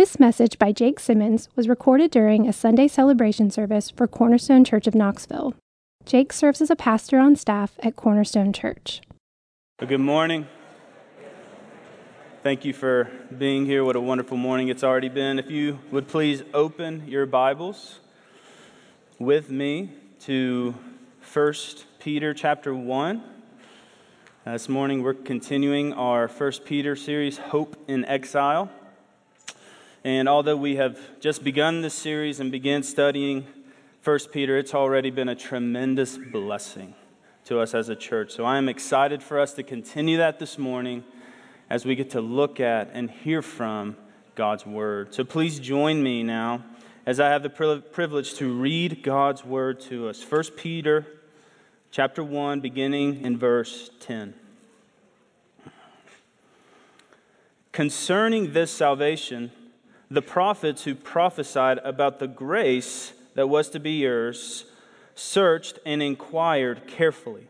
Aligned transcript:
This 0.00 0.18
message 0.18 0.58
by 0.58 0.72
Jake 0.72 0.98
Simmons 0.98 1.50
was 1.56 1.68
recorded 1.68 2.10
during 2.10 2.48
a 2.48 2.54
Sunday 2.54 2.88
celebration 2.88 3.50
service 3.50 3.90
for 3.90 4.08
Cornerstone 4.08 4.64
Church 4.64 4.86
of 4.86 4.94
Knoxville. 4.94 5.52
Jake 6.06 6.32
serves 6.32 6.62
as 6.62 6.70
a 6.70 6.74
pastor 6.74 7.18
on 7.18 7.36
staff 7.36 7.74
at 7.80 7.96
Cornerstone 7.96 8.54
Church. 8.54 9.02
Good 9.78 10.00
morning. 10.00 10.46
Thank 12.42 12.64
you 12.64 12.72
for 12.72 13.10
being 13.36 13.66
here. 13.66 13.84
What 13.84 13.94
a 13.94 14.00
wonderful 14.00 14.38
morning 14.38 14.68
it's 14.68 14.82
already 14.82 15.10
been. 15.10 15.38
If 15.38 15.50
you 15.50 15.80
would 15.90 16.08
please 16.08 16.44
open 16.54 17.06
your 17.06 17.26
Bibles 17.26 18.00
with 19.18 19.50
me 19.50 19.90
to 20.20 20.74
1 21.30 21.54
Peter 21.98 22.32
chapter 22.32 22.74
1. 22.74 23.22
Uh, 24.46 24.52
this 24.52 24.66
morning 24.66 25.02
we're 25.02 25.12
continuing 25.12 25.92
our 25.92 26.26
1 26.26 26.52
Peter 26.64 26.96
series, 26.96 27.36
Hope 27.36 27.76
in 27.86 28.06
Exile. 28.06 28.70
And 30.02 30.28
although 30.28 30.56
we 30.56 30.76
have 30.76 30.98
just 31.20 31.44
begun 31.44 31.82
this 31.82 31.94
series 31.94 32.40
and 32.40 32.50
began 32.50 32.82
studying 32.82 33.46
1 34.02 34.18
Peter, 34.32 34.56
it's 34.56 34.74
already 34.74 35.10
been 35.10 35.28
a 35.28 35.34
tremendous 35.34 36.16
blessing 36.16 36.94
to 37.44 37.60
us 37.60 37.74
as 37.74 37.90
a 37.90 37.96
church. 37.96 38.32
So 38.32 38.44
I 38.44 38.56
am 38.56 38.68
excited 38.68 39.22
for 39.22 39.38
us 39.38 39.52
to 39.54 39.62
continue 39.62 40.16
that 40.16 40.38
this 40.38 40.56
morning 40.56 41.04
as 41.68 41.84
we 41.84 41.94
get 41.94 42.10
to 42.10 42.22
look 42.22 42.60
at 42.60 42.90
and 42.94 43.10
hear 43.10 43.42
from 43.42 43.96
God's 44.34 44.64
Word. 44.64 45.12
So 45.12 45.22
please 45.22 45.60
join 45.60 46.02
me 46.02 46.22
now 46.22 46.64
as 47.04 47.20
I 47.20 47.28
have 47.28 47.42
the 47.42 47.50
privilege 47.50 48.34
to 48.34 48.58
read 48.58 49.02
God's 49.02 49.44
Word 49.44 49.80
to 49.82 50.08
us. 50.08 50.22
1 50.22 50.44
Peter 50.56 51.06
chapter 51.90 52.24
1, 52.24 52.60
beginning 52.60 53.20
in 53.20 53.36
verse 53.36 53.90
10. 54.00 54.32
Concerning 57.72 58.52
this 58.52 58.70
salvation, 58.70 59.52
the 60.10 60.22
prophets 60.22 60.84
who 60.84 60.94
prophesied 60.94 61.78
about 61.78 62.18
the 62.18 62.26
grace 62.26 63.12
that 63.34 63.48
was 63.48 63.70
to 63.70 63.80
be 63.80 63.92
yours 63.92 64.64
searched 65.14 65.78
and 65.86 66.02
inquired 66.02 66.86
carefully, 66.86 67.46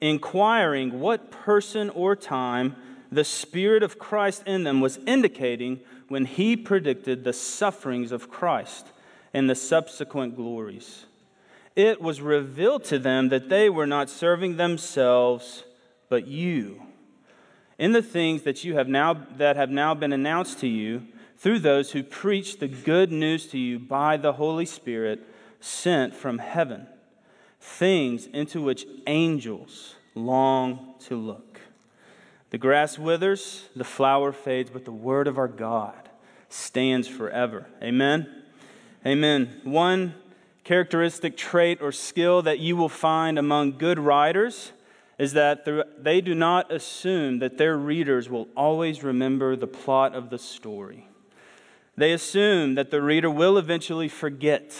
inquiring 0.00 1.00
what 1.00 1.30
person 1.30 1.90
or 1.90 2.16
time 2.16 2.74
the 3.12 3.24
Spirit 3.24 3.82
of 3.82 3.98
Christ 3.98 4.42
in 4.46 4.64
them 4.64 4.80
was 4.80 4.98
indicating 5.06 5.80
when 6.08 6.24
he 6.24 6.56
predicted 6.56 7.22
the 7.22 7.32
sufferings 7.32 8.12
of 8.12 8.30
Christ 8.30 8.86
and 9.32 9.48
the 9.48 9.54
subsequent 9.54 10.36
glories. 10.36 11.06
It 11.76 12.00
was 12.00 12.20
revealed 12.20 12.84
to 12.84 12.98
them 12.98 13.28
that 13.28 13.48
they 13.48 13.70
were 13.70 13.86
not 13.86 14.10
serving 14.10 14.56
themselves, 14.56 15.64
but 16.08 16.26
you. 16.26 16.82
In 17.78 17.92
the 17.92 18.02
things 18.02 18.42
that 18.42 18.64
you 18.64 18.74
have 18.74 18.88
now 18.88 19.14
that 19.36 19.54
have 19.54 19.70
now 19.70 19.94
been 19.94 20.12
announced 20.12 20.58
to 20.60 20.66
you 20.66 21.06
through 21.38 21.60
those 21.60 21.92
who 21.92 22.02
preach 22.02 22.58
the 22.58 22.68
good 22.68 23.12
news 23.12 23.46
to 23.46 23.58
you 23.58 23.78
by 23.78 24.16
the 24.16 24.34
Holy 24.34 24.66
Spirit 24.66 25.24
sent 25.60 26.14
from 26.14 26.38
heaven, 26.38 26.86
things 27.60 28.26
into 28.26 28.60
which 28.60 28.86
angels 29.06 29.94
long 30.14 30.94
to 31.06 31.16
look. 31.16 31.60
The 32.50 32.58
grass 32.58 32.98
withers, 32.98 33.68
the 33.76 33.84
flower 33.84 34.32
fades, 34.32 34.70
but 34.70 34.84
the 34.84 34.92
word 34.92 35.28
of 35.28 35.38
our 35.38 35.48
God 35.48 36.08
stands 36.48 37.06
forever. 37.06 37.66
Amen. 37.82 38.42
Amen. 39.06 39.60
One 39.64 40.14
characteristic 40.64 41.36
trait 41.36 41.80
or 41.80 41.92
skill 41.92 42.42
that 42.42 42.58
you 42.58 42.76
will 42.76 42.88
find 42.88 43.38
among 43.38 43.78
good 43.78 43.98
writers 43.98 44.72
is 45.18 45.32
that 45.32 45.66
they 46.02 46.20
do 46.20 46.34
not 46.34 46.72
assume 46.72 47.38
that 47.40 47.58
their 47.58 47.76
readers 47.76 48.28
will 48.28 48.48
always 48.56 49.02
remember 49.02 49.56
the 49.56 49.66
plot 49.66 50.14
of 50.14 50.30
the 50.30 50.38
story. 50.38 51.07
They 51.98 52.12
assume 52.12 52.76
that 52.76 52.92
the 52.92 53.02
reader 53.02 53.28
will 53.28 53.58
eventually 53.58 54.06
forget. 54.08 54.72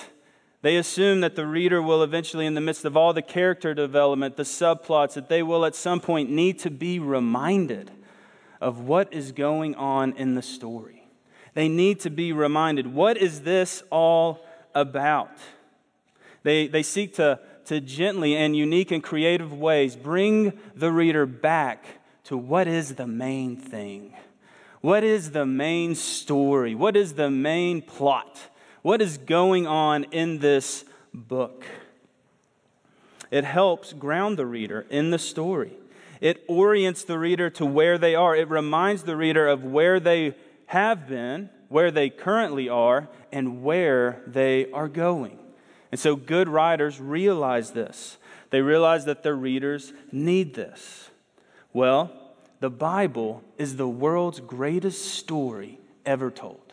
They 0.62 0.76
assume 0.76 1.20
that 1.22 1.34
the 1.34 1.48
reader 1.48 1.82
will 1.82 2.04
eventually, 2.04 2.46
in 2.46 2.54
the 2.54 2.60
midst 2.60 2.84
of 2.84 2.96
all 2.96 3.12
the 3.12 3.22
character 3.22 3.74
development, 3.74 4.36
the 4.36 4.44
subplots, 4.44 5.14
that 5.14 5.28
they 5.28 5.42
will 5.42 5.64
at 5.64 5.74
some 5.74 5.98
point 5.98 6.30
need 6.30 6.60
to 6.60 6.70
be 6.70 7.00
reminded 7.00 7.90
of 8.60 8.82
what 8.82 9.12
is 9.12 9.32
going 9.32 9.74
on 9.74 10.12
in 10.12 10.36
the 10.36 10.42
story. 10.42 11.08
They 11.54 11.68
need 11.68 11.98
to 12.00 12.10
be 12.10 12.32
reminded 12.32 12.86
what 12.94 13.16
is 13.16 13.40
this 13.40 13.82
all 13.90 14.46
about? 14.72 15.32
They, 16.44 16.68
they 16.68 16.84
seek 16.84 17.16
to, 17.16 17.40
to 17.64 17.80
gently 17.80 18.36
and 18.36 18.56
unique 18.56 18.92
and 18.92 19.02
creative 19.02 19.52
ways 19.52 19.96
bring 19.96 20.56
the 20.76 20.92
reader 20.92 21.26
back 21.26 21.84
to 22.24 22.36
what 22.36 22.68
is 22.68 22.94
the 22.94 23.08
main 23.08 23.56
thing. 23.56 24.14
What 24.80 25.02
is 25.02 25.32
the 25.32 25.46
main 25.46 25.94
story? 25.94 26.74
What 26.74 26.96
is 26.96 27.14
the 27.14 27.30
main 27.30 27.82
plot? 27.82 28.38
What 28.82 29.02
is 29.02 29.18
going 29.18 29.66
on 29.66 30.04
in 30.04 30.38
this 30.38 30.84
book? 31.12 31.64
It 33.30 33.44
helps 33.44 33.92
ground 33.92 34.38
the 34.38 34.46
reader 34.46 34.86
in 34.88 35.10
the 35.10 35.18
story. 35.18 35.72
It 36.20 36.44
orients 36.48 37.04
the 37.04 37.18
reader 37.18 37.50
to 37.50 37.66
where 37.66 37.98
they 37.98 38.14
are. 38.14 38.34
It 38.34 38.48
reminds 38.48 39.02
the 39.02 39.16
reader 39.16 39.46
of 39.46 39.64
where 39.64 40.00
they 40.00 40.34
have 40.66 41.08
been, 41.08 41.50
where 41.68 41.90
they 41.90 42.10
currently 42.10 42.68
are, 42.68 43.08
and 43.32 43.62
where 43.62 44.22
they 44.26 44.70
are 44.72 44.88
going. 44.88 45.38
And 45.90 46.00
so 46.00 46.16
good 46.16 46.48
writers 46.48 47.00
realize 47.00 47.72
this. 47.72 48.18
They 48.50 48.62
realize 48.62 49.04
that 49.04 49.22
their 49.22 49.36
readers 49.36 49.92
need 50.10 50.54
this. 50.54 51.10
Well, 51.72 52.12
the 52.60 52.70
Bible 52.70 53.42
is 53.56 53.76
the 53.76 53.88
world's 53.88 54.40
greatest 54.40 55.14
story 55.14 55.78
ever 56.04 56.30
told. 56.30 56.72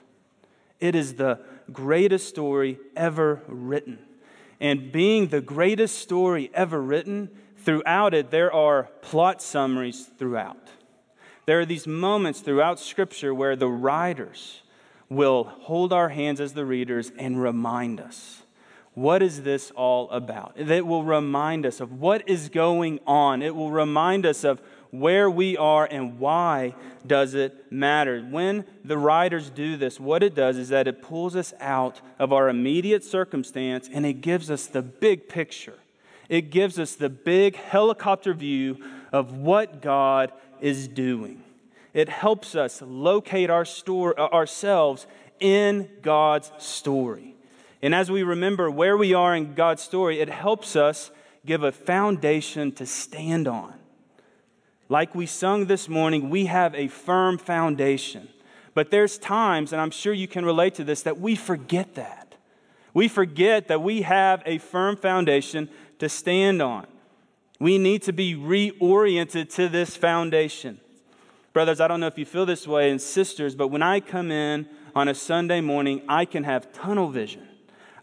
It 0.79 0.95
is 0.95 1.15
the 1.15 1.39
greatest 1.71 2.27
story 2.27 2.79
ever 2.95 3.41
written. 3.47 3.99
And 4.59 4.91
being 4.91 5.27
the 5.27 5.41
greatest 5.41 5.99
story 5.99 6.49
ever 6.53 6.81
written, 6.81 7.29
throughout 7.57 8.13
it, 8.13 8.31
there 8.31 8.51
are 8.51 8.83
plot 9.01 9.41
summaries 9.41 10.09
throughout. 10.17 10.69
There 11.45 11.59
are 11.59 11.65
these 11.65 11.85
moments 11.85 12.39
throughout 12.39 12.79
Scripture 12.79 13.33
where 13.33 13.55
the 13.55 13.69
writers 13.69 14.61
will 15.09 15.43
hold 15.43 15.93
our 15.93 16.09
hands 16.09 16.41
as 16.41 16.53
the 16.53 16.65
readers 16.65 17.11
and 17.17 17.41
remind 17.41 17.99
us 17.99 18.41
what 18.95 19.21
is 19.21 19.43
this 19.43 19.71
all 19.71 20.09
about? 20.09 20.53
It 20.55 20.87
will 20.87 21.03
remind 21.03 21.65
us 21.65 21.81
of 21.81 21.99
what 21.99 22.27
is 22.29 22.47
going 22.47 23.01
on. 23.05 23.41
It 23.41 23.53
will 23.53 23.69
remind 23.69 24.25
us 24.25 24.45
of 24.45 24.61
where 24.91 25.29
we 25.29 25.57
are 25.57 25.85
and 25.85 26.19
why 26.19 26.75
does 27.05 27.33
it 27.33 27.71
matter. 27.71 28.21
When 28.21 28.65
the 28.83 28.97
writers 28.97 29.49
do 29.49 29.77
this, 29.77 29.99
what 29.99 30.23
it 30.23 30.35
does 30.35 30.57
is 30.57 30.69
that 30.69 30.87
it 30.87 31.01
pulls 31.01 31.35
us 31.35 31.53
out 31.59 32.01
of 32.19 32.31
our 32.31 32.49
immediate 32.49 33.03
circumstance 33.03 33.89
and 33.91 34.05
it 34.05 34.21
gives 34.21 34.49
us 34.49 34.67
the 34.67 34.81
big 34.81 35.27
picture. 35.29 35.79
It 36.29 36.49
gives 36.49 36.79
us 36.79 36.95
the 36.95 37.09
big 37.09 37.55
helicopter 37.55 38.33
view 38.33 38.83
of 39.11 39.37
what 39.37 39.81
God 39.81 40.31
is 40.61 40.87
doing. 40.87 41.43
It 41.93 42.09
helps 42.09 42.55
us 42.55 42.81
locate 42.81 43.49
our 43.49 43.65
story, 43.65 44.15
uh, 44.17 44.27
ourselves 44.27 45.07
in 45.39 45.89
God's 46.01 46.51
story. 46.57 47.35
And 47.81 47.93
as 47.93 48.09
we 48.09 48.23
remember 48.23 48.71
where 48.71 48.97
we 48.97 49.13
are 49.13 49.35
in 49.35 49.53
God's 49.53 49.83
story, 49.83 50.19
it 50.19 50.29
helps 50.29 50.75
us 50.75 51.11
give 51.45 51.63
a 51.63 51.71
foundation 51.71 52.71
to 52.73 52.85
stand 52.85 53.47
on. 53.47 53.73
Like 54.87 55.15
we 55.15 55.25
sung 55.25 55.65
this 55.65 55.89
morning, 55.89 56.29
we 56.29 56.45
have 56.45 56.75
a 56.75 56.87
firm 56.87 57.37
foundation. 57.37 58.29
But 58.73 58.91
there's 58.91 59.17
times, 59.17 59.71
and 59.71 59.81
I'm 59.81 59.91
sure 59.91 60.13
you 60.13 60.27
can 60.27 60.45
relate 60.45 60.75
to 60.75 60.83
this, 60.83 61.01
that 61.03 61.19
we 61.19 61.35
forget 61.35 61.95
that. 61.95 62.35
We 62.93 63.07
forget 63.07 63.67
that 63.67 63.81
we 63.81 64.03
have 64.03 64.43
a 64.45 64.57
firm 64.57 64.95
foundation 64.95 65.69
to 65.99 66.09
stand 66.09 66.61
on. 66.61 66.87
We 67.59 67.77
need 67.77 68.03
to 68.03 68.13
be 68.13 68.35
reoriented 68.35 69.53
to 69.55 69.69
this 69.69 69.95
foundation. 69.95 70.79
Brothers, 71.53 71.79
I 71.79 71.87
don't 71.87 72.01
know 72.01 72.07
if 72.07 72.17
you 72.17 72.25
feel 72.25 72.45
this 72.45 72.67
way, 72.67 72.91
and 72.91 73.01
sisters, 73.01 73.55
but 73.55 73.69
when 73.69 73.81
I 73.81 74.01
come 74.01 74.29
in 74.29 74.67
on 74.93 75.07
a 75.07 75.15
Sunday 75.15 75.61
morning, 75.61 76.01
I 76.07 76.25
can 76.25 76.43
have 76.43 76.71
tunnel 76.73 77.09
vision. 77.09 77.47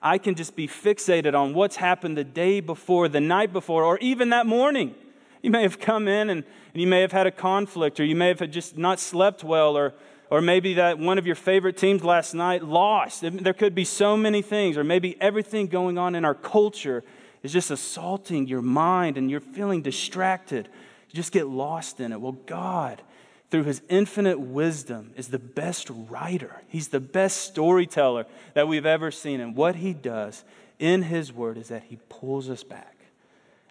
I 0.03 0.19
can 0.19 0.35
just 0.35 0.57
be 0.57 0.67
fixated 0.67 1.35
on 1.39 1.55
what's 1.55 1.77
happened 1.77 2.17
the 2.17 2.25
day 2.25 2.61
before, 2.61 3.09
the 3.09 3.21
night 3.21 3.53
before, 3.53 3.85
or 3.85 3.99
even 3.99 4.31
that 4.31 4.47
morning. 4.47 4.95
You 5.43 5.51
may 5.51 5.63
have 5.63 5.81
come 5.81 6.07
in 6.09 6.31
and, 6.31 6.45
and 6.73 6.81
you 6.81 6.87
may 6.87 7.01
have 7.01 7.13
had 7.13 7.27
a 7.27 7.31
conflict, 7.31 8.01
or 8.01 8.05
you 8.05 8.17
may 8.17 8.29
have 8.29 8.49
just 8.51 8.79
not 8.79 9.01
slept 9.01 9.45
well, 9.45 9.77
or, 9.77 9.93
or 10.31 10.41
maybe 10.41 10.75
that 10.75 10.99
one 10.99 11.19
of 11.19 11.27
your 11.27 11.35
favorite 11.35 11.77
teams 11.77 12.05
last 12.05 12.33
night 12.33 12.65
lost. 12.65 13.23
There 13.23 13.53
could 13.53 13.75
be 13.75 13.85
so 13.85 14.17
many 14.17 14.41
things, 14.41 14.79
or 14.79 14.85
maybe 14.85 15.21
everything 15.21 15.67
going 15.67 15.99
on 15.99 16.15
in 16.15 16.25
our 16.25 16.35
culture 16.35 17.03
is 17.43 17.53
just 17.53 17.71
assaulting 17.73 18.47
your 18.47 18.63
mind 18.63 19.19
and 19.19 19.31
you're 19.31 19.41
feeling 19.41 19.83
distracted. 19.83 20.69
You 21.11 21.17
just 21.17 21.33
get 21.33 21.49
lost 21.49 21.99
in 21.99 22.13
it. 22.13 22.21
Well, 22.21 22.39
God, 22.47 23.03
through 23.51 23.65
his 23.65 23.83
infinite 23.89 24.39
wisdom, 24.39 25.11
is 25.17 25.29
the 25.29 25.41
best 25.41 25.91
writer. 25.91 26.63
He's 26.69 26.89
the 26.89 27.01
best 27.01 27.39
storyteller 27.39 28.27
that 28.55 28.69
we've 28.69 28.87
ever 28.87 29.11
seen. 29.11 29.41
And 29.41 29.57
what 29.57 29.75
he 29.77 29.93
does 29.93 30.45
in 30.79 31.03
his 31.03 31.33
word 31.33 31.59
is 31.59 31.69
that 31.69 31.83
he 31.89 31.99
pulls 32.09 32.49
us 32.49 32.63
back 32.63 32.92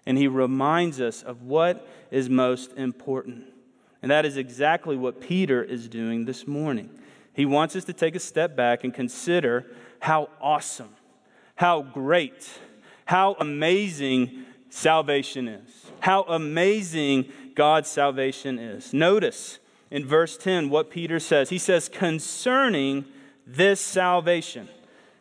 and 0.06 0.18
he 0.18 0.26
reminds 0.28 1.00
us 1.00 1.22
of 1.22 1.42
what 1.42 1.86
is 2.10 2.28
most 2.28 2.72
important. 2.76 3.44
And 4.02 4.10
that 4.10 4.24
is 4.24 4.36
exactly 4.36 4.96
what 4.96 5.20
Peter 5.20 5.62
is 5.62 5.88
doing 5.88 6.24
this 6.24 6.46
morning. 6.46 6.90
He 7.34 7.46
wants 7.46 7.76
us 7.76 7.84
to 7.84 7.92
take 7.92 8.14
a 8.14 8.20
step 8.20 8.56
back 8.56 8.84
and 8.84 8.92
consider 8.92 9.66
how 10.00 10.28
awesome, 10.40 10.90
how 11.54 11.82
great, 11.82 12.50
how 13.04 13.36
amazing 13.38 14.44
salvation 14.72 15.48
is. 15.48 15.86
How 16.00 16.22
amazing 16.22 17.30
God's 17.54 17.88
salvation 17.88 18.58
is. 18.58 18.92
Notice 18.92 19.58
in 19.90 20.04
verse 20.04 20.36
10 20.36 20.70
what 20.70 20.90
Peter 20.90 21.20
says. 21.20 21.50
He 21.50 21.58
says, 21.58 21.88
concerning 21.88 23.04
this 23.46 23.80
salvation. 23.80 24.68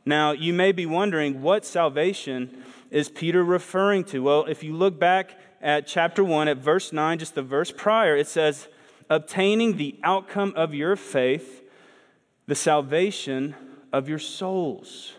Now, 0.05 0.31
you 0.31 0.53
may 0.53 0.71
be 0.71 0.85
wondering 0.85 1.41
what 1.41 1.65
salvation 1.65 2.63
is 2.91 3.09
Peter 3.09 3.43
referring 3.43 4.03
to? 4.03 4.21
Well, 4.21 4.45
if 4.45 4.63
you 4.63 4.75
look 4.75 4.99
back 4.99 5.39
at 5.61 5.87
chapter 5.87 6.23
1, 6.23 6.47
at 6.49 6.57
verse 6.57 6.91
9, 6.91 7.17
just 7.17 7.33
the 7.33 7.41
verse 7.41 7.71
prior, 7.71 8.15
it 8.15 8.27
says, 8.27 8.67
obtaining 9.09 9.77
the 9.77 9.97
outcome 10.03 10.53
of 10.55 10.73
your 10.73 10.95
faith, 10.95 11.63
the 12.47 12.55
salvation 12.55 13.55
of 13.93 14.09
your 14.09 14.19
souls. 14.19 15.13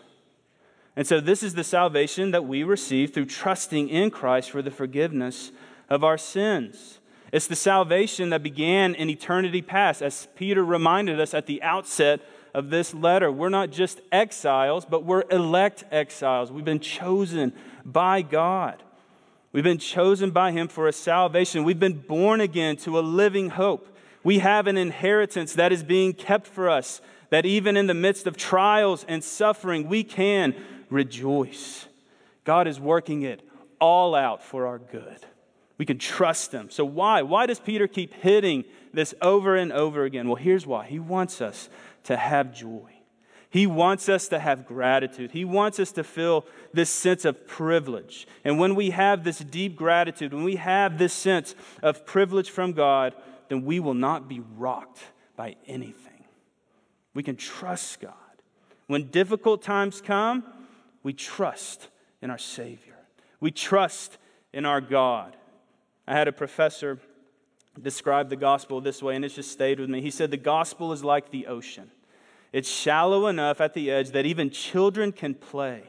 And 0.95 1.07
so, 1.07 1.19
this 1.19 1.41
is 1.41 1.55
the 1.55 1.63
salvation 1.63 2.31
that 2.31 2.45
we 2.45 2.63
receive 2.63 3.13
through 3.13 3.25
trusting 3.25 3.89
in 3.89 4.11
Christ 4.11 4.51
for 4.51 4.61
the 4.61 4.69
forgiveness 4.69 5.51
of 5.89 6.03
our 6.03 6.19
sins. 6.19 6.99
It's 7.31 7.47
the 7.47 7.55
salvation 7.55 8.29
that 8.29 8.43
began 8.43 8.93
in 8.93 9.09
eternity 9.09 9.63
past, 9.63 10.03
as 10.03 10.27
Peter 10.35 10.63
reminded 10.63 11.19
us 11.19 11.33
at 11.33 11.47
the 11.47 11.63
outset 11.63 12.21
of 12.53 12.69
this 12.69 12.93
letter. 12.93 13.31
We're 13.31 13.49
not 13.49 13.71
just 13.71 14.01
exiles, 14.11 14.85
but 14.85 15.03
we're 15.03 15.23
elect 15.29 15.83
exiles. 15.91 16.51
We've 16.51 16.65
been 16.65 16.79
chosen 16.79 17.53
by 17.83 18.21
God. 18.21 18.81
We've 19.51 19.63
been 19.63 19.77
chosen 19.77 20.31
by 20.31 20.51
Him 20.51 20.67
for 20.67 20.87
a 20.87 20.93
salvation. 20.93 21.63
We've 21.63 21.79
been 21.79 21.99
born 21.99 22.41
again 22.41 22.75
to 22.77 22.97
a 22.99 23.01
living 23.01 23.51
hope. 23.51 23.87
We 24.23 24.39
have 24.39 24.67
an 24.67 24.77
inheritance 24.77 25.53
that 25.53 25.71
is 25.71 25.83
being 25.83 26.13
kept 26.13 26.47
for 26.47 26.69
us, 26.69 27.01
that 27.29 27.45
even 27.45 27.77
in 27.77 27.87
the 27.87 27.93
midst 27.93 28.25
of 28.25 28.37
trials 28.37 29.05
and 29.07 29.23
suffering, 29.23 29.87
we 29.87 30.03
can 30.03 30.55
rejoice. 30.89 31.87
God 32.43 32.67
is 32.67 32.79
working 32.79 33.23
it 33.23 33.41
all 33.79 34.15
out 34.15 34.43
for 34.43 34.67
our 34.67 34.79
good. 34.79 35.19
We 35.77 35.85
can 35.85 35.97
trust 35.97 36.51
Him. 36.51 36.69
So, 36.69 36.85
why? 36.85 37.23
Why 37.23 37.45
does 37.45 37.59
Peter 37.59 37.87
keep 37.87 38.13
hitting 38.13 38.63
this 38.93 39.13
over 39.21 39.55
and 39.55 39.71
over 39.71 40.05
again? 40.05 40.27
Well, 40.27 40.35
here's 40.35 40.65
why 40.65 40.85
He 40.85 40.99
wants 40.99 41.41
us 41.41 41.69
to 42.03 42.17
have 42.17 42.53
joy. 42.53 42.91
He 43.49 43.67
wants 43.67 44.09
us 44.09 44.29
to 44.29 44.39
have 44.39 44.65
gratitude. 44.65 45.29
He 45.29 45.45
wants 45.45 45.79
us 45.79 45.91
to 45.91 46.03
feel 46.03 46.45
this 46.73 46.89
sense 46.89 47.23
of 47.23 47.47
privilege. 47.47 48.27
And 48.43 48.57
when 48.57 48.73
we 48.73 48.89
have 48.89 49.23
this 49.23 49.37
deep 49.39 49.75
gratitude, 49.75 50.33
when 50.33 50.43
we 50.43 50.55
have 50.55 50.97
this 50.97 51.13
sense 51.13 51.53
of 51.83 52.03
privilege 52.03 52.49
from 52.49 52.71
God, 52.73 53.13
then 53.49 53.63
we 53.63 53.79
will 53.79 53.93
not 53.93 54.27
be 54.27 54.41
rocked 54.57 55.03
by 55.35 55.55
anything. 55.67 56.25
We 57.13 57.21
can 57.21 57.35
trust 57.35 58.01
God. 58.01 58.13
When 58.87 59.09
difficult 59.09 59.61
times 59.61 60.01
come, 60.01 60.43
we 61.03 61.13
trust 61.13 61.89
in 62.23 62.31
our 62.31 62.39
Savior. 62.39 62.95
We 63.39 63.51
trust 63.51 64.17
in 64.51 64.65
our 64.65 64.81
God. 64.81 65.35
I 66.07 66.13
had 66.13 66.27
a 66.27 66.33
professor 66.33 66.99
describe 67.81 68.29
the 68.29 68.35
gospel 68.35 68.81
this 68.81 69.01
way, 69.01 69.15
and 69.15 69.25
it's 69.25 69.35
just 69.35 69.51
stayed 69.51 69.79
with 69.79 69.89
me. 69.89 70.01
He 70.01 70.11
said, 70.11 70.31
The 70.31 70.37
gospel 70.37 70.91
is 70.91 71.03
like 71.03 71.31
the 71.31 71.47
ocean. 71.47 71.91
It's 72.51 72.69
shallow 72.69 73.27
enough 73.27 73.59
at 73.59 73.73
the 73.73 73.89
edge 73.89 74.11
that 74.11 74.25
even 74.25 74.51
children 74.51 75.11
can 75.11 75.33
play 75.33 75.83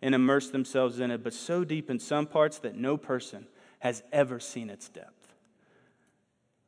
and 0.00 0.14
immerse 0.14 0.50
themselves 0.50 1.00
in 1.00 1.10
it, 1.10 1.24
but 1.24 1.34
so 1.34 1.64
deep 1.64 1.90
in 1.90 1.98
some 1.98 2.26
parts 2.26 2.58
that 2.58 2.76
no 2.76 2.96
person 2.96 3.46
has 3.80 4.02
ever 4.12 4.38
seen 4.38 4.70
its 4.70 4.88
depth. 4.88 5.34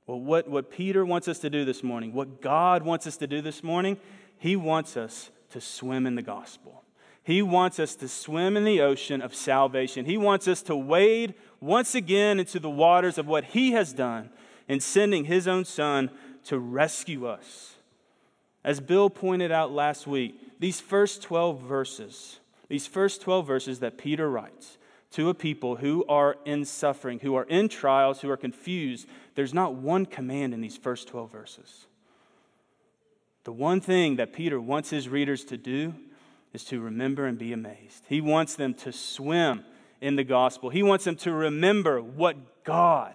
Well, 0.07 0.21
what, 0.21 0.49
what 0.49 0.71
Peter 0.71 1.05
wants 1.05 1.29
us 1.29 1.39
to 1.41 1.51
do 1.51 1.65
this 1.65 1.83
morning, 1.83 2.13
what 2.13 2.41
God 2.41 2.83
wants 2.83 3.07
us 3.07 3.17
to 3.19 3.27
do 3.27 3.41
this 3.41 3.63
morning, 3.63 3.99
he 4.39 4.57
wants 4.57 4.97
us 4.97 5.31
to 5.51 5.61
swim 5.61 6.07
in 6.07 6.15
the 6.15 6.23
gospel. 6.23 6.83
He 7.23 7.43
wants 7.43 7.81
us 7.81 7.97
to 7.97 8.09
swim 8.09 8.57
in 8.57 8.65
the 8.65 8.81
ocean 8.81 9.21
of 9.21 9.35
salvation. 9.35 10.05
He 10.05 10.17
wants 10.17 10.47
us 10.47 10.63
to 10.63 10.77
wade 10.77 11.35
once 11.61 11.95
again 11.97 12.39
into 12.39 12.61
the 12.61 12.71
waters 12.71 13.19
of 13.19 13.27
what 13.27 13.43
He 13.45 13.73
has 13.73 13.93
done 13.93 14.31
in 14.69 14.81
sending 14.81 15.25
His 15.25 15.47
own 15.47 15.65
Son 15.65 16.11
to 16.45 16.59
rescue 16.59 17.27
us. 17.27 17.75
As 18.65 18.81
Bill 18.81 19.11
pointed 19.11 19.53
out 19.53 19.73
last 19.73 20.07
week, 20.07 20.41
these 20.59 20.81
first 20.81 21.23
12 21.23 21.61
verses, 21.61 22.41
these 22.69 22.87
first 22.87 23.21
12 23.21 23.47
verses 23.47 23.79
that 23.81 23.99
Peter 23.99 24.29
writes 24.29 24.79
to 25.13 25.29
a 25.29 25.35
people 25.35 25.77
who 25.77 26.05
are 26.09 26.37
in 26.45 26.65
suffering, 26.65 27.21
who 27.21 27.37
are 27.37 27.45
in 27.45 27.69
trials, 27.69 28.21
who 28.21 28.31
are 28.31 28.37
confused, 28.37 29.07
there's 29.35 29.55
not 29.55 29.75
one 29.75 30.05
command 30.05 30.53
in 30.53 30.61
these 30.61 30.77
first 30.77 31.09
12 31.09 31.31
verses. 31.31 31.87
The 33.45 33.53
one 33.53 33.81
thing 33.81 34.17
that 34.17 34.33
Peter 34.33 34.61
wants 34.61 34.91
his 34.91 35.09
readers 35.09 35.45
to 35.45 35.57
do 35.57 35.95
is 36.53 36.65
to 36.65 36.81
remember 36.81 37.27
and 37.27 37.39
be 37.39 37.53
amazed. 37.53 38.03
He 38.09 38.21
wants 38.21 38.57
them 38.57 38.75
to 38.75 38.91
swim 38.91 39.65
in 40.01 40.17
the 40.17 40.25
gospel. 40.25 40.71
He 40.71 40.83
wants 40.83 41.05
them 41.05 41.17
to 41.17 41.33
remember 41.33 42.03
what 42.03 42.65
God 42.65 43.15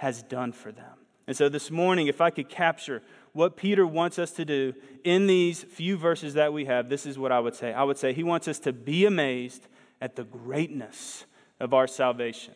has 0.00 0.22
done 0.22 0.50
for 0.50 0.72
them. 0.72 0.96
And 1.26 1.36
so 1.36 1.50
this 1.50 1.70
morning, 1.70 2.06
if 2.06 2.22
I 2.22 2.30
could 2.30 2.48
capture 2.48 3.02
what 3.34 3.54
Peter 3.54 3.86
wants 3.86 4.18
us 4.18 4.30
to 4.30 4.46
do 4.46 4.72
in 5.04 5.26
these 5.26 5.62
few 5.62 5.98
verses 5.98 6.32
that 6.34 6.54
we 6.54 6.64
have, 6.64 6.88
this 6.88 7.04
is 7.04 7.18
what 7.18 7.32
I 7.32 7.38
would 7.38 7.54
say. 7.54 7.74
I 7.74 7.82
would 7.82 7.98
say 7.98 8.14
he 8.14 8.22
wants 8.22 8.48
us 8.48 8.58
to 8.60 8.72
be 8.72 9.04
amazed 9.04 9.68
at 10.00 10.16
the 10.16 10.24
greatness 10.24 11.26
of 11.60 11.74
our 11.74 11.86
salvation. 11.86 12.54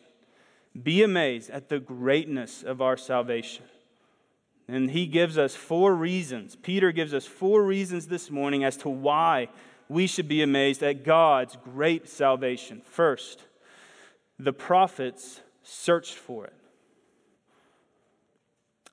Be 0.81 1.03
amazed 1.03 1.51
at 1.51 1.69
the 1.69 1.79
greatness 1.79 2.63
of 2.63 2.81
our 2.81 2.97
salvation. 2.97 3.65
And 4.67 4.89
he 4.89 5.05
gives 5.05 5.37
us 5.37 5.55
four 5.55 5.93
reasons. 5.93 6.55
Peter 6.55 6.91
gives 6.91 7.13
us 7.13 7.27
four 7.27 7.63
reasons 7.63 8.07
this 8.07 8.31
morning 8.31 8.63
as 8.63 8.75
to 8.77 8.89
why 8.89 9.49
we 9.87 10.07
should 10.07 10.27
be 10.27 10.41
amazed 10.41 10.81
at 10.81 11.03
God's 11.03 11.55
great 11.63 12.09
salvation. 12.09 12.81
First, 12.83 13.43
the 14.39 14.51
prophets 14.51 15.41
searched 15.61 16.15
for 16.15 16.45
it. 16.45 16.54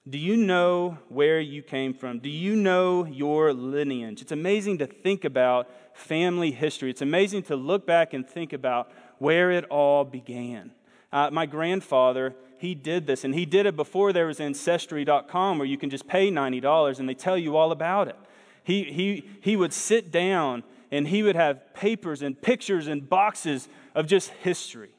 Do 0.09 0.19
you 0.19 0.37
know 0.37 0.99
where 1.09 1.39
you 1.39 1.63
came 1.63 1.95
from? 1.95 2.19
Do 2.19 2.29
you 2.29 2.57
know 2.57 3.05
your 3.05 3.53
lineage? 3.53 4.21
It's 4.21 4.33
amazing 4.33 4.79
to 4.79 4.87
think 4.87 5.25
about 5.25 5.69
family 5.95 6.51
history. 6.51 6.91
It's 6.91 7.03
amazing 7.03 7.45
to 7.45 7.57
look 7.57 7.87
back 7.87 8.13
and 8.13 8.29
think 8.29 8.53
about 8.53 8.91
where 9.19 9.53
it 9.53 9.65
all 9.67 10.05
began. 10.05 10.73
Uh, 11.13 11.31
my 11.31 11.47
grandfather, 11.47 12.35
he 12.59 12.75
did 12.75 13.07
this, 13.07 13.23
and 13.23 13.33
he 13.33 13.47
did 13.47 13.65
it 13.67 13.77
before 13.77 14.13
there 14.13 14.27
was 14.27 14.41
ancestry.com 14.41 15.59
where 15.59 15.67
you 15.67 15.79
can 15.79 15.89
just 15.89 16.09
pay 16.09 16.31
$90 16.31 16.99
and 16.99 17.09
they 17.09 17.15
tell 17.15 17.39
you 17.39 17.57
all 17.57 17.71
about 17.71 18.09
it. 18.09 18.17
He, 18.65 18.85
he, 18.85 19.29
he 19.41 19.55
would 19.55 19.73
sit 19.73 20.11
down 20.11 20.65
and 20.91 21.07
he 21.07 21.23
would 21.23 21.37
have 21.37 21.75
papers 21.75 22.23
and 22.23 22.41
pictures 22.41 22.89
and 22.89 23.09
boxes 23.09 23.69
of 23.95 24.07
just 24.07 24.31
history. 24.31 24.91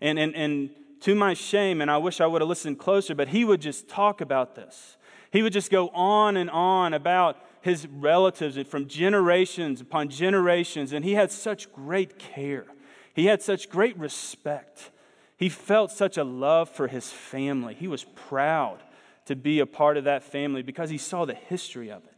And, 0.00 0.18
and, 0.18 0.34
and 0.34 0.70
to 1.00 1.14
my 1.14 1.34
shame, 1.34 1.80
and 1.80 1.90
I 1.90 1.98
wish 1.98 2.20
I 2.20 2.26
would 2.26 2.40
have 2.40 2.48
listened 2.48 2.78
closer, 2.78 3.14
but 3.14 3.28
he 3.28 3.44
would 3.44 3.60
just 3.60 3.88
talk 3.88 4.20
about 4.20 4.54
this. 4.54 4.96
He 5.30 5.42
would 5.42 5.52
just 5.52 5.70
go 5.70 5.88
on 5.90 6.36
and 6.36 6.48
on 6.50 6.94
about 6.94 7.38
his 7.60 7.86
relatives 7.86 8.56
from 8.68 8.86
generations 8.86 9.80
upon 9.80 10.08
generations, 10.08 10.92
and 10.92 11.04
he 11.04 11.14
had 11.14 11.30
such 11.30 11.72
great 11.72 12.18
care. 12.18 12.64
He 13.12 13.26
had 13.26 13.42
such 13.42 13.68
great 13.68 13.98
respect. 13.98 14.90
He 15.36 15.48
felt 15.48 15.90
such 15.90 16.16
a 16.16 16.24
love 16.24 16.70
for 16.70 16.88
his 16.88 17.10
family. 17.10 17.74
He 17.74 17.88
was 17.88 18.04
proud 18.04 18.78
to 19.26 19.36
be 19.36 19.58
a 19.58 19.66
part 19.66 19.96
of 19.96 20.04
that 20.04 20.22
family 20.22 20.62
because 20.62 20.90
he 20.90 20.98
saw 20.98 21.24
the 21.24 21.34
history 21.34 21.90
of 21.90 22.04
it. 22.04 22.14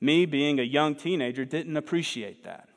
Me, 0.00 0.26
being 0.26 0.60
a 0.60 0.64
young 0.64 0.94
teenager, 0.94 1.44
didn't 1.44 1.76
appreciate 1.76 2.44
that. 2.44 2.68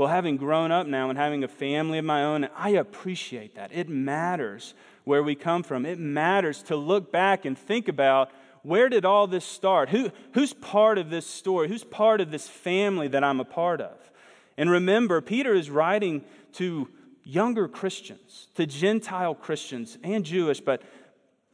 Well, 0.00 0.08
having 0.08 0.38
grown 0.38 0.72
up 0.72 0.86
now 0.86 1.10
and 1.10 1.18
having 1.18 1.44
a 1.44 1.48
family 1.48 1.98
of 1.98 2.06
my 2.06 2.24
own, 2.24 2.48
I 2.56 2.70
appreciate 2.70 3.56
that. 3.56 3.70
It 3.70 3.90
matters 3.90 4.72
where 5.04 5.22
we 5.22 5.34
come 5.34 5.62
from. 5.62 5.84
It 5.84 5.98
matters 5.98 6.62
to 6.62 6.76
look 6.76 7.12
back 7.12 7.44
and 7.44 7.58
think 7.58 7.86
about 7.86 8.30
where 8.62 8.88
did 8.88 9.04
all 9.04 9.26
this 9.26 9.44
start? 9.44 9.90
Who, 9.90 10.10
who's 10.32 10.54
part 10.54 10.96
of 10.96 11.10
this 11.10 11.26
story? 11.26 11.68
Who's 11.68 11.84
part 11.84 12.22
of 12.22 12.30
this 12.30 12.48
family 12.48 13.08
that 13.08 13.22
I'm 13.22 13.40
a 13.40 13.44
part 13.44 13.82
of? 13.82 14.10
And 14.56 14.70
remember, 14.70 15.20
Peter 15.20 15.52
is 15.52 15.68
writing 15.68 16.24
to 16.54 16.88
younger 17.22 17.68
Christians, 17.68 18.48
to 18.54 18.64
Gentile 18.64 19.34
Christians 19.34 19.98
and 20.02 20.24
Jewish, 20.24 20.60
but, 20.60 20.80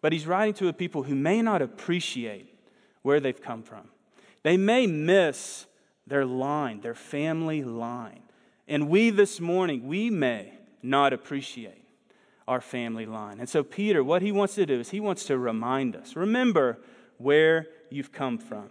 but 0.00 0.12
he's 0.12 0.25
writing 0.25 0.55
to 0.55 0.69
a 0.69 0.73
people 0.73 1.03
who 1.03 1.17
may 1.17 1.43
not 1.43 1.62
appreciate 1.62 2.57
where 3.03 3.19
they've 3.19 3.43
come 3.43 3.65
from. 3.65 3.88
They 4.45 4.57
may 4.57 4.87
miss 4.87 5.67
their 6.07 6.25
line, 6.25 6.81
their 6.81 6.95
family 6.95 7.65
line. 7.65 8.23
And 8.68 8.88
we 8.88 9.11
this 9.11 9.40
morning, 9.40 9.87
we 9.87 10.11
may 10.11 10.52
not 10.82 11.12
appreciate 11.12 11.85
our 12.49 12.61
family 12.61 13.06
line. 13.06 13.40
And 13.40 13.49
so, 13.49 13.62
Peter, 13.62 14.02
what 14.02 14.23
he 14.23 14.32
wants 14.32 14.54
to 14.54 14.66
do 14.66 14.80
is 14.80 14.90
he 14.90 15.00
wants 15.00 15.25
to 15.26 15.38
remind 15.38 15.96
us 15.96 16.16
remember 16.16 16.78
where 17.18 17.66
you've 17.90 18.12
come 18.12 18.38
from. 18.38 18.70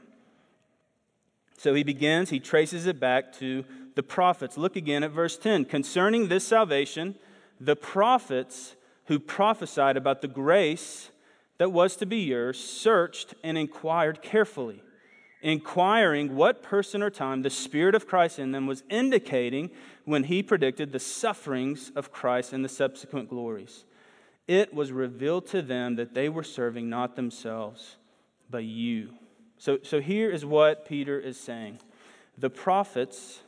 So 1.57 1.73
he 1.73 1.83
begins, 1.83 2.29
he 2.29 2.39
traces 2.39 2.85
it 2.85 2.99
back 2.99 3.33
to 3.39 3.63
the 3.95 4.03
prophets. 4.03 4.57
Look 4.57 4.75
again 4.75 5.03
at 5.03 5.11
verse 5.11 5.37
10. 5.37 5.65
Concerning 5.65 6.27
this 6.27 6.45
salvation, 6.45 7.15
the 7.59 7.75
prophets 7.75 8.75
who 9.05 9.19
prophesied 9.19 9.97
about 9.97 10.21
the 10.21 10.27
grace 10.27 11.09
that 11.57 11.71
was 11.71 11.95
to 11.97 12.05
be 12.05 12.17
yours 12.17 12.59
searched 12.59 13.33
and 13.43 13.57
inquired 13.57 14.21
carefully 14.21 14.81
inquiring 15.45 16.35
what 16.35 16.63
person 16.63 17.03
or 17.03 17.11
time 17.11 17.43
the 17.43 17.51
Spirit 17.51 17.93
of 17.93 18.07
Christ 18.07 18.39
in 18.39 18.51
them 18.51 18.65
was 18.65 18.81
indicating 18.89 19.69
when 20.03 20.23
he 20.23 20.41
predicted 20.41 20.91
the 20.91 20.99
sufferings 20.99 21.91
of 21.95 22.11
Christ 22.11 22.51
and 22.51 22.65
the 22.65 22.69
subsequent 22.69 23.29
glories. 23.29 23.85
It 24.47 24.73
was 24.73 24.91
revealed 24.91 25.45
to 25.47 25.61
them 25.61 25.97
that 25.97 26.15
they 26.15 26.29
were 26.29 26.43
serving 26.43 26.89
not 26.89 27.15
themselves, 27.15 27.97
but 28.49 28.63
you. 28.63 29.13
So, 29.59 29.77
so 29.83 30.01
here 30.01 30.31
is 30.31 30.43
what 30.43 30.87
Peter 30.87 31.19
is 31.19 31.39
saying. 31.39 31.79
The 32.35 32.49
prophets, 32.49 33.41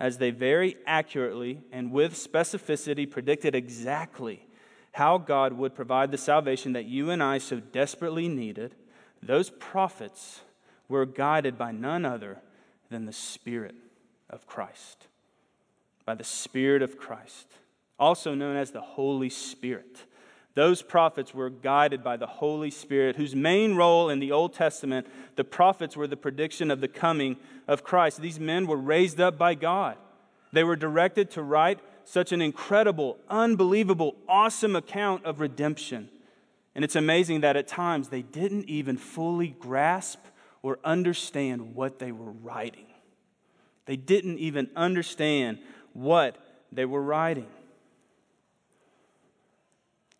as 0.00 0.18
they 0.18 0.30
very 0.30 0.76
accurately 0.88 1.60
and 1.70 1.92
with 1.92 2.14
specificity 2.14 3.08
predicted 3.08 3.54
exactly 3.54 4.44
how 4.90 5.18
God 5.18 5.52
would 5.52 5.76
provide 5.76 6.10
the 6.10 6.18
salvation 6.18 6.72
that 6.72 6.86
you 6.86 7.10
and 7.10 7.22
I 7.22 7.38
so 7.38 7.60
desperately 7.60 8.26
needed, 8.26 8.74
those 9.22 9.50
prophets 9.50 10.40
were 10.88 11.06
guided 11.06 11.58
by 11.58 11.72
none 11.72 12.04
other 12.04 12.38
than 12.90 13.06
the 13.06 13.12
Spirit 13.12 13.74
of 14.30 14.46
Christ. 14.46 15.06
By 16.04 16.14
the 16.14 16.24
Spirit 16.24 16.82
of 16.82 16.98
Christ, 16.98 17.46
also 17.98 18.34
known 18.34 18.56
as 18.56 18.70
the 18.70 18.80
Holy 18.80 19.28
Spirit. 19.28 20.04
Those 20.54 20.82
prophets 20.82 21.34
were 21.34 21.50
guided 21.50 22.02
by 22.02 22.16
the 22.16 22.26
Holy 22.26 22.70
Spirit, 22.70 23.16
whose 23.16 23.36
main 23.36 23.76
role 23.76 24.08
in 24.08 24.18
the 24.18 24.32
Old 24.32 24.54
Testament, 24.54 25.06
the 25.36 25.44
prophets 25.44 25.96
were 25.96 26.06
the 26.06 26.16
prediction 26.16 26.70
of 26.70 26.80
the 26.80 26.88
coming 26.88 27.36
of 27.68 27.84
Christ. 27.84 28.20
These 28.20 28.40
men 28.40 28.66
were 28.66 28.76
raised 28.76 29.20
up 29.20 29.38
by 29.38 29.54
God. 29.54 29.96
They 30.52 30.64
were 30.64 30.76
directed 30.76 31.30
to 31.32 31.42
write 31.42 31.78
such 32.04 32.32
an 32.32 32.40
incredible, 32.40 33.18
unbelievable, 33.28 34.16
awesome 34.26 34.74
account 34.74 35.24
of 35.24 35.40
redemption. 35.40 36.08
And 36.74 36.84
it's 36.84 36.96
amazing 36.96 37.42
that 37.42 37.56
at 37.56 37.68
times 37.68 38.08
they 38.08 38.22
didn't 38.22 38.64
even 38.64 38.96
fully 38.96 39.48
grasp 39.48 40.20
or 40.62 40.78
understand 40.84 41.74
what 41.74 41.98
they 41.98 42.12
were 42.12 42.32
writing. 42.32 42.86
They 43.86 43.96
didn't 43.96 44.38
even 44.38 44.68
understand 44.76 45.58
what 45.92 46.36
they 46.70 46.84
were 46.84 47.02
writing. 47.02 47.48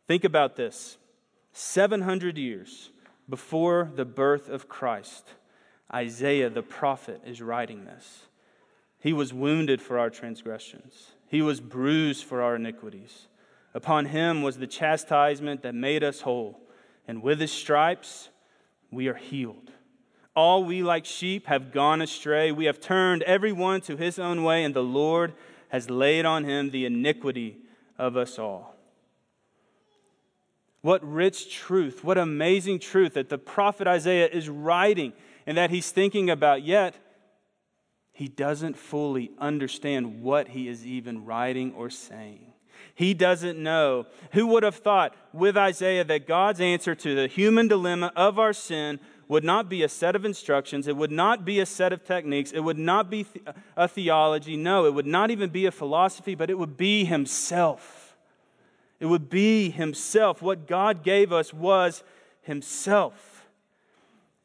Think 0.07 0.25
about 0.25 0.57
this 0.57 0.97
700 1.53 2.39
years 2.39 2.91
before 3.29 3.91
the 3.95 4.05
birth 4.05 4.49
of 4.49 4.69
Christ, 4.69 5.27
Isaiah 5.93 6.49
the 6.49 6.63
prophet 6.63 7.21
is 7.27 7.43
writing 7.43 7.85
this. 7.85 8.23
He 9.01 9.13
was 9.13 9.35
wounded 9.35 9.83
for 9.83 9.99
our 9.99 10.11
transgressions, 10.11 11.13
he 11.27 11.43
was 11.43 11.61
bruised 11.61 12.25
for 12.25 12.43
our 12.43 12.57
iniquities. 12.57 13.27
Upon 13.75 14.07
him 14.07 14.43
was 14.43 14.57
the 14.57 14.67
chastisement 14.67 15.63
that 15.63 15.75
made 15.75 16.03
us 16.03 16.23
whole, 16.23 16.59
and 17.07 17.23
with 17.23 17.39
his 17.39 17.53
stripes 17.53 18.31
we 18.91 19.09
are 19.09 19.15
healed. 19.15 19.71
All 20.39 20.63
we 20.63 20.85
like 20.85 21.05
sheep 21.05 21.49
have 21.49 21.73
gone 21.73 22.01
astray. 22.01 22.53
We 22.53 22.67
have 22.67 22.79
turned 22.79 23.25
every 23.25 23.51
one 23.51 23.81
to 23.81 23.97
his 23.97 24.21
own 24.21 24.45
way, 24.45 24.63
and 24.63 24.73
the 24.73 24.85
Lord 24.85 25.35
has 25.71 25.91
laid 25.91 26.25
on 26.25 26.45
him 26.45 26.71
the 26.71 26.87
iniquity 26.87 27.57
of 27.99 28.17
us 28.17 28.39
all. 28.39 28.77
What 30.81 31.03
rich 31.03 31.53
truth, 31.53 32.05
what 32.05 32.19
amazing 32.19 32.79
truth 32.79 33.15
that 33.15 33.31
the 33.31 33.37
prophet 33.37 33.89
Isaiah 33.89 34.29
is 34.29 34.49
writing 34.49 35.13
and 35.45 35.59
that 35.59 35.71
he's 35.71 35.91
thinking 35.91 36.31
about, 36.31 36.63
yet 36.63 36.95
he 38.13 38.29
doesn't 38.29 38.77
fully 38.77 39.33
understand 39.41 40.23
what 40.23 40.51
he 40.51 40.69
is 40.69 40.87
even 40.87 41.25
writing 41.25 41.75
or 41.75 41.91
saying. 41.91 42.53
He 42.95 43.13
doesn't 43.13 43.61
know. 43.61 44.07
Who 44.35 44.47
would 44.47 44.63
have 44.63 44.77
thought 44.77 45.17
with 45.33 45.57
Isaiah 45.57 46.05
that 46.05 46.29
God's 46.29 46.61
answer 46.61 46.95
to 46.95 47.15
the 47.17 47.27
human 47.27 47.67
dilemma 47.67 48.13
of 48.15 48.39
our 48.39 48.53
sin 48.53 49.01
would 49.29 49.45
not 49.45 49.69
be 49.69 49.83
a 49.83 49.89
set 49.89 50.17
of 50.17 50.25
instructions, 50.25 50.89
it 50.89 50.97
would 50.97 51.13
not 51.13 51.45
be 51.45 51.61
a 51.61 51.67
set 51.67 51.93
of 51.93 52.03
techniques, 52.05 52.51
it 52.51 52.61
would 52.61 52.79
not 52.79 53.11
be 53.11 53.27
a 53.77 53.87
theology, 53.87 54.57
no, 54.57 54.87
it 54.87 54.95
would 54.95 55.07
not 55.07 55.31
even 55.31 55.51
be 55.51 55.67
a 55.67 55.71
philosophy, 55.71 56.35
but 56.35 56.49
it 56.49 56.59
would 56.59 56.77
be 56.77 57.05
Himself. 57.05 58.17
It 58.99 59.07
would 59.07 59.29
be 59.29 59.71
Himself. 59.71 60.41
What 60.41 60.67
God 60.67 61.03
gave 61.03 61.33
us 61.33 61.53
was 61.53 62.03
Himself. 62.41 63.47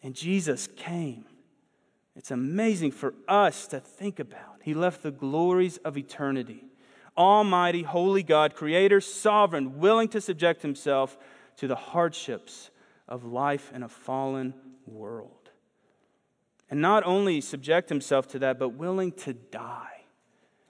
And 0.04 0.14
Jesus 0.14 0.68
came. 0.76 1.26
It's 2.16 2.30
amazing 2.30 2.92
for 2.92 3.14
us 3.28 3.68
to 3.68 3.80
think 3.80 4.20
about. 4.20 4.60
He 4.62 4.74
left 4.74 5.02
the 5.02 5.12
glories 5.12 5.78
of 5.78 5.98
eternity. 5.98 6.66
Almighty, 7.18 7.84
holy 7.84 8.22
God, 8.22 8.54
creator, 8.54 9.00
sovereign, 9.00 9.80
willing 9.80 10.10
to 10.10 10.20
subject 10.20 10.62
Himself 10.62 11.18
to 11.58 11.68
the 11.68 11.76
hardships 11.76 12.70
of 13.08 13.24
life 13.24 13.72
in 13.74 13.84
a 13.84 13.90
fallen 13.90 14.54
world. 14.88 15.50
And 16.70 16.82
not 16.82 17.04
only 17.06 17.42
subject 17.42 17.90
Himself 17.90 18.28
to 18.30 18.40
that, 18.40 18.58
but 18.58 18.70
willing 18.70 19.12
to 19.12 19.34
die 19.34 20.06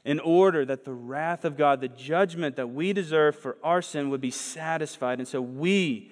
in 0.05 0.20
order 0.20 0.65
that 0.65 0.84
the 0.84 0.93
wrath 0.93 1.46
of 1.46 1.55
God, 1.55 1.79
the 1.79 1.88
judgment 1.88 2.58
that 2.58 2.67
we 2.67 2.91
deserve 2.91 3.36
for 3.36 3.58
our 3.63 3.82
sin, 3.82 4.10
would 4.10 4.22
be 4.22 4.32
satisfied. 4.32 5.20
And 5.20 5.27
so 5.27 5.41
we 5.41 6.12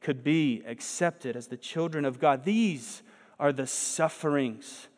could 0.00 0.22
be 0.22 0.62
accepted 0.66 1.36
as 1.36 1.48
the 1.48 1.56
children 1.56 2.04
of 2.04 2.20
God. 2.20 2.44
These 2.44 3.02
are 3.40 3.52
the 3.52 3.66
sufferings 3.66 4.88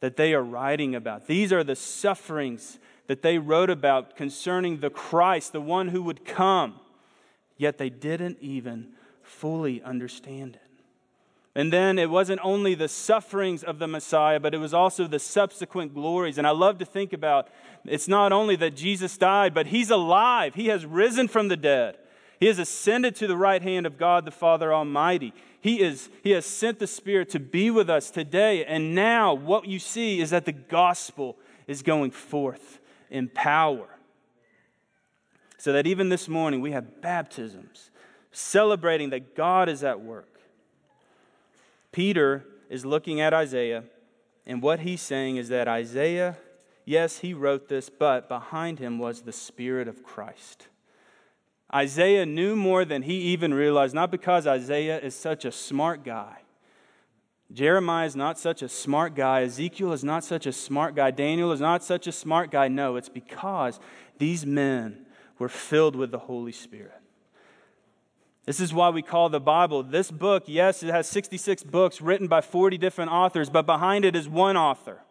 that 0.00 0.16
they 0.16 0.32
are 0.32 0.42
writing 0.42 0.94
about. 0.94 1.26
These 1.26 1.52
are 1.52 1.64
the 1.64 1.74
sufferings 1.74 2.78
that 3.08 3.22
they 3.22 3.38
wrote 3.38 3.70
about 3.70 4.16
concerning 4.16 4.78
the 4.78 4.90
Christ, 4.90 5.52
the 5.52 5.60
one 5.60 5.88
who 5.88 6.02
would 6.02 6.24
come. 6.24 6.78
Yet 7.56 7.78
they 7.78 7.90
didn't 7.90 8.38
even 8.40 8.90
fully 9.22 9.82
understand 9.82 10.56
it. 10.56 10.67
And 11.58 11.72
then 11.72 11.98
it 11.98 12.08
wasn't 12.08 12.38
only 12.44 12.76
the 12.76 12.86
sufferings 12.86 13.64
of 13.64 13.80
the 13.80 13.88
Messiah, 13.88 14.38
but 14.38 14.54
it 14.54 14.58
was 14.58 14.72
also 14.72 15.08
the 15.08 15.18
subsequent 15.18 15.92
glories. 15.92 16.38
And 16.38 16.46
I 16.46 16.50
love 16.50 16.78
to 16.78 16.84
think 16.84 17.12
about 17.12 17.48
it's 17.84 18.06
not 18.06 18.30
only 18.30 18.54
that 18.54 18.76
Jesus 18.76 19.18
died, 19.18 19.54
but 19.54 19.66
he's 19.66 19.90
alive. 19.90 20.54
He 20.54 20.68
has 20.68 20.86
risen 20.86 21.26
from 21.26 21.48
the 21.48 21.56
dead. 21.56 21.96
He 22.38 22.46
has 22.46 22.60
ascended 22.60 23.16
to 23.16 23.26
the 23.26 23.36
right 23.36 23.60
hand 23.60 23.86
of 23.86 23.98
God 23.98 24.24
the 24.24 24.30
Father 24.30 24.72
Almighty. 24.72 25.34
He, 25.60 25.80
is, 25.80 26.10
he 26.22 26.30
has 26.30 26.46
sent 26.46 26.78
the 26.78 26.86
Spirit 26.86 27.28
to 27.30 27.40
be 27.40 27.72
with 27.72 27.90
us 27.90 28.12
today. 28.12 28.64
And 28.64 28.94
now 28.94 29.34
what 29.34 29.66
you 29.66 29.80
see 29.80 30.20
is 30.20 30.30
that 30.30 30.44
the 30.44 30.52
gospel 30.52 31.36
is 31.66 31.82
going 31.82 32.12
forth 32.12 32.78
in 33.10 33.30
power. 33.30 33.88
So 35.56 35.72
that 35.72 35.88
even 35.88 36.08
this 36.08 36.28
morning 36.28 36.60
we 36.60 36.70
have 36.70 37.00
baptisms 37.02 37.90
celebrating 38.30 39.10
that 39.10 39.34
God 39.34 39.68
is 39.68 39.82
at 39.82 40.00
work. 40.00 40.37
Peter 41.98 42.44
is 42.70 42.86
looking 42.86 43.20
at 43.20 43.34
Isaiah, 43.34 43.82
and 44.46 44.62
what 44.62 44.78
he's 44.78 45.00
saying 45.00 45.36
is 45.36 45.48
that 45.48 45.66
Isaiah, 45.66 46.36
yes, 46.84 47.18
he 47.18 47.34
wrote 47.34 47.68
this, 47.68 47.90
but 47.90 48.28
behind 48.28 48.78
him 48.78 49.00
was 49.00 49.22
the 49.22 49.32
Spirit 49.32 49.88
of 49.88 50.04
Christ. 50.04 50.68
Isaiah 51.74 52.24
knew 52.24 52.54
more 52.54 52.84
than 52.84 53.02
he 53.02 53.14
even 53.14 53.52
realized, 53.52 53.96
not 53.96 54.12
because 54.12 54.46
Isaiah 54.46 55.00
is 55.00 55.16
such 55.16 55.44
a 55.44 55.50
smart 55.50 56.04
guy. 56.04 56.42
Jeremiah 57.52 58.06
is 58.06 58.14
not 58.14 58.38
such 58.38 58.62
a 58.62 58.68
smart 58.68 59.16
guy. 59.16 59.42
Ezekiel 59.42 59.92
is 59.92 60.04
not 60.04 60.22
such 60.22 60.46
a 60.46 60.52
smart 60.52 60.94
guy. 60.94 61.10
Daniel 61.10 61.50
is 61.50 61.60
not 61.60 61.82
such 61.82 62.06
a 62.06 62.12
smart 62.12 62.52
guy. 62.52 62.68
No, 62.68 62.94
it's 62.94 63.08
because 63.08 63.80
these 64.18 64.46
men 64.46 65.04
were 65.40 65.48
filled 65.48 65.96
with 65.96 66.12
the 66.12 66.20
Holy 66.20 66.52
Spirit. 66.52 66.97
This 68.48 68.60
is 68.60 68.72
why 68.72 68.88
we 68.88 69.02
call 69.02 69.28
the 69.28 69.40
Bible 69.40 69.82
this 69.82 70.10
book. 70.10 70.44
Yes, 70.46 70.82
it 70.82 70.88
has 70.88 71.06
66 71.06 71.64
books 71.64 72.00
written 72.00 72.28
by 72.28 72.40
40 72.40 72.78
different 72.78 73.10
authors, 73.10 73.50
but 73.50 73.66
behind 73.66 74.06
it 74.06 74.16
is 74.16 74.26
one 74.26 74.56
author. 74.56 75.02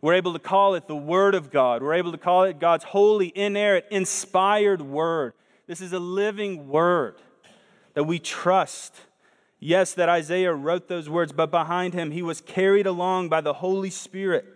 We're 0.00 0.14
able 0.14 0.32
to 0.32 0.38
call 0.38 0.76
it 0.76 0.86
the 0.86 0.94
Word 0.94 1.34
of 1.34 1.50
God. 1.50 1.82
We're 1.82 1.94
able 1.94 2.12
to 2.12 2.18
call 2.18 2.44
it 2.44 2.60
God's 2.60 2.84
holy, 2.84 3.32
inerrant, 3.34 3.86
inspired 3.90 4.80
Word. 4.80 5.32
This 5.66 5.80
is 5.80 5.92
a 5.92 5.98
living 5.98 6.68
Word 6.68 7.16
that 7.94 8.04
we 8.04 8.20
trust. 8.20 8.94
Yes, 9.58 9.92
that 9.94 10.08
Isaiah 10.08 10.54
wrote 10.54 10.86
those 10.86 11.10
words, 11.10 11.32
but 11.32 11.50
behind 11.50 11.94
him, 11.94 12.12
he 12.12 12.22
was 12.22 12.40
carried 12.40 12.86
along 12.86 13.28
by 13.28 13.40
the 13.40 13.54
Holy 13.54 13.90
Spirit. 13.90 14.53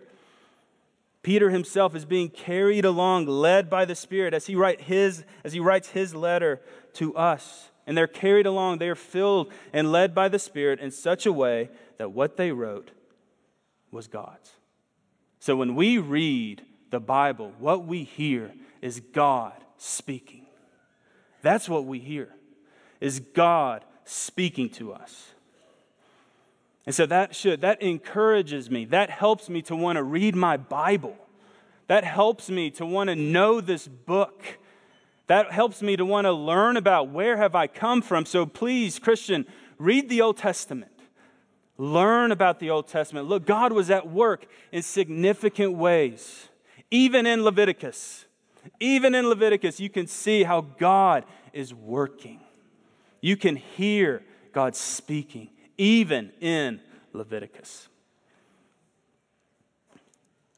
Peter 1.29 1.51
himself 1.51 1.95
is 1.95 2.05
being 2.05 2.27
carried 2.27 2.83
along, 2.83 3.27
led 3.27 3.69
by 3.69 3.85
the 3.85 3.93
Spirit 3.93 4.33
as 4.33 4.47
he, 4.47 4.55
write 4.55 4.81
his, 4.81 5.23
as 5.43 5.53
he 5.53 5.59
writes 5.59 5.89
his 5.89 6.15
letter 6.15 6.59
to 6.93 7.15
us 7.15 7.69
and 7.85 7.95
they're 7.95 8.07
carried 8.07 8.47
along. 8.47 8.79
They 8.79 8.89
are 8.89 8.95
filled 8.95 9.53
and 9.71 9.91
led 9.91 10.15
by 10.15 10.27
the 10.27 10.39
Spirit 10.39 10.79
in 10.79 10.89
such 10.89 11.27
a 11.27 11.31
way 11.31 11.69
that 11.99 12.13
what 12.13 12.35
they 12.35 12.51
wrote 12.51 12.89
was 13.91 14.07
God's. 14.07 14.53
So 15.37 15.55
when 15.55 15.75
we 15.75 15.99
read 15.99 16.63
the 16.89 16.99
Bible, 16.99 17.53
what 17.59 17.85
we 17.85 18.05
hear 18.05 18.51
is 18.81 18.99
God 18.99 19.53
speaking. 19.77 20.47
That's 21.43 21.69
what 21.69 21.85
we 21.85 21.99
hear, 21.99 22.29
is 22.99 23.19
God 23.19 23.85
speaking 24.03 24.69
to 24.71 24.93
us. 24.93 25.27
And 26.89 26.95
so 26.95 27.05
that 27.05 27.35
should, 27.35 27.61
that 27.61 27.83
encourages 27.83 28.71
me. 28.71 28.85
That 28.85 29.11
helps 29.11 29.47
me 29.47 29.61
to 29.61 29.75
want 29.75 29.97
to 29.97 30.03
read 30.03 30.35
my 30.35 30.57
Bible. 30.57 31.15
That 31.85 32.03
helps 32.03 32.49
me 32.49 32.71
to 32.71 32.85
want 32.85 33.11
to 33.11 33.15
know 33.15 33.61
this 33.61 33.87
book 33.87 34.57
that 35.27 35.51
helps 35.51 35.83
me 35.83 35.95
to 35.95 36.03
want 36.03 36.25
to 36.25 36.31
learn 36.31 36.75
about 36.75 37.11
where 37.11 37.37
have 37.37 37.53
I 37.53 37.67
come 37.67 38.01
from. 38.01 38.25
So 38.25 38.47
please, 38.47 38.97
Christian, 38.97 39.45
read 39.77 40.09
the 40.09 40.21
Old 40.21 40.37
Testament. 40.37 40.91
Learn 41.77 42.31
about 42.31 42.59
the 42.59 42.71
Old 42.71 42.87
Testament. 42.87 43.27
Look, 43.27 43.45
God 43.45 43.71
was 43.71 43.91
at 43.91 44.09
work 44.09 44.47
in 44.71 44.81
significant 44.81 45.73
ways, 45.73 46.49
even 46.89 47.27
in 47.27 47.43
Leviticus. 47.43 48.25
Even 48.79 49.13
in 49.13 49.29
Leviticus, 49.29 49.79
you 49.79 49.91
can 49.91 50.07
see 50.07 50.41
how 50.41 50.61
God 50.61 51.25
is 51.53 51.75
working. 51.75 52.39
You 53.21 53.37
can 53.37 53.55
hear 53.55 54.23
God 54.51 54.75
speaking, 54.75 55.51
even 55.79 56.31
in 56.41 56.81
Leviticus. 57.13 57.87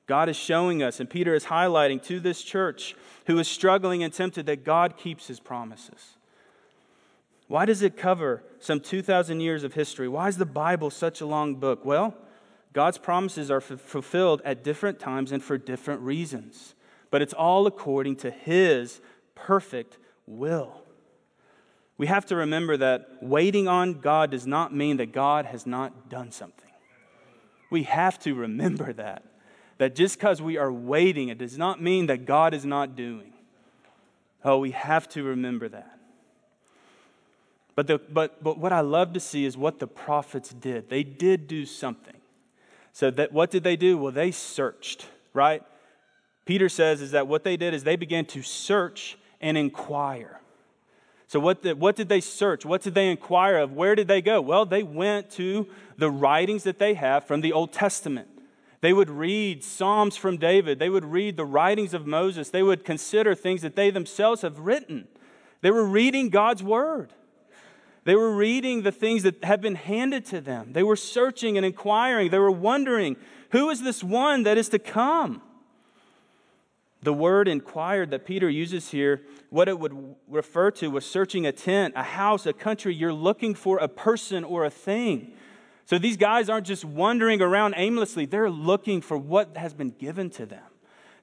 God 0.08 0.28
is 0.28 0.36
showing 0.36 0.84
us, 0.84 1.00
and 1.00 1.10
Peter 1.10 1.34
is 1.34 1.46
highlighting 1.46 2.04
to 2.04 2.20
this 2.20 2.44
church 2.44 2.96
who 3.28 3.40
is 3.40 3.48
struggling 3.48 4.04
and 4.04 4.12
tempted 4.12 4.48
that 4.48 4.66
God 4.66 4.98
keeps 4.98 5.28
his 5.28 5.40
promises. 5.40 6.18
Why 7.48 7.66
does 7.66 7.82
it 7.82 7.96
cover 7.96 8.44
some 8.60 8.80
2,000 8.80 9.40
years 9.40 9.64
of 9.64 9.74
history? 9.74 10.10
Why 10.10 10.28
is 10.28 10.38
the 10.38 10.46
Bible 10.46 10.90
such 10.90 11.22
a 11.22 11.26
long 11.26 11.56
book? 11.56 11.86
Well, 11.86 12.16
God's 12.74 12.98
promises 12.98 13.52
are 13.52 13.58
f- 13.58 13.80
fulfilled 13.80 14.42
at 14.44 14.64
different 14.64 15.00
times 15.00 15.32
and 15.32 15.44
for 15.44 15.58
different 15.58 16.02
reasons, 16.02 16.74
but 17.10 17.22
it's 17.22 17.34
all 17.34 17.68
according 17.68 18.16
to 18.18 18.32
His 18.32 19.02
perfect 19.36 19.98
will. 20.26 20.81
We 22.02 22.08
have 22.08 22.26
to 22.26 22.36
remember 22.36 22.78
that 22.78 23.18
waiting 23.22 23.68
on 23.68 24.00
God 24.00 24.32
does 24.32 24.48
not 24.48 24.74
mean 24.74 24.98
that 24.98 25.12
God 25.12 25.46
has 25.46 25.68
not 25.68 26.10
done 26.10 26.32
something. 26.32 26.72
We 27.70 27.84
have 27.84 28.18
to 28.22 28.34
remember 28.34 28.92
that. 28.94 29.24
That 29.78 29.94
just 29.96 30.18
because 30.18 30.42
we 30.42 30.58
are 30.58 30.74
waiting, 30.74 31.30
it 31.30 31.38
does 31.38 31.60
not 31.60 31.80
mean 31.80 32.08
that 32.08 32.26
God 32.26 32.56
is 32.56 32.66
not 32.66 32.96
doing. 32.96 33.34
Oh, 34.44 34.58
we 34.58 34.72
have 34.72 35.10
to 35.10 35.22
remember 35.22 35.70
that. 35.70 36.00
But, 37.76 37.86
the, 37.86 38.00
but, 38.00 38.44
but 38.44 38.58
what 38.58 38.74
I 38.74 38.80
love 38.80 39.14
to 39.14 39.20
see 39.20 39.46
is 39.46 39.56
what 39.56 39.78
the 39.78 39.86
prophets 39.86 40.50
did. 40.50 40.90
They 40.90 41.04
did 41.04 41.48
do 41.48 41.68
something. 41.68 42.18
So 42.94 43.12
that 43.12 43.32
what 43.32 43.52
did 43.52 43.64
they 43.64 43.76
do? 43.76 43.96
Well, 43.96 44.12
they 44.12 44.32
searched, 44.32 45.06
right? 45.36 45.62
Peter 46.46 46.68
says 46.68 47.00
is 47.00 47.12
that 47.12 47.28
what 47.28 47.44
they 47.44 47.58
did 47.58 47.76
is 47.76 47.84
they 47.84 47.96
began 47.96 48.26
to 48.26 48.42
search 48.42 49.20
and 49.40 49.56
inquire. 49.56 50.41
So 51.32 51.40
what, 51.40 51.62
the, 51.62 51.78
what 51.78 51.96
did 51.96 52.10
they 52.10 52.20
search? 52.20 52.66
What 52.66 52.82
did 52.82 52.94
they 52.94 53.10
inquire 53.10 53.60
of? 53.60 53.72
Where 53.72 53.96
did 53.96 54.10
they 54.10 54.22
go? 54.22 54.42
Well, 54.42 54.66
they 54.66 54.84
went 54.84 55.30
to 55.32 55.66
the 55.98 56.12
writings 56.12 56.64
that 56.64 56.78
they 56.78 56.94
have 56.96 57.24
from 57.24 57.40
the 57.40 57.54
Old 57.54 57.72
Testament. 57.72 58.28
They 58.82 58.92
would 58.92 59.10
read 59.10 59.64
Psalms 59.64 60.18
from 60.18 60.36
David. 60.36 60.78
They 60.78 60.90
would 60.90 61.06
read 61.06 61.38
the 61.38 61.46
writings 61.46 61.94
of 61.94 62.06
Moses. 62.06 62.50
They 62.50 62.64
would 62.64 62.84
consider 62.84 63.34
things 63.34 63.62
that 63.62 63.78
they 63.78 63.92
themselves 63.92 64.42
have 64.42 64.60
written. 64.60 65.08
They 65.62 65.72
were 65.72 65.86
reading 65.86 66.28
God's 66.28 66.64
word. 66.64 67.14
They 68.04 68.16
were 68.16 68.36
reading 68.36 68.82
the 68.82 68.92
things 68.92 69.24
that 69.24 69.42
have 69.46 69.62
been 69.62 69.76
handed 69.76 70.26
to 70.26 70.42
them. 70.42 70.74
They 70.74 70.84
were 70.84 70.98
searching 70.98 71.56
and 71.56 71.66
inquiring. 71.66 72.30
They 72.30 72.40
were 72.40 72.52
wondering, 72.52 73.16
who 73.52 73.70
is 73.70 73.82
this 73.82 74.04
one 74.04 74.44
that 74.44 74.58
is 74.58 74.68
to 74.68 74.80
come? 74.80 75.42
The 77.04 77.14
word 77.14 77.48
inquired 77.48 78.12
that 78.12 78.26
Peter 78.26 78.50
uses 78.50 78.92
here, 78.92 79.22
what 79.52 79.68
it 79.68 79.78
would 79.78 80.16
refer 80.30 80.72
to 80.72 80.88
was 80.90 81.06
searching 81.06 81.46
a 81.46 81.52
tent, 81.52 81.94
a 81.98 82.04
house, 82.04 82.46
a 82.46 82.54
country. 82.54 82.96
You're 82.96 83.14
looking 83.14 83.54
for 83.54 83.78
a 83.80 83.88
person 83.90 84.46
or 84.46 84.64
a 84.64 84.70
thing. 84.70 85.34
So 85.86 86.00
these 86.00 86.16
guys 86.16 86.50
aren't 86.50 86.66
just 86.66 86.86
wandering 86.86 87.42
around 87.42 87.74
aimlessly, 87.76 88.26
they're 88.26 88.50
looking 88.50 89.02
for 89.02 89.18
what 89.18 89.58
has 89.58 89.74
been 89.74 89.92
given 89.92 90.30
to 90.32 90.46
them. 90.46 90.64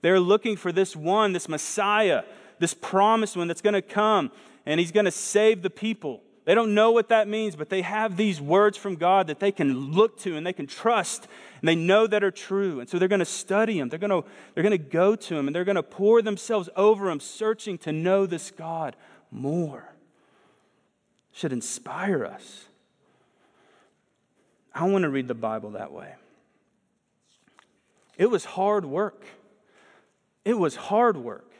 They're 0.02 0.20
looking 0.20 0.56
for 0.56 0.72
this 0.72 0.94
one, 0.94 1.32
this 1.32 1.48
Messiah, 1.48 2.22
this 2.58 2.74
promised 2.74 3.34
one 3.34 3.48
that's 3.48 3.62
going 3.62 3.72
to 3.72 3.82
come, 3.82 4.30
and 4.66 4.78
he's 4.78 4.92
going 4.92 5.06
to 5.06 5.10
save 5.10 5.62
the 5.62 5.70
people. 5.70 6.22
They 6.48 6.54
don't 6.54 6.72
know 6.72 6.92
what 6.92 7.10
that 7.10 7.28
means, 7.28 7.56
but 7.56 7.68
they 7.68 7.82
have 7.82 8.16
these 8.16 8.40
words 8.40 8.78
from 8.78 8.96
God 8.96 9.26
that 9.26 9.38
they 9.38 9.52
can 9.52 9.92
look 9.92 10.18
to 10.20 10.34
and 10.34 10.46
they 10.46 10.54
can 10.54 10.66
trust 10.66 11.28
and 11.60 11.68
they 11.68 11.74
know 11.74 12.06
that 12.06 12.24
are 12.24 12.30
true. 12.30 12.80
And 12.80 12.88
so 12.88 12.98
they're 12.98 13.06
going 13.06 13.18
to 13.18 13.26
study 13.26 13.78
them. 13.78 13.90
They're 13.90 13.98
going 13.98 14.22
to, 14.22 14.26
they're 14.54 14.62
going 14.62 14.70
to 14.70 14.78
go 14.78 15.14
to 15.14 15.34
them 15.34 15.46
and 15.46 15.54
they're 15.54 15.66
going 15.66 15.76
to 15.76 15.82
pour 15.82 16.22
themselves 16.22 16.70
over 16.74 17.08
them, 17.08 17.20
searching 17.20 17.76
to 17.80 17.92
know 17.92 18.24
this 18.24 18.50
God 18.50 18.96
more. 19.30 19.92
Should 21.34 21.52
inspire 21.52 22.24
us. 22.24 22.64
I 24.74 24.86
want 24.86 25.02
to 25.02 25.10
read 25.10 25.28
the 25.28 25.34
Bible 25.34 25.72
that 25.72 25.92
way. 25.92 26.14
It 28.16 28.30
was 28.30 28.46
hard 28.46 28.86
work. 28.86 29.22
It 30.46 30.58
was 30.58 30.76
hard 30.76 31.18
work, 31.18 31.52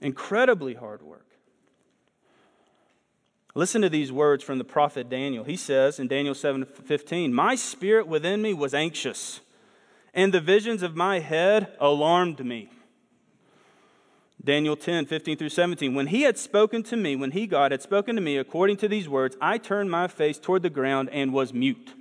incredibly 0.00 0.74
hard 0.74 1.02
work. 1.02 1.26
Listen 3.54 3.82
to 3.82 3.90
these 3.90 4.10
words 4.10 4.42
from 4.42 4.58
the 4.58 4.64
prophet 4.64 5.10
Daniel. 5.10 5.44
He 5.44 5.56
says 5.56 5.98
in 5.98 6.08
Daniel 6.08 6.34
7:15, 6.34 7.34
"My 7.34 7.54
spirit 7.54 8.06
within 8.06 8.40
me 8.40 8.54
was 8.54 8.72
anxious, 8.72 9.40
and 10.14 10.32
the 10.32 10.40
visions 10.40 10.82
of 10.82 10.96
my 10.96 11.18
head 11.18 11.74
alarmed 11.78 12.44
me." 12.44 12.70
Daniel 14.42 14.74
10, 14.74 15.04
15 15.04 15.36
through 15.36 15.50
17. 15.50 15.94
When 15.94 16.08
he 16.08 16.22
had 16.22 16.38
spoken 16.38 16.82
to 16.84 16.96
me, 16.96 17.14
when 17.14 17.30
he, 17.32 17.46
God, 17.46 17.70
had 17.70 17.82
spoken 17.82 18.16
to 18.16 18.22
me 18.22 18.38
according 18.38 18.78
to 18.78 18.88
these 18.88 19.08
words, 19.08 19.36
I 19.40 19.58
turned 19.58 19.90
my 19.90 20.08
face 20.08 20.38
toward 20.38 20.62
the 20.62 20.70
ground 20.70 21.10
and 21.12 21.32
was 21.32 21.52
mute. 21.52 21.92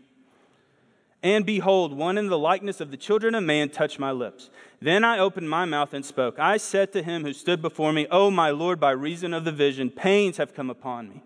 And 1.22 1.46
behold, 1.46 1.94
one 1.94 2.18
in 2.18 2.30
the 2.30 2.40
likeness 2.40 2.82
of 2.82 2.90
the 2.90 2.98
children 2.98 3.36
of 3.36 3.44
man 3.44 3.70
touched 3.70 4.00
my 4.00 4.12
lips. 4.12 4.50
Then 4.82 5.04
I 5.04 5.20
opened 5.20 5.52
my 5.52 5.66
mouth 5.66 5.94
and 5.94 6.04
spoke. 6.04 6.40
I 6.40 6.58
said 6.58 6.92
to 6.94 7.04
him 7.04 7.24
who 7.24 7.34
stood 7.34 7.62
before 7.62 7.94
me, 7.94 8.08
O 8.10 8.32
my 8.32 8.50
Lord, 8.50 8.80
by 8.80 8.90
reason 8.90 9.34
of 9.34 9.44
the 9.44 9.52
vision, 9.52 9.92
pains 9.92 10.38
have 10.38 10.56
come 10.56 10.70
upon 10.70 11.10
me 11.10 11.22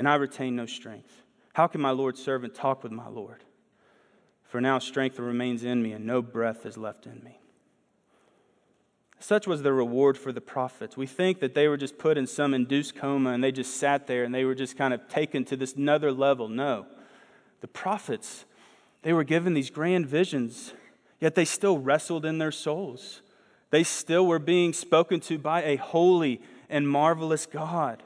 and 0.00 0.08
I 0.08 0.14
retain 0.14 0.56
no 0.56 0.64
strength. 0.64 1.12
How 1.52 1.66
can 1.66 1.82
my 1.82 1.90
Lord's 1.90 2.24
servant 2.24 2.54
talk 2.54 2.82
with 2.82 2.90
my 2.90 3.08
Lord? 3.08 3.44
For 4.44 4.58
now 4.58 4.78
strength 4.78 5.18
remains 5.18 5.62
in 5.62 5.82
me, 5.82 5.92
and 5.92 6.06
no 6.06 6.22
breath 6.22 6.64
is 6.64 6.78
left 6.78 7.04
in 7.04 7.22
me. 7.22 7.38
Such 9.18 9.46
was 9.46 9.62
the 9.62 9.74
reward 9.74 10.16
for 10.16 10.32
the 10.32 10.40
prophets. 10.40 10.96
We 10.96 11.06
think 11.06 11.40
that 11.40 11.52
they 11.52 11.68
were 11.68 11.76
just 11.76 11.98
put 11.98 12.16
in 12.16 12.26
some 12.26 12.54
induced 12.54 12.96
coma 12.96 13.32
and 13.32 13.44
they 13.44 13.52
just 13.52 13.76
sat 13.76 14.06
there 14.06 14.24
and 14.24 14.34
they 14.34 14.46
were 14.46 14.54
just 14.54 14.78
kind 14.78 14.94
of 14.94 15.06
taken 15.06 15.44
to 15.44 15.56
this 15.56 15.74
another 15.74 16.12
level. 16.12 16.48
No. 16.48 16.86
The 17.60 17.68
prophets, 17.68 18.46
they 19.02 19.12
were 19.12 19.22
given 19.22 19.52
these 19.52 19.68
grand 19.68 20.06
visions, 20.06 20.72
yet 21.20 21.34
they 21.34 21.44
still 21.44 21.78
wrestled 21.78 22.24
in 22.24 22.38
their 22.38 22.52
souls. 22.52 23.20
They 23.68 23.84
still 23.84 24.26
were 24.26 24.38
being 24.38 24.72
spoken 24.72 25.20
to 25.20 25.36
by 25.36 25.62
a 25.64 25.76
holy 25.76 26.40
and 26.70 26.88
marvelous 26.88 27.44
God. 27.44 28.02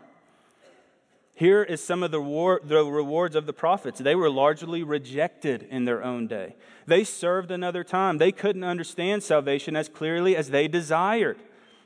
Here 1.37 1.65
is 1.65 1.83
some 1.83 2.05
of 2.05 2.13
the, 2.13 2.21
war, 2.21 2.61
the, 2.63 2.85
rewards 2.85 3.35
of 3.35 3.47
the 3.47 3.53
prophets. 3.53 3.99
They 3.99 4.15
were 4.15 4.31
largely 4.31 4.85
rejected 4.85 5.67
in 5.69 5.85
their 5.85 6.03
own 6.03 6.29
day. 6.29 6.55
They 6.87 7.03
served 7.03 7.51
another 7.51 7.83
time. 7.83 8.19
They 8.19 8.31
couldn't 8.31 8.63
understand 8.63 9.25
salvation 9.25 9.75
as 9.75 9.89
clearly 9.89 10.37
as 10.37 10.51
they 10.51 10.69
desired. 10.69 11.39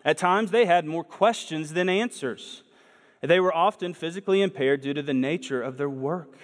At 0.04 0.18
times, 0.18 0.50
they 0.50 0.66
had 0.66 0.84
more 0.84 1.02
questions 1.02 1.72
than 1.72 1.88
answers. 1.88 2.62
They 3.22 3.40
were 3.40 3.54
often 3.54 3.94
physically 3.94 4.42
impaired 4.42 4.82
due 4.82 4.94
to 4.94 5.02
the 5.02 5.14
nature 5.14 5.62
of 5.62 5.78
their 5.78 5.88
work. 5.88 6.36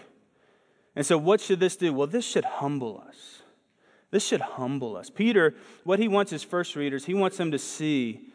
And 0.97 1.05
so, 1.05 1.19
what 1.19 1.41
should 1.41 1.61
this 1.61 1.77
do? 1.77 1.93
Well, 1.93 2.07
this 2.07 2.27
should 2.27 2.45
humble 2.45 3.05
us. 3.07 3.43
This 4.11 4.27
should 4.27 4.41
humble 4.41 4.97
us. 4.97 5.11
Peter, 5.11 5.55
what 5.83 5.99
he 5.99 6.09
wants 6.09 6.31
his 6.31 6.43
first 6.43 6.75
readers, 6.75 7.05
he 7.05 7.15
wants 7.15 7.37
them 7.37 7.51
to 7.51 7.59
see 7.59 8.33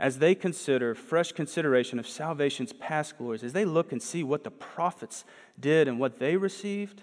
as 0.00 0.18
they 0.18 0.34
consider 0.34 0.94
fresh 0.94 1.30
consideration 1.30 1.98
of 1.98 2.08
salvation's 2.08 2.72
past 2.72 3.18
glories, 3.18 3.44
as 3.44 3.52
they 3.52 3.66
look 3.66 3.92
and 3.92 4.02
see 4.02 4.24
what 4.24 4.44
the 4.44 4.50
prophets 4.50 5.26
did 5.60 5.86
and 5.86 6.00
what 6.00 6.18
they 6.18 6.38
received, 6.38 7.02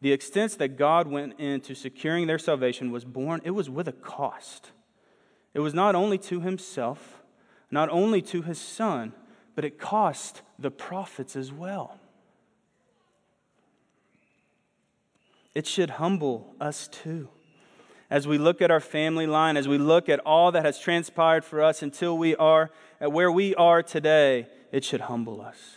the 0.00 0.12
extent 0.12 0.56
that 0.58 0.78
God 0.78 1.08
went 1.08 1.38
into 1.40 1.74
securing 1.74 2.28
their 2.28 2.38
salvation 2.38 2.92
was 2.92 3.04
born, 3.04 3.40
it 3.44 3.50
was 3.50 3.68
with 3.68 3.88
a 3.88 3.92
cost. 3.92 4.70
It 5.54 5.58
was 5.58 5.74
not 5.74 5.96
only 5.96 6.18
to 6.18 6.40
himself, 6.40 7.20
not 7.68 7.88
only 7.90 8.22
to 8.22 8.42
his 8.42 8.60
son, 8.60 9.12
but 9.56 9.64
it 9.64 9.80
cost 9.80 10.42
the 10.56 10.70
prophets 10.70 11.34
as 11.34 11.50
well. 11.50 11.98
It 15.52 15.66
should 15.66 15.90
humble 15.90 16.54
us 16.60 16.86
too 16.86 17.28
as 18.10 18.26
we 18.26 18.36
look 18.36 18.60
at 18.60 18.70
our 18.70 18.80
family 18.80 19.26
line, 19.26 19.56
as 19.56 19.68
we 19.68 19.78
look 19.78 20.08
at 20.08 20.18
all 20.20 20.50
that 20.52 20.64
has 20.64 20.78
transpired 20.78 21.44
for 21.44 21.62
us 21.62 21.80
until 21.80 22.18
we 22.18 22.34
are 22.36 22.70
at 23.00 23.12
where 23.12 23.30
we 23.30 23.54
are 23.54 23.82
today, 23.82 24.48
it 24.72 24.84
should 24.84 25.02
humble 25.02 25.40
us. 25.40 25.76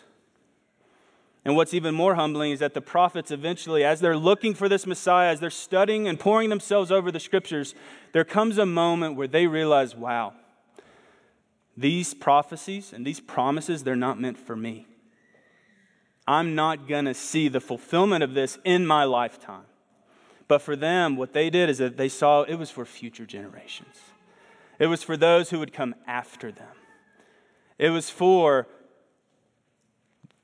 And 1.45 1.55
what's 1.55 1.73
even 1.73 1.93
more 1.93 2.15
humbling 2.15 2.51
is 2.51 2.59
that 2.59 2.73
the 2.73 2.81
prophets 2.81 3.29
eventually, 3.29 3.83
as 3.83 3.99
they're 3.99 4.17
looking 4.17 4.53
for 4.53 4.67
this 4.67 4.87
Messiah, 4.87 5.29
as 5.29 5.39
they're 5.39 5.49
studying 5.49 6.07
and 6.07 6.19
pouring 6.19 6.49
themselves 6.49 6.91
over 6.91 7.11
the 7.11 7.19
scriptures, 7.19 7.75
there 8.13 8.23
comes 8.23 8.57
a 8.57 8.65
moment 8.65 9.15
where 9.15 9.27
they 9.27 9.45
realize, 9.45 9.95
wow, 9.95 10.33
these 11.75 12.13
prophecies 12.13 12.93
and 12.93 13.05
these 13.05 13.19
promises, 13.19 13.83
they're 13.83 13.95
not 13.95 14.19
meant 14.19 14.37
for 14.37 14.55
me. 14.55 14.87
I'm 16.25 16.55
not 16.55 16.87
going 16.87 17.05
to 17.05 17.13
see 17.13 17.49
the 17.49 17.59
fulfillment 17.59 18.23
of 18.23 18.33
this 18.33 18.57
in 18.63 18.87
my 18.87 19.03
lifetime. 19.03 19.65
But 20.53 20.61
for 20.61 20.75
them, 20.75 21.15
what 21.15 21.33
they 21.33 21.49
did 21.49 21.67
is 21.67 21.79
that 21.79 21.97
they 21.97 22.07
saw 22.07 22.43
it 22.43 22.53
was 22.53 22.69
for 22.69 22.85
future 22.85 23.25
generations. 23.25 23.99
It 24.77 24.85
was 24.85 25.01
for 25.01 25.17
those 25.17 25.49
who 25.49 25.57
would 25.57 25.73
come 25.73 25.95
after 26.05 26.51
them. 26.51 26.75
It 27.79 27.89
was 27.89 28.11
for 28.11 28.67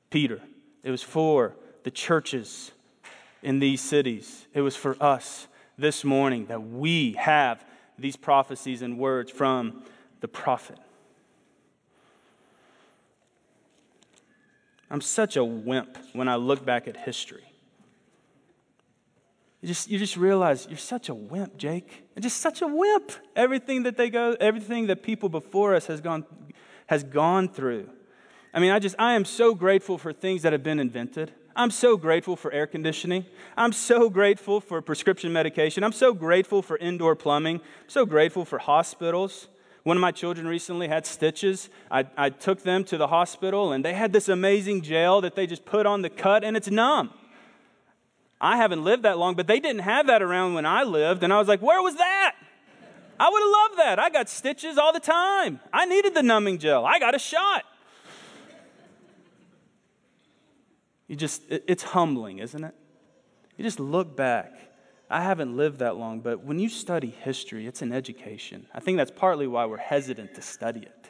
Peter. 0.09 0.41
It 0.81 0.89
was 0.89 1.03
for 1.03 1.55
the 1.83 1.91
churches 1.91 2.71
in 3.43 3.59
these 3.59 3.81
cities. 3.81 4.47
It 4.55 4.61
was 4.61 4.75
for 4.75 4.97
us 4.99 5.47
this 5.77 6.03
morning 6.03 6.47
that 6.47 6.63
we 6.63 7.11
have 7.11 7.63
these 7.99 8.15
prophecies 8.15 8.81
and 8.81 8.97
words 8.97 9.29
from 9.29 9.83
the 10.21 10.27
prophet. 10.27 10.79
I'm 14.89 15.01
such 15.01 15.37
a 15.37 15.45
wimp 15.45 15.99
when 16.13 16.27
I 16.27 16.37
look 16.37 16.65
back 16.65 16.87
at 16.87 16.97
history. 16.97 17.48
You 19.61 19.67
just, 19.67 19.89
you 19.89 19.99
just 19.99 20.15
realize 20.15 20.67
you're 20.69 20.77
such 20.77 21.09
a 21.09 21.13
wimp, 21.13 21.57
Jake. 21.57 22.05
You're 22.15 22.21
just 22.21 22.37
such 22.37 22.61
a 22.61 22.67
wimp. 22.67 23.11
Everything 23.35 23.83
that 23.83 23.97
they 23.97 24.09
go, 24.09 24.35
everything 24.39 24.87
that 24.87 25.03
people 25.03 25.27
before 25.27 25.75
us 25.75 25.87
has 25.87 25.99
gone, 25.99 26.25
has 26.87 27.03
gone 27.03 27.49
through. 27.49 27.89
I 28.53 28.59
mean, 28.59 28.71
I 28.71 28.79
just, 28.79 28.95
I 28.97 29.13
am 29.13 29.25
so 29.25 29.53
grateful 29.53 29.97
for 29.97 30.13
things 30.13 30.43
that 30.43 30.53
have 30.53 30.63
been 30.63 30.79
invented. 30.79 31.33
I'm 31.55 31.71
so 31.71 31.97
grateful 31.97 32.37
for 32.37 32.53
air 32.53 32.67
conditioning. 32.67 33.25
I'm 33.57 33.73
so 33.73 34.09
grateful 34.09 34.61
for 34.61 34.81
prescription 34.81 35.33
medication. 35.33 35.83
I'm 35.83 35.91
so 35.91 36.13
grateful 36.13 36.61
for 36.61 36.77
indoor 36.77 37.15
plumbing. 37.17 37.57
I'm 37.57 37.89
so 37.89 38.05
grateful 38.05 38.45
for 38.45 38.59
hospitals. 38.59 39.49
One 39.83 39.97
of 39.97 40.01
my 40.01 40.11
children 40.11 40.47
recently 40.47 40.87
had 40.87 41.05
stitches. 41.05 41.69
I, 41.91 42.05
I 42.15 42.29
took 42.29 42.63
them 42.63 42.85
to 42.85 42.97
the 42.97 43.07
hospital, 43.07 43.73
and 43.73 43.83
they 43.83 43.93
had 43.93 44.13
this 44.13 44.29
amazing 44.29 44.83
gel 44.83 45.19
that 45.21 45.35
they 45.35 45.47
just 45.47 45.65
put 45.65 45.85
on 45.85 46.01
the 46.01 46.09
cut, 46.09 46.45
and 46.45 46.55
it's 46.55 46.69
numb. 46.69 47.11
I 48.41 48.57
haven't 48.57 48.83
lived 48.83 49.03
that 49.03 49.17
long, 49.17 49.35
but 49.35 49.47
they 49.47 49.59
didn't 49.59 49.81
have 49.81 50.07
that 50.07 50.21
around 50.21 50.53
when 50.53 50.65
I 50.65 50.83
lived, 50.83 51.23
and 51.23 51.33
I 51.33 51.39
was 51.39 51.47
like, 51.47 51.61
where 51.61 51.81
was 51.81 51.95
that? 51.95 52.35
I 53.19 53.29
would 53.29 53.41
have 53.41 53.51
loved 53.51 53.77
that. 53.79 53.99
I 53.99 54.09
got 54.09 54.29
stitches 54.29 54.77
all 54.77 54.93
the 54.93 54.99
time. 54.99 55.59
I 55.73 55.85
needed 55.85 56.13
the 56.13 56.23
numbing 56.23 56.57
gel. 56.57 56.85
I 56.85 56.99
got 56.99 57.15
a 57.15 57.19
shot. 57.19 57.63
You 61.07 61.15
just, 61.15 61.41
it's 61.49 61.83
humbling, 61.83 62.39
isn't 62.39 62.63
it? 62.63 62.75
You 63.57 63.63
just 63.63 63.79
look 63.79 64.15
back 64.15 64.53
I 65.09 65.23
haven't 65.23 65.57
lived 65.57 65.79
that 65.79 65.97
long, 65.97 66.19
but 66.19 66.43
when 66.43 66.59
you 66.59 66.69
study 66.69 67.09
history, 67.09 67.65
it's 67.65 67.81
an 67.81 67.91
education. 67.91 68.67
I 68.73 68.79
think 68.79 68.97
that's 68.97 69.11
partly 69.11 69.47
why 69.47 69.65
we're 69.65 69.77
hesitant 69.77 70.35
to 70.35 70.41
study 70.41 70.81
it. 70.81 71.09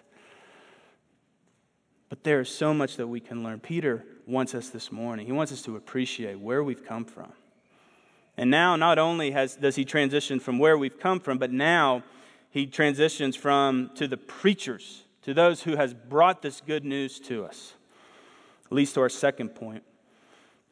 But 2.08 2.24
there 2.24 2.40
is 2.40 2.50
so 2.50 2.74
much 2.74 2.96
that 2.96 3.08
we 3.08 3.20
can 3.20 3.44
learn. 3.44 3.60
Peter 3.60 4.06
wants 4.30 4.56
us 4.56 4.70
this 4.70 4.92
morning, 4.92 5.26
he 5.26 5.32
wants 5.32 5.52
us 5.52 5.62
to 5.64 5.76
appreciate 5.76 6.40
where 6.40 6.64
we've 6.64 6.86
come 6.86 7.06
from. 7.06 7.34
And 8.38 8.50
now, 8.50 8.76
not 8.76 8.98
only 8.98 9.32
has, 9.32 9.56
does 9.56 9.76
he 9.76 9.84
transition 9.84 10.40
from 10.40 10.60
where 10.60 10.78
we've 10.78 11.00
come 11.00 11.20
from, 11.20 11.38
but 11.38 11.52
now 11.52 12.04
he 12.50 12.66
transitions 12.66 13.36
from 13.36 13.92
to 13.96 14.08
the 14.08 14.18
preachers, 14.18 15.04
to 15.24 15.34
those 15.34 15.64
who 15.64 15.76
has 15.76 15.94
brought 15.94 16.42
this 16.42 16.62
good 16.62 16.86
news 16.86 17.20
to 17.22 17.44
us. 17.44 17.74
Leads 18.70 18.94
to 18.94 19.02
our 19.02 19.10
second 19.10 19.50
point. 19.50 19.84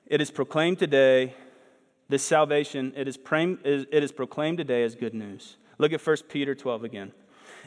It 0.06 0.22
is 0.22 0.32
proclaimed 0.32 0.80
today 0.80 1.34
this 2.10 2.24
salvation, 2.24 2.94
it 2.96 3.08
is, 3.08 3.18
it 3.26 4.04
is 4.04 4.12
proclaimed 4.14 4.60
today 4.60 4.84
as 4.84 4.96
good 4.96 5.14
news. 5.14 5.58
Look 5.78 5.92
at 5.92 6.06
1 6.06 6.18
Peter 6.30 6.56
12 6.56 6.86
again. 6.86 7.12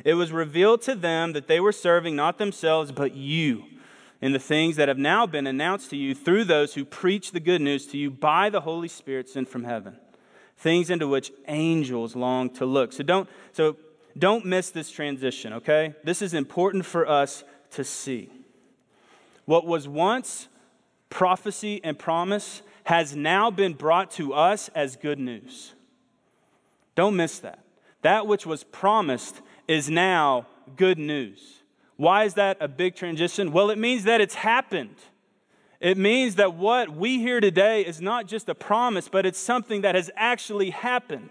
It 0.05 0.15
was 0.15 0.33
revealed 0.33 0.81
to 0.83 0.95
them 0.95 1.35
that 1.35 1.47
they 1.47 1.61
were 1.61 1.73
serving 1.73 2.17
not 2.17 2.39
themselves, 2.39 2.91
but 2.91 3.15
you, 3.15 3.65
in 4.21 4.33
the 4.33 4.39
things 4.39 4.77
that 4.77 4.89
have 4.89 4.99
now 4.99 5.27
been 5.27 5.47
announced 5.47 5.91
to 5.91 5.97
you 5.97 6.15
through 6.15 6.45
those 6.45 6.75
who 6.75 6.85
preach 6.85 7.33
the 7.33 7.41
good 7.41 7.61
news 7.61 7.87
to 7.87 7.99
you 7.99 8.11
by 8.11 8.51
the 8.51 8.61
Holy 8.61 8.89
Spirit 8.89 9.29
sent 9.29 9.49
from 9.49 9.65
heaven. 9.65 9.97
Things 10.57 10.91
into 10.91 11.09
which 11.09 11.33
angels 11.49 12.15
long 12.15 12.51
to 12.51 12.67
look. 12.67 12.93
So 12.93 13.03
don't, 13.03 13.29
so 13.53 13.77
don't 14.19 14.45
miss 14.45 14.71
this 14.71 14.91
transition, 14.91 15.55
okay? 15.55 15.95
This 16.05 16.21
is 16.21 16.35
important 16.35 16.85
for 16.85 17.09
us 17.09 17.45
to 17.73 17.85
see. 17.85 18.31
What 19.47 19.67
was 19.67 19.89
once 19.89 20.49
prophecy 21.09 21.81
and 21.83 21.99
promise 21.99 22.63
has 22.85 23.15
now 23.15 23.51
been 23.51 23.75
brought 23.75 24.11
to 24.13 24.33
us 24.35 24.69
as 24.75 24.97
good 24.97 25.19
news. 25.19 25.75
Don't 26.95 27.17
miss 27.17 27.39
that. 27.41 27.61
That 28.03 28.27
which 28.27 28.47
was 28.47 28.65
promised 28.65 29.41
is 29.69 29.91
now 29.91 30.47
good 30.77 30.99
news. 30.99 31.60
Why 32.01 32.25
is 32.25 32.33
that 32.35 32.57
a 32.61 32.67
big 32.67 32.95
transition? 32.95 33.53
Well, 33.53 33.69
it 33.69 33.77
means 33.77 34.05
that 34.05 34.23
it's 34.23 34.35
happened. 34.35 34.97
It 35.81 35.99
means 35.99 36.37
that 36.37 36.55
what 36.55 36.89
we 36.97 37.19
hear 37.19 37.41
today 37.41 37.83
is 37.83 38.01
not 38.01 38.27
just 38.27 38.49
a 38.49 38.55
promise, 38.55 39.07
but 39.07 39.27
it's 39.27 39.39
something 39.39 39.83
that 39.83 39.95
has 39.95 40.11
actually 40.17 40.71
happened. 40.71 41.29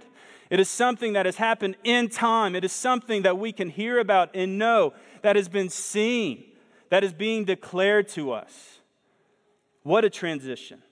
It 0.51 0.59
is 0.59 0.69
something 0.69 1.13
that 1.13 1.25
has 1.25 1.37
happened 1.37 1.75
in 1.83 2.07
time. 2.07 2.55
It 2.55 2.63
is 2.63 2.71
something 2.71 3.23
that 3.23 3.39
we 3.39 3.51
can 3.51 3.71
hear 3.71 3.97
about 3.97 4.29
and 4.35 4.59
know 4.59 4.93
that 5.23 5.35
has 5.35 5.49
been 5.49 5.69
seen, 5.69 6.43
that 6.91 7.03
is 7.03 7.13
being 7.13 7.45
declared 7.45 8.07
to 8.09 8.31
us. 8.31 8.77
What 9.81 10.05
a 10.05 10.09
transition 10.11 10.83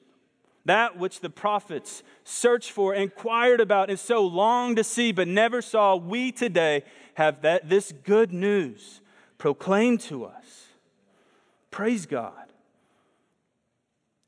that 0.65 0.97
which 0.97 1.19
the 1.19 1.29
prophets 1.29 2.01
searched 2.23 2.71
for, 2.71 2.95
inquired 2.95 3.61
about, 3.61 3.91
and 3.91 3.99
so 3.99 4.25
longed 4.25 4.77
to 4.77 4.83
see, 4.83 5.11
but 5.11 5.27
never 5.27 5.61
saw, 5.61 5.95
we 5.95 6.31
today 6.31 6.83
have 7.13 7.43
that, 7.43 7.69
this 7.69 7.93
good 8.03 8.33
news 8.33 9.01
proclaimed 9.37 10.01
to 10.01 10.25
us. 10.25 10.67
Praise 11.71 12.05
God. 12.05 12.33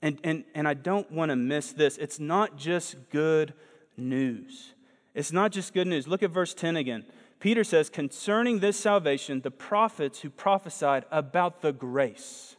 And, 0.01 0.19
and, 0.23 0.43
and 0.55 0.67
I 0.67 0.73
don't 0.73 1.11
want 1.11 1.29
to 1.29 1.35
miss 1.35 1.73
this. 1.73 1.97
It's 1.97 2.19
not 2.19 2.57
just 2.57 2.95
good 3.09 3.53
news. 3.97 4.73
It's 5.13 5.31
not 5.31 5.51
just 5.51 5.73
good 5.73 5.87
news. 5.87 6.07
Look 6.07 6.23
at 6.23 6.31
verse 6.31 6.53
10 6.53 6.77
again. 6.77 7.05
Peter 7.39 7.63
says, 7.63 7.89
Concerning 7.89 8.59
this 8.59 8.79
salvation, 8.79 9.41
the 9.41 9.51
prophets 9.51 10.21
who 10.21 10.29
prophesied 10.29 11.05
about 11.11 11.61
the 11.61 11.73
grace 11.73 12.55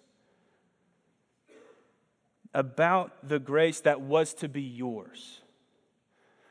about 2.55 3.29
the 3.29 3.39
grace 3.39 3.81
that 3.81 4.01
was 4.01 4.35
to 4.35 4.49
be 4.49 4.63
yours. 4.63 5.41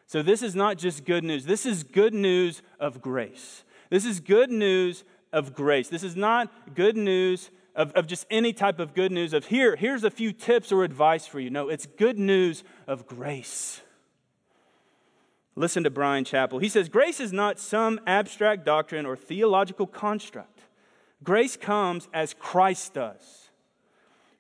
So, 0.08 0.24
this 0.24 0.42
is 0.42 0.56
not 0.56 0.78
just 0.78 1.06
good 1.06 1.24
news. 1.24 1.46
This 1.46 1.66
is 1.66 1.84
good 1.84 2.14
news 2.14 2.62
of 2.80 3.02
grace. 3.02 3.64
This 3.90 4.06
is 4.06 4.20
good 4.20 4.50
news 4.50 5.04
of 5.32 5.54
grace. 5.54 5.90
This 5.90 6.04
is 6.04 6.16
not 6.16 6.76
good 6.76 6.98
news 6.98 7.52
of, 7.76 7.94
of 7.94 8.08
just 8.08 8.26
any 8.30 8.52
type 8.52 8.80
of 8.80 8.94
good 8.94 9.12
news 9.12 9.34
of 9.34 9.46
here, 9.46 9.76
here's 9.76 10.04
a 10.04 10.12
few 10.12 10.34
tips 10.34 10.72
or 10.72 10.84
advice 10.84 11.26
for 11.26 11.40
you. 11.40 11.50
No, 11.50 11.70
it's 11.70 11.86
good 11.86 12.20
news 12.20 12.64
of 12.88 13.08
grace. 13.08 13.82
Listen 15.56 15.84
to 15.84 15.90
Bryan 15.90 16.26
Chapell. 16.26 16.62
He 16.62 16.70
says, 16.70 16.90
Grace 16.90 17.20
is 17.20 17.32
not 17.32 17.60
some 17.60 18.00
abstract 18.06 18.66
doctrine 18.66 19.06
or 19.06 19.16
theological 19.16 19.88
construct. 19.88 20.62
Grace 21.24 21.58
comes 21.58 22.08
as 22.14 22.34
Christ 22.34 22.94
does. 22.94 23.50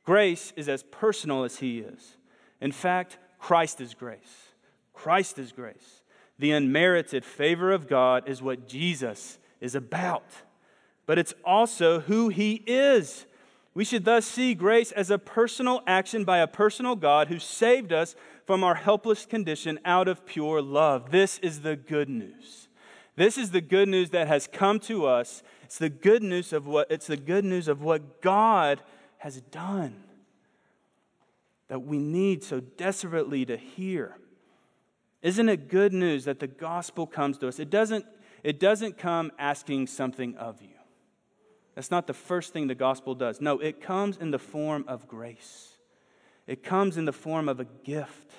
Grace 0.06 0.54
is 0.56 0.69
as 0.69 0.84
personal 0.84 1.43
as 1.43 1.58
He 1.58 1.80
is. 1.80 2.15
In 2.62 2.71
fact, 2.71 3.17
Christ 3.38 3.80
is 3.80 3.93
grace. 3.93 4.54
Christ 4.93 5.39
is 5.39 5.52
grace. 5.52 6.04
The 6.39 6.52
unmerited 6.52 7.23
favor 7.23 7.71
of 7.71 7.88
God 7.88 8.28
is 8.28 8.41
what 8.41 8.67
Jesus 8.67 9.39
is 9.62 9.75
about, 9.75 10.25
but 11.10 11.17
it's 11.17 11.34
also 11.43 12.02
who 12.02 12.30
He 12.30 12.62
is. 12.67 13.26
We 13.74 13.84
should 13.84 14.06
thus 14.06 14.28
see 14.28 14.54
grace 14.54 14.91
as 14.91 15.10
a 15.10 15.17
personal 15.17 15.82
action 15.88 16.24
by 16.24 16.38
a 16.38 16.45
personal 16.45 16.95
God 16.95 17.30
who 17.30 17.39
saved 17.39 17.91
us 17.91 18.15
from 18.45 18.63
our 18.63 18.76
helpless 18.76 19.26
condition 19.26 19.80
out 19.84 20.08
of 20.08 20.24
pure 20.28 20.62
love. 20.62 21.10
This 21.10 21.39
is 21.39 21.62
the 21.62 21.76
good 21.76 22.10
news. 22.10 22.67
This 23.15 23.39
is 23.39 23.50
the 23.50 23.60
good 23.60 23.89
news 23.89 24.12
that 24.12 24.28
has 24.28 24.45
come 24.45 24.80
to 24.82 25.08
us. 25.08 25.41
It's 25.63 25.80
the 25.80 25.89
good 25.89 26.22
news 26.22 26.54
of 26.54 26.67
what 26.67 26.91
it's 26.91 27.08
the 27.08 27.17
good 27.17 27.43
news 27.43 27.67
of 27.67 27.82
what 27.82 28.22
God 28.22 28.80
has 29.17 29.41
done 29.41 30.04
that 31.69 31.80
we 31.80 31.98
need 31.98 32.43
so 32.43 32.60
desperately 32.60 33.45
to 33.45 33.58
hear. 33.58 34.15
Isn't 35.24 35.50
it 35.50 35.69
good 35.69 35.91
news 35.91 36.26
that 36.26 36.39
the 36.39 36.45
gospel 36.45 37.08
comes 37.08 37.39
to 37.39 37.48
us? 37.48 37.58
It 37.58 37.72
doesn't, 37.72 38.06
it 38.43 38.60
doesn't 38.60 39.00
come 39.00 39.32
asking 39.39 39.88
something 39.88 40.38
of 40.38 40.62
you. 40.62 40.79
That's 41.80 41.92
not 41.92 42.08
the 42.08 42.13
first 42.13 42.52
thing 42.52 42.68
the 42.68 42.76
gospel 42.76 43.15
does. 43.15 43.39
No, 43.39 43.58
it 43.58 43.80
comes 43.80 44.18
in 44.18 44.32
the 44.32 44.38
form 44.38 44.84
of 44.86 45.08
grace, 45.08 45.78
it 46.46 46.62
comes 46.62 46.98
in 46.98 47.06
the 47.06 47.13
form 47.13 47.48
of 47.48 47.62
a 47.62 47.65
gift. 47.86 48.34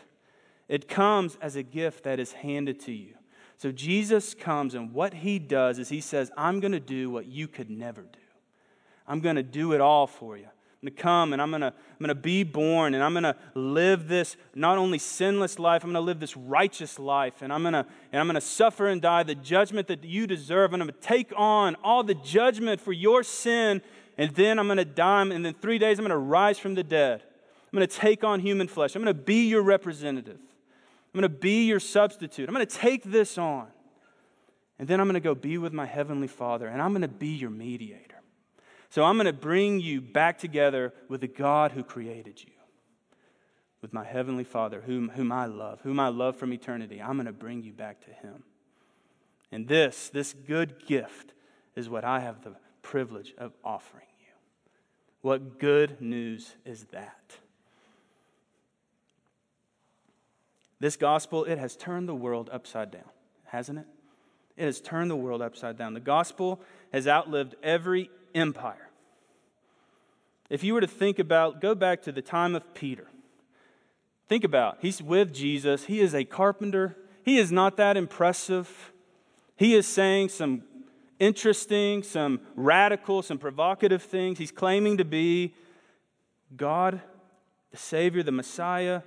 It 0.68 0.88
comes 0.88 1.38
as 1.40 1.56
a 1.56 1.62
gift 1.62 2.04
that 2.04 2.20
is 2.20 2.32
handed 2.32 2.80
to 2.80 2.92
you. 2.92 3.14
So 3.56 3.72
Jesus 3.72 4.34
comes, 4.34 4.74
and 4.74 4.92
what 4.92 5.14
he 5.14 5.38
does 5.38 5.78
is 5.78 5.88
he 5.88 6.02
says, 6.02 6.30
I'm 6.36 6.60
going 6.60 6.72
to 6.72 6.80
do 6.80 7.08
what 7.08 7.28
you 7.28 7.48
could 7.48 7.70
never 7.70 8.02
do. 8.02 8.18
I'm 9.08 9.20
going 9.20 9.36
to 9.36 9.42
do 9.42 9.72
it 9.72 9.80
all 9.80 10.06
for 10.06 10.36
you. 10.36 10.48
Going 10.82 10.94
to 10.94 11.02
come 11.02 11.34
and 11.34 11.42
I'm 11.42 11.50
going 11.50 11.60
to, 11.60 11.66
I'm 11.66 11.98
going 11.98 12.08
to 12.08 12.14
be 12.14 12.42
born 12.42 12.94
and 12.94 13.04
I'm 13.04 13.12
going 13.12 13.24
to 13.24 13.36
live 13.54 14.08
this 14.08 14.36
not 14.54 14.78
only 14.78 14.98
sinless 14.98 15.58
life, 15.58 15.84
I'm 15.84 15.92
going 15.92 16.02
to 16.02 16.06
live 16.06 16.20
this 16.20 16.38
righteous 16.38 16.98
life 16.98 17.42
and 17.42 17.52
I'm 17.52 17.62
going 17.62 17.74
to, 17.74 17.84
and 18.12 18.20
I'm 18.20 18.26
going 18.26 18.36
to 18.36 18.40
suffer 18.40 18.88
and 18.88 19.02
die 19.02 19.22
the 19.22 19.34
judgment 19.34 19.88
that 19.88 20.04
you 20.04 20.26
deserve. 20.26 20.72
And 20.72 20.82
I'm 20.82 20.88
going 20.88 20.98
to 20.98 21.06
take 21.06 21.34
on 21.36 21.76
all 21.84 22.02
the 22.02 22.14
judgment 22.14 22.80
for 22.80 22.94
your 22.94 23.22
sin 23.22 23.82
and 24.16 24.30
then 24.34 24.58
I'm 24.58 24.68
going 24.68 24.78
to 24.78 24.86
die 24.86 25.20
and 25.20 25.44
then 25.44 25.52
three 25.52 25.78
days 25.78 25.98
I'm 25.98 26.04
going 26.04 26.10
to 26.10 26.16
rise 26.16 26.58
from 26.58 26.74
the 26.74 26.84
dead. 26.84 27.22
I'm 27.22 27.76
going 27.76 27.86
to 27.86 27.94
take 27.94 28.24
on 28.24 28.40
human 28.40 28.66
flesh. 28.66 28.96
I'm 28.96 29.02
going 29.02 29.14
to 29.14 29.22
be 29.22 29.48
your 29.48 29.62
representative. 29.62 30.38
I'm 30.38 31.20
going 31.20 31.30
to 31.30 31.38
be 31.38 31.66
your 31.66 31.80
substitute. 31.80 32.48
I'm 32.48 32.54
going 32.54 32.66
to 32.66 32.74
take 32.74 33.04
this 33.04 33.36
on. 33.36 33.66
And 34.78 34.88
then 34.88 34.98
I'm 34.98 35.06
going 35.06 35.14
to 35.14 35.20
go 35.20 35.34
be 35.34 35.58
with 35.58 35.74
my 35.74 35.84
heavenly 35.84 36.26
Father 36.26 36.66
and 36.68 36.80
I'm 36.80 36.92
going 36.92 37.02
to 37.02 37.08
be 37.08 37.28
your 37.28 37.50
mediator. 37.50 38.19
So 38.90 39.04
I'm 39.04 39.16
going 39.16 39.26
to 39.26 39.32
bring 39.32 39.80
you 39.80 40.00
back 40.00 40.38
together 40.38 40.92
with 41.08 41.20
the 41.20 41.28
God 41.28 41.72
who 41.72 41.82
created 41.82 42.42
you. 42.42 42.50
with 43.82 43.92
my 43.92 44.04
heavenly 44.04 44.44
Father, 44.44 44.82
whom, 44.82 45.08
whom 45.10 45.32
I 45.32 45.46
love, 45.46 45.80
whom 45.82 45.98
I 45.98 46.08
love 46.08 46.36
from 46.36 46.52
eternity. 46.52 47.00
I'm 47.00 47.16
going 47.16 47.26
to 47.26 47.32
bring 47.32 47.62
you 47.62 47.72
back 47.72 48.00
to 48.04 48.10
him. 48.10 48.44
And 49.50 49.66
this, 49.66 50.10
this 50.10 50.34
good 50.46 50.86
gift, 50.86 51.32
is 51.76 51.88
what 51.88 52.04
I 52.04 52.20
have 52.20 52.42
the 52.42 52.56
privilege 52.82 53.32
of 53.38 53.52
offering 53.64 54.06
you. 54.20 54.26
What 55.22 55.58
good 55.58 56.00
news 56.00 56.54
is 56.64 56.84
that? 56.92 57.36
This 60.78 60.96
gospel, 60.96 61.44
it 61.44 61.58
has 61.58 61.76
turned 61.76 62.08
the 62.08 62.14
world 62.14 62.50
upside 62.52 62.90
down, 62.90 63.08
hasn't 63.44 63.78
it? 63.78 63.86
It 64.56 64.64
has 64.64 64.80
turned 64.80 65.10
the 65.10 65.16
world 65.16 65.42
upside 65.42 65.78
down. 65.78 65.94
The 65.94 66.00
gospel 66.00 66.60
has 66.92 67.06
outlived 67.06 67.54
every 67.62 68.10
empire. 68.34 68.90
If 70.48 70.64
you 70.64 70.74
were 70.74 70.80
to 70.80 70.86
think 70.86 71.18
about, 71.18 71.60
go 71.60 71.74
back 71.74 72.02
to 72.02 72.12
the 72.12 72.22
time 72.22 72.54
of 72.54 72.74
Peter. 72.74 73.06
Think 74.28 74.44
about, 74.44 74.78
he's 74.80 75.02
with 75.02 75.32
Jesus. 75.32 75.84
He 75.84 76.00
is 76.00 76.14
a 76.14 76.24
carpenter. 76.24 76.96
He 77.24 77.38
is 77.38 77.50
not 77.50 77.76
that 77.76 77.96
impressive. 77.96 78.92
He 79.56 79.74
is 79.74 79.86
saying 79.86 80.30
some 80.30 80.62
interesting, 81.18 82.02
some 82.02 82.40
radical, 82.56 83.22
some 83.22 83.38
provocative 83.38 84.02
things. 84.02 84.38
He's 84.38 84.50
claiming 84.50 84.96
to 84.96 85.04
be 85.04 85.54
God, 86.56 87.00
the 87.70 87.76
Savior, 87.76 88.22
the 88.22 88.32
Messiah. 88.32 89.02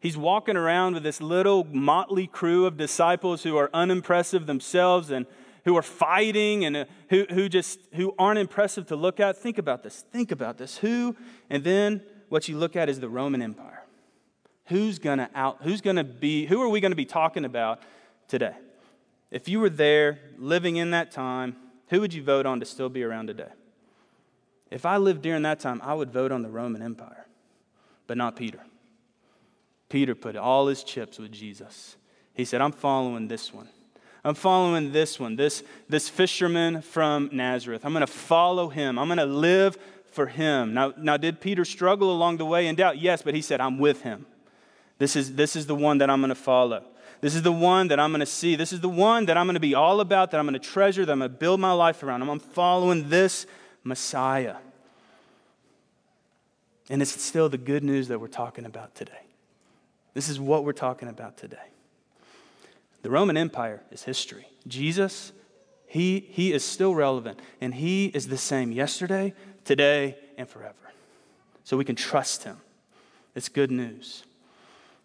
He's 0.00 0.16
walking 0.16 0.56
around 0.56 0.94
with 0.94 1.02
this 1.02 1.20
little 1.20 1.64
motley 1.64 2.26
crew 2.26 2.64
of 2.64 2.78
disciples 2.78 3.42
who 3.42 3.56
are 3.56 3.68
unimpressive 3.74 4.46
themselves 4.46 5.10
and 5.10 5.26
who 5.64 5.76
are 5.76 5.82
fighting 5.82 6.64
and 6.64 6.76
uh, 6.76 6.84
who, 7.08 7.26
who 7.30 7.48
just 7.48 7.80
who 7.94 8.14
aren't 8.18 8.38
impressive 8.38 8.86
to 8.86 8.96
look 8.96 9.20
at. 9.20 9.36
Think 9.36 9.58
about 9.58 9.82
this. 9.82 10.04
Think 10.10 10.30
about 10.30 10.58
this. 10.58 10.78
Who, 10.78 11.16
and 11.48 11.64
then 11.64 12.02
what 12.28 12.48
you 12.48 12.56
look 12.56 12.76
at 12.76 12.88
is 12.88 13.00
the 13.00 13.08
Roman 13.08 13.42
Empire. 13.42 13.82
Who's 14.66 14.98
gonna 14.98 15.28
out, 15.34 15.58
who's 15.62 15.80
gonna 15.80 16.04
be, 16.04 16.46
who 16.46 16.62
are 16.62 16.68
we 16.68 16.80
gonna 16.80 16.94
be 16.94 17.04
talking 17.04 17.44
about 17.44 17.80
today? 18.28 18.54
If 19.30 19.48
you 19.48 19.60
were 19.60 19.70
there 19.70 20.18
living 20.38 20.76
in 20.76 20.90
that 20.92 21.10
time, 21.10 21.56
who 21.88 22.00
would 22.00 22.14
you 22.14 22.22
vote 22.22 22.46
on 22.46 22.60
to 22.60 22.66
still 22.66 22.88
be 22.88 23.02
around 23.02 23.26
today? 23.26 23.50
If 24.70 24.86
I 24.86 24.96
lived 24.96 25.22
during 25.22 25.42
that 25.42 25.58
time, 25.58 25.80
I 25.82 25.94
would 25.94 26.12
vote 26.12 26.30
on 26.30 26.42
the 26.42 26.48
Roman 26.48 26.82
Empire, 26.82 27.26
but 28.06 28.16
not 28.16 28.36
Peter. 28.36 28.60
Peter 29.88 30.14
put 30.14 30.36
all 30.36 30.68
his 30.68 30.84
chips 30.84 31.18
with 31.18 31.32
Jesus. 31.32 31.96
He 32.32 32.44
said, 32.44 32.60
I'm 32.60 32.72
following 32.72 33.26
this 33.26 33.52
one. 33.52 33.68
I'm 34.24 34.34
following 34.34 34.92
this 34.92 35.18
one, 35.18 35.36
this, 35.36 35.62
this 35.88 36.08
fisherman 36.08 36.82
from 36.82 37.30
Nazareth. 37.32 37.84
I'm 37.84 37.92
going 37.92 38.06
to 38.06 38.12
follow 38.12 38.68
him. 38.68 38.98
I'm 38.98 39.08
going 39.08 39.18
to 39.18 39.24
live 39.24 39.78
for 40.12 40.26
him. 40.26 40.74
Now, 40.74 40.92
now, 40.98 41.16
did 41.16 41.40
Peter 41.40 41.64
struggle 41.64 42.12
along 42.12 42.36
the 42.36 42.44
way 42.44 42.66
in 42.66 42.74
doubt? 42.74 42.98
Yes, 42.98 43.22
but 43.22 43.34
he 43.34 43.40
said, 43.40 43.60
I'm 43.60 43.78
with 43.78 44.02
him. 44.02 44.26
This 44.98 45.16
is, 45.16 45.34
this 45.34 45.56
is 45.56 45.66
the 45.66 45.74
one 45.74 45.98
that 45.98 46.10
I'm 46.10 46.20
going 46.20 46.28
to 46.28 46.34
follow. 46.34 46.84
This 47.22 47.34
is 47.34 47.42
the 47.42 47.52
one 47.52 47.88
that 47.88 48.00
I'm 48.00 48.10
going 48.10 48.20
to 48.20 48.26
see. 48.26 48.56
This 48.56 48.72
is 48.72 48.80
the 48.80 48.88
one 48.88 49.26
that 49.26 49.36
I'm 49.36 49.46
going 49.46 49.54
to 49.54 49.60
be 49.60 49.74
all 49.74 50.00
about, 50.00 50.30
that 50.30 50.40
I'm 50.40 50.46
going 50.46 50.60
to 50.60 50.68
treasure, 50.68 51.06
that 51.06 51.12
I'm 51.12 51.20
going 51.20 51.30
to 51.30 51.36
build 51.36 51.60
my 51.60 51.72
life 51.72 52.02
around. 52.02 52.22
I'm 52.22 52.38
following 52.38 53.08
this 53.08 53.46
Messiah. 53.84 54.56
And 56.90 57.00
it's 57.00 57.22
still 57.22 57.48
the 57.48 57.58
good 57.58 57.84
news 57.84 58.08
that 58.08 58.20
we're 58.20 58.28
talking 58.28 58.66
about 58.66 58.94
today. 58.94 59.12
This 60.12 60.28
is 60.28 60.40
what 60.40 60.64
we're 60.64 60.72
talking 60.72 61.08
about 61.08 61.36
today. 61.36 61.56
The 63.02 63.10
Roman 63.10 63.36
Empire 63.36 63.82
is 63.90 64.02
history. 64.02 64.46
Jesus, 64.66 65.32
he, 65.86 66.28
he 66.30 66.52
is 66.52 66.64
still 66.64 66.94
relevant, 66.94 67.40
and 67.60 67.74
he 67.74 68.06
is 68.06 68.28
the 68.28 68.36
same 68.38 68.72
yesterday, 68.72 69.34
today, 69.64 70.16
and 70.36 70.48
forever. 70.48 70.74
So 71.64 71.76
we 71.76 71.84
can 71.84 71.96
trust 71.96 72.44
him. 72.44 72.58
It's 73.34 73.48
good 73.48 73.70
news. 73.70 74.24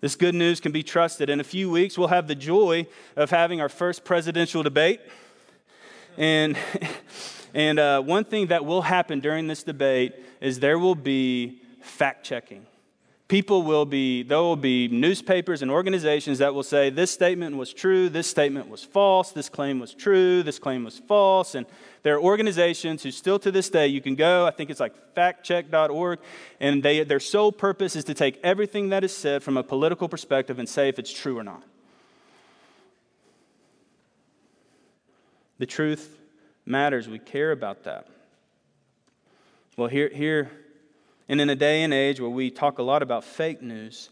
This 0.01 0.15
good 0.15 0.35
news 0.35 0.59
can 0.59 0.71
be 0.71 0.83
trusted. 0.83 1.29
In 1.29 1.39
a 1.39 1.43
few 1.43 1.69
weeks, 1.71 1.97
we'll 1.97 2.09
have 2.09 2.27
the 2.27 2.35
joy 2.35 2.87
of 3.15 3.29
having 3.29 3.61
our 3.61 3.69
first 3.69 4.03
presidential 4.03 4.61
debate. 4.61 4.99
And, 6.17 6.57
and 7.53 7.79
uh, 7.79 8.01
one 8.01 8.25
thing 8.25 8.47
that 8.47 8.65
will 8.65 8.81
happen 8.81 9.19
during 9.21 9.47
this 9.47 9.63
debate 9.63 10.13
is 10.41 10.59
there 10.59 10.77
will 10.77 10.95
be 10.95 11.61
fact 11.81 12.25
checking. 12.25 12.65
People 13.27 13.63
will 13.63 13.85
be, 13.85 14.21
there 14.21 14.37
will 14.37 14.55
be 14.55 14.87
newspapers 14.87 15.63
and 15.63 15.71
organizations 15.71 16.37
that 16.37 16.53
will 16.53 16.61
say 16.61 16.91
this 16.91 17.09
statement 17.09 17.57
was 17.57 17.73
true, 17.73 18.07
this 18.07 18.27
statement 18.27 18.69
was 18.69 18.83
false, 18.83 19.31
this 19.31 19.49
claim 19.49 19.79
was 19.79 19.95
true, 19.95 20.43
this 20.43 20.59
claim 20.59 20.83
was 20.83 20.99
false. 20.99 21.55
And 21.55 21.65
there 22.03 22.15
are 22.15 22.21
organizations 22.21 23.01
who 23.01 23.09
still 23.09 23.39
to 23.39 23.51
this 23.51 23.67
day, 23.71 23.87
you 23.87 23.99
can 23.99 24.13
go, 24.13 24.45
I 24.45 24.51
think 24.51 24.69
it's 24.69 24.79
like 24.79 25.15
factcheck.org, 25.15 26.19
and 26.59 26.83
they, 26.83 27.03
their 27.03 27.19
sole 27.19 27.51
purpose 27.51 27.95
is 27.95 28.03
to 28.03 28.13
take 28.13 28.39
everything 28.43 28.89
that 28.89 29.03
is 29.03 29.15
said 29.15 29.41
from 29.41 29.57
a 29.57 29.63
political 29.63 30.07
perspective 30.07 30.59
and 30.59 30.69
say 30.69 30.87
if 30.87 30.99
it's 30.99 31.11
true 31.11 31.39
or 31.39 31.43
not. 31.43 31.63
The 35.57 35.65
truth 35.65 36.19
matters. 36.63 37.07
We 37.07 37.17
care 37.17 37.51
about 37.51 37.85
that. 37.85 38.07
Well, 39.77 39.87
here, 39.87 40.09
here, 40.09 40.51
and 41.27 41.41
in 41.41 41.49
a 41.49 41.55
day 41.55 41.83
and 41.83 41.93
age 41.93 42.19
where 42.19 42.29
we 42.29 42.49
talk 42.51 42.77
a 42.77 42.83
lot 42.83 43.01
about 43.01 43.23
fake 43.23 43.61
news, 43.61 44.09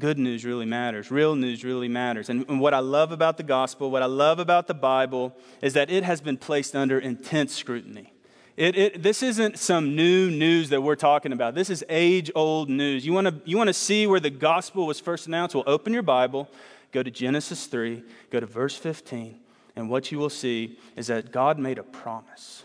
good 0.00 0.18
news 0.18 0.44
really 0.44 0.66
matters. 0.66 1.10
Real 1.10 1.34
news 1.34 1.64
really 1.64 1.88
matters. 1.88 2.28
And, 2.28 2.48
and, 2.48 2.60
what 2.60 2.74
I 2.74 2.78
love 2.78 3.12
about 3.12 3.36
the 3.36 3.42
gospel, 3.42 3.90
what 3.90 4.02
I 4.02 4.06
love 4.06 4.38
about 4.38 4.66
the 4.66 4.74
Bible, 4.74 5.36
is 5.60 5.74
that 5.74 5.90
it 5.90 6.04
has 6.04 6.20
been 6.20 6.36
placed 6.36 6.74
under 6.74 6.98
intense 6.98 7.54
scrutiny. 7.54 8.12
It, 8.56 8.76
it, 8.76 9.02
this 9.02 9.22
isn't 9.22 9.58
some 9.58 9.96
new 9.96 10.30
news 10.30 10.68
that 10.70 10.80
we're 10.80 10.96
talking 10.96 11.32
about. 11.32 11.54
This 11.54 11.70
is 11.70 11.84
age 11.88 12.30
old 12.34 12.70
news. 12.70 13.04
You 13.04 13.12
want 13.12 13.26
to 13.26 13.34
you 13.44 13.56
wanna 13.56 13.72
see 13.72 14.06
where 14.06 14.20
the 14.20 14.30
gospel 14.30 14.86
was 14.86 15.00
first 15.00 15.26
announced? 15.26 15.54
Well, 15.54 15.64
open 15.66 15.92
your 15.92 16.02
Bible, 16.02 16.48
go 16.92 17.02
to 17.02 17.10
Genesis 17.10 17.66
3, 17.66 18.02
go 18.30 18.38
to 18.38 18.46
verse 18.46 18.76
15, 18.76 19.40
and 19.74 19.90
what 19.90 20.12
you 20.12 20.18
will 20.18 20.30
see 20.30 20.78
is 20.94 21.08
that 21.08 21.32
God 21.32 21.58
made 21.58 21.78
a 21.78 21.82
promise 21.82 22.62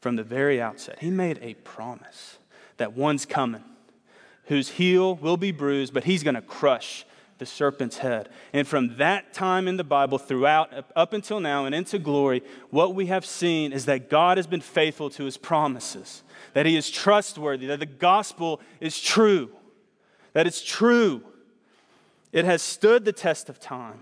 from 0.00 0.16
the 0.16 0.22
very 0.22 0.60
outset. 0.60 0.98
He 1.00 1.10
made 1.10 1.38
a 1.42 1.54
promise 1.54 2.38
that 2.76 2.92
one's 2.92 3.26
coming 3.26 3.64
whose 4.46 4.70
heel 4.70 5.16
will 5.16 5.36
be 5.36 5.52
bruised, 5.52 5.92
but 5.92 6.04
he's 6.04 6.22
going 6.22 6.34
to 6.34 6.42
crush 6.42 7.04
the 7.38 7.46
serpent's 7.46 7.98
head. 7.98 8.28
And 8.52 8.66
from 8.66 8.96
that 8.96 9.34
time 9.34 9.68
in 9.68 9.76
the 9.76 9.84
Bible, 9.84 10.18
throughout, 10.18 10.72
up 10.94 11.12
until 11.12 11.40
now, 11.40 11.66
and 11.66 11.74
into 11.74 11.98
glory, 11.98 12.42
what 12.70 12.94
we 12.94 13.06
have 13.06 13.26
seen 13.26 13.72
is 13.72 13.84
that 13.86 14.08
God 14.08 14.38
has 14.38 14.46
been 14.46 14.60
faithful 14.60 15.10
to 15.10 15.24
his 15.24 15.36
promises, 15.36 16.22
that 16.54 16.64
he 16.64 16.76
is 16.76 16.90
trustworthy, 16.90 17.66
that 17.66 17.80
the 17.80 17.86
gospel 17.86 18.60
is 18.80 19.00
true, 19.00 19.50
that 20.32 20.46
it's 20.46 20.62
true. 20.62 21.22
It 22.32 22.44
has 22.44 22.62
stood 22.62 23.04
the 23.04 23.12
test 23.12 23.48
of 23.48 23.60
time. 23.60 24.00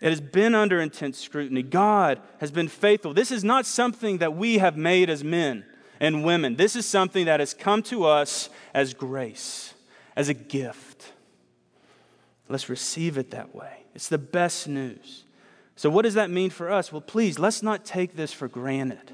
It 0.00 0.10
has 0.10 0.20
been 0.20 0.54
under 0.54 0.80
intense 0.80 1.18
scrutiny. 1.18 1.62
God 1.62 2.20
has 2.40 2.50
been 2.50 2.68
faithful. 2.68 3.14
This 3.14 3.32
is 3.32 3.42
not 3.42 3.66
something 3.66 4.18
that 4.18 4.36
we 4.36 4.58
have 4.58 4.76
made 4.76 5.10
as 5.10 5.24
men 5.24 5.64
and 5.98 6.24
women. 6.24 6.56
This 6.56 6.76
is 6.76 6.86
something 6.86 7.26
that 7.26 7.40
has 7.40 7.52
come 7.52 7.82
to 7.84 8.04
us 8.04 8.48
as 8.72 8.94
grace, 8.94 9.74
as 10.14 10.28
a 10.28 10.34
gift. 10.34 11.12
Let's 12.48 12.68
receive 12.68 13.18
it 13.18 13.32
that 13.32 13.54
way. 13.54 13.84
It's 13.94 14.08
the 14.08 14.18
best 14.18 14.68
news. 14.68 15.24
So, 15.74 15.90
what 15.90 16.02
does 16.02 16.14
that 16.14 16.30
mean 16.30 16.50
for 16.50 16.70
us? 16.70 16.92
Well, 16.92 17.00
please, 17.00 17.38
let's 17.38 17.62
not 17.62 17.84
take 17.84 18.16
this 18.16 18.32
for 18.32 18.48
granted. 18.48 19.12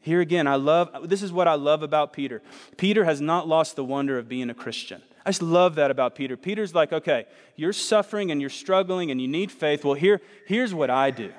Here 0.00 0.20
again, 0.20 0.46
I 0.46 0.56
love, 0.56 1.08
this 1.08 1.22
is 1.22 1.32
what 1.32 1.48
I 1.48 1.54
love 1.54 1.82
about 1.82 2.12
Peter. 2.12 2.42
Peter 2.76 3.04
has 3.04 3.20
not 3.20 3.48
lost 3.48 3.74
the 3.74 3.84
wonder 3.84 4.18
of 4.18 4.28
being 4.28 4.50
a 4.50 4.54
Christian. 4.54 5.00
I 5.26 5.30
just 5.30 5.42
love 5.42 5.76
that 5.76 5.90
about 5.90 6.14
Peter. 6.14 6.36
Peter's 6.36 6.74
like, 6.74 6.92
okay, 6.92 7.26
you're 7.56 7.72
suffering 7.72 8.30
and 8.30 8.40
you're 8.40 8.50
struggling 8.50 9.10
and 9.10 9.20
you 9.20 9.28
need 9.28 9.50
faith. 9.50 9.84
Well, 9.84 9.94
here, 9.94 10.20
here's 10.46 10.74
what 10.74 10.90
I 10.90 11.10
do. 11.10 11.32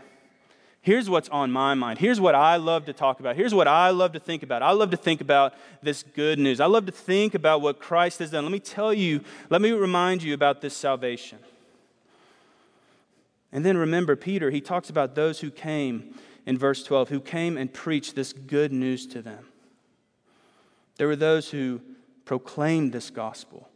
Here's 0.82 1.10
what's 1.10 1.30
on 1.30 1.52
my 1.52 1.74
mind. 1.74 1.98
Here's 1.98 2.20
what 2.20 2.36
I 2.36 2.58
love 2.58 2.86
to 2.86 2.94
talk 2.94 3.20
about. 3.20 3.36
Here's 3.36 3.56
what 3.56 3.68
I 3.68 3.90
love 3.90 4.14
to 4.14 4.20
think 4.20 4.44
about. 4.44 4.62
I 4.62 4.72
love 4.72 4.92
to 4.92 4.98
think 4.98 5.20
about 5.20 5.56
this 5.82 6.04
good 6.04 6.38
news. 6.38 6.60
I 6.60 6.68
love 6.68 6.86
to 6.86 6.92
think 6.92 7.34
about 7.34 7.62
what 7.62 7.80
Christ 7.80 8.20
has 8.20 8.30
done. 8.30 8.44
Let 8.44 8.52
me 8.52 8.60
tell 8.60 8.94
you, 8.94 9.22
let 9.50 9.62
me 9.62 9.72
remind 9.72 10.22
you 10.22 10.36
about 10.36 10.62
this 10.62 10.78
salvation. 10.78 11.40
And 13.52 13.66
then 13.66 13.78
remember, 13.78 14.16
Peter, 14.16 14.52
he 14.52 14.62
talks 14.62 14.92
about 14.92 15.16
those 15.16 15.40
who 15.40 15.50
came 15.50 16.14
in 16.46 16.58
verse 16.58 16.84
12, 16.84 17.10
who 17.10 17.20
came 17.20 17.58
and 17.58 17.74
preached 17.74 18.16
this 18.16 18.32
good 18.32 18.72
news 18.72 19.08
to 19.08 19.22
them. 19.24 19.46
There 20.98 21.08
were 21.08 21.16
those 21.16 21.50
who 21.50 21.82
proclaimed 22.26 22.92
this 22.92 23.10
gospel. 23.10 23.70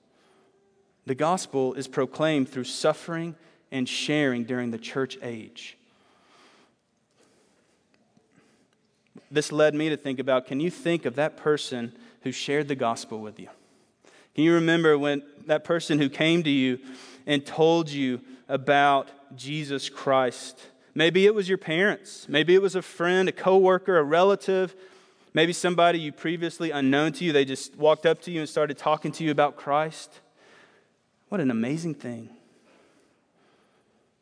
The 1.09 1.15
gospel 1.15 1.73
is 1.73 1.87
proclaimed 1.87 2.49
through 2.49 2.65
suffering 2.65 3.33
and 3.71 3.89
sharing 3.89 4.43
during 4.43 4.69
the 4.69 4.77
church 4.77 5.17
age. 5.23 5.75
This 9.31 9.51
led 9.51 9.73
me 9.73 9.89
to 9.89 9.97
think 9.97 10.19
about 10.19 10.45
can 10.45 10.59
you 10.59 10.69
think 10.69 11.05
of 11.05 11.15
that 11.15 11.35
person 11.35 11.93
who 12.21 12.31
shared 12.31 12.67
the 12.67 12.75
gospel 12.75 13.21
with 13.21 13.39
you? 13.39 13.47
Can 14.35 14.43
you 14.43 14.53
remember 14.53 14.99
when 14.99 15.23
that 15.47 15.63
person 15.63 15.97
who 15.97 16.09
came 16.09 16.43
to 16.43 16.49
you 16.51 16.77
and 17.25 17.43
told 17.43 17.89
you 17.89 18.21
about 18.47 19.09
Jesus 19.35 19.89
Christ? 19.89 20.61
Maybe 20.93 21.25
it 21.25 21.33
was 21.33 21.49
your 21.49 21.57
parents, 21.57 22.29
maybe 22.29 22.53
it 22.53 22.61
was 22.61 22.75
a 22.75 22.83
friend, 22.83 23.27
a 23.27 23.31
coworker, 23.31 23.97
a 23.97 24.03
relative 24.03 24.75
Maybe 25.31 25.53
somebody 25.53 25.99
you 25.99 26.11
previously 26.11 26.71
unknown 26.71 27.11
to 27.13 27.23
you, 27.23 27.31
they 27.31 27.45
just 27.45 27.75
walked 27.75 28.07
up 28.07 28.19
to 28.23 28.31
you 28.31 28.39
and 28.39 28.49
started 28.49 28.79
talking 28.79 29.11
to 29.11 29.23
you 29.23 29.29
about 29.29 29.57
Christ. 29.57 30.21
What 31.29 31.39
an 31.41 31.51
amazing 31.51 31.95
thing. 31.95 32.29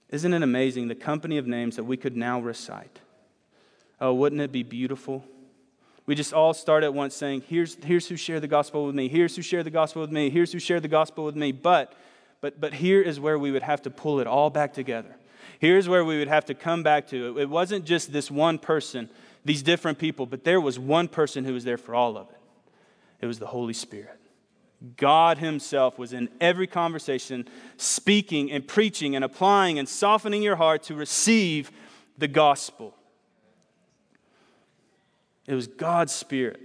Isn't 0.10 0.34
it 0.34 0.44
amazing 0.44 0.88
the 0.88 0.96
company 0.96 1.38
of 1.38 1.48
names 1.48 1.76
that 1.78 1.84
we 1.84 1.98
could 1.98 2.16
now 2.16 2.40
recite? 2.40 3.00
Oh, 4.00 4.14
wouldn't 4.14 4.42
it 4.42 4.52
be 4.52 4.64
beautiful? 4.64 5.26
We 6.06 6.16
just 6.16 6.34
all 6.34 6.54
start 6.54 6.84
at 6.84 6.94
once 6.94 7.14
saying, 7.16 7.44
here's, 7.50 7.76
here's 7.84 8.08
who 8.08 8.16
shared 8.16 8.44
the 8.44 8.48
gospel 8.48 8.86
with 8.86 8.96
me, 8.96 9.10
here's 9.10 9.36
who 9.36 9.42
shared 9.42 9.66
the 9.66 9.72
gospel 9.72 10.02
with 10.02 10.12
me, 10.12 10.30
here's 10.30 10.54
who 10.54 10.60
shared 10.60 10.84
the 10.84 10.88
gospel 10.88 11.26
with 11.26 11.36
me. 11.36 11.52
But, 11.52 11.94
but, 12.40 12.62
but 12.62 12.76
here 12.76 13.02
is 13.02 13.20
where 13.20 13.38
we 13.38 13.52
would 13.52 13.64
have 13.64 13.82
to 13.82 13.90
pull 13.90 14.22
it 14.22 14.28
all 14.28 14.50
back 14.50 14.74
together. 14.74 15.16
Here's 15.60 15.90
where 15.90 16.06
we 16.06 16.18
would 16.20 16.28
have 16.28 16.46
to 16.46 16.54
come 16.54 16.84
back 16.84 17.08
to. 17.10 17.38
It 17.40 17.50
wasn't 17.50 17.84
just 17.84 18.14
this 18.14 18.32
one 18.32 18.60
person, 18.60 19.10
these 19.44 19.64
different 19.64 19.98
people, 19.98 20.26
but 20.26 20.44
there 20.44 20.62
was 20.62 20.80
one 20.80 21.08
person 21.08 21.44
who 21.44 21.54
was 21.54 21.64
there 21.64 21.78
for 21.78 21.96
all 21.96 22.18
of 22.18 22.30
it. 22.30 22.38
It 23.20 23.26
was 23.26 23.40
the 23.40 23.48
Holy 23.48 23.74
Spirit. 23.74 24.20
God 24.96 25.40
Himself 25.40 25.98
was 25.98 26.14
in 26.14 26.30
every 26.40 26.68
conversation, 26.68 27.48
speaking 27.78 28.52
and 28.52 28.68
preaching 28.68 29.16
and 29.16 29.26
applying 29.26 29.80
and 29.80 29.90
softening 29.90 30.44
your 30.44 30.56
heart 30.56 30.84
to 30.84 30.96
receive 30.96 31.72
the 32.18 32.28
gospel. 32.28 32.94
It 35.48 35.56
was 35.56 35.68
God's 35.68 36.14
Spirit. 36.14 36.60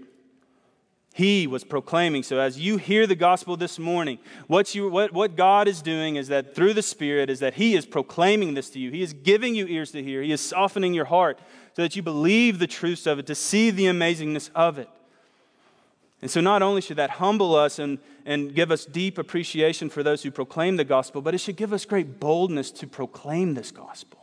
He 1.14 1.46
was 1.46 1.62
proclaiming. 1.62 2.22
So, 2.22 2.38
as 2.38 2.59
you 2.59 2.79
hear 2.79 3.07
the 3.07 3.14
gospel 3.14 3.57
this 3.57 3.79
morning, 3.79 4.18
what, 4.46 4.75
you, 4.75 4.88
what, 4.88 5.12
what 5.12 5.37
God 5.37 5.68
is 5.68 5.83
doing 5.83 6.16
is 6.16 6.29
that 6.29 6.55
through 6.55 6.72
the 6.72 6.83
Spirit, 6.83 7.29
is 7.29 7.40
that 7.40 7.55
He 7.55 7.75
is 7.75 7.85
proclaiming 7.85 8.55
this 8.55 8.70
to 8.70 8.79
you. 8.79 8.90
He 8.90 9.03
is 9.03 9.12
giving 9.12 9.55
you 9.55 9.66
ears 9.66 9.92
to 9.92 10.03
hear. 10.03 10.22
He 10.22 10.33
is 10.33 10.40
softening 10.40 10.94
your 10.94 11.05
heart 11.05 11.38
so 11.75 11.83
that 11.83 11.96
you 11.96 12.03
believe 12.03 12.59
the 12.59 12.66
truths 12.66 13.07
of 13.07 13.18
it, 13.18 13.27
to 13.27 13.35
see 13.35 13.70
the 13.70 13.85
amazingness 13.85 14.51
of 14.55 14.79
it. 14.79 14.88
And 16.22 16.30
so, 16.30 16.40
not 16.40 16.62
only 16.62 16.80
should 16.80 16.98
that 16.98 17.11
humble 17.11 17.56
us 17.56 17.80
and, 17.80 17.98
and 18.24 18.54
give 18.54 18.70
us 18.70 18.85
deep 18.85 19.18
appreciation 19.18 19.90
for 19.90 20.04
those 20.04 20.22
who 20.22 20.30
proclaim 20.30 20.76
the 20.76 20.85
gospel, 20.85 21.20
but 21.20 21.35
it 21.35 21.38
should 21.38 21.56
give 21.56 21.72
us 21.72 21.85
great 21.85 22.20
boldness 22.20 22.70
to 22.70 22.87
proclaim 22.87 23.54
this 23.54 23.72
gospel. 23.72 24.20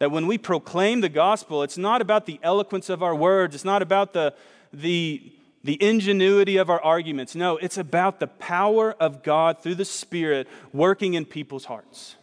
That 0.00 0.10
when 0.10 0.26
we 0.26 0.36
proclaim 0.36 1.00
the 1.00 1.08
gospel, 1.08 1.62
it's 1.62 1.78
not 1.78 2.02
about 2.02 2.26
the 2.26 2.40
eloquence 2.42 2.90
of 2.90 3.04
our 3.04 3.14
words, 3.14 3.54
it's 3.54 3.64
not 3.64 3.82
about 3.82 4.12
the, 4.12 4.34
the, 4.72 5.32
the 5.62 5.80
ingenuity 5.80 6.56
of 6.56 6.68
our 6.68 6.82
arguments. 6.82 7.36
No, 7.36 7.56
it's 7.56 7.78
about 7.78 8.18
the 8.18 8.26
power 8.26 8.92
of 8.98 9.22
God 9.22 9.62
through 9.62 9.76
the 9.76 9.84
Spirit 9.84 10.48
working 10.72 11.14
in 11.14 11.24
people's 11.24 11.66
hearts. 11.66 12.16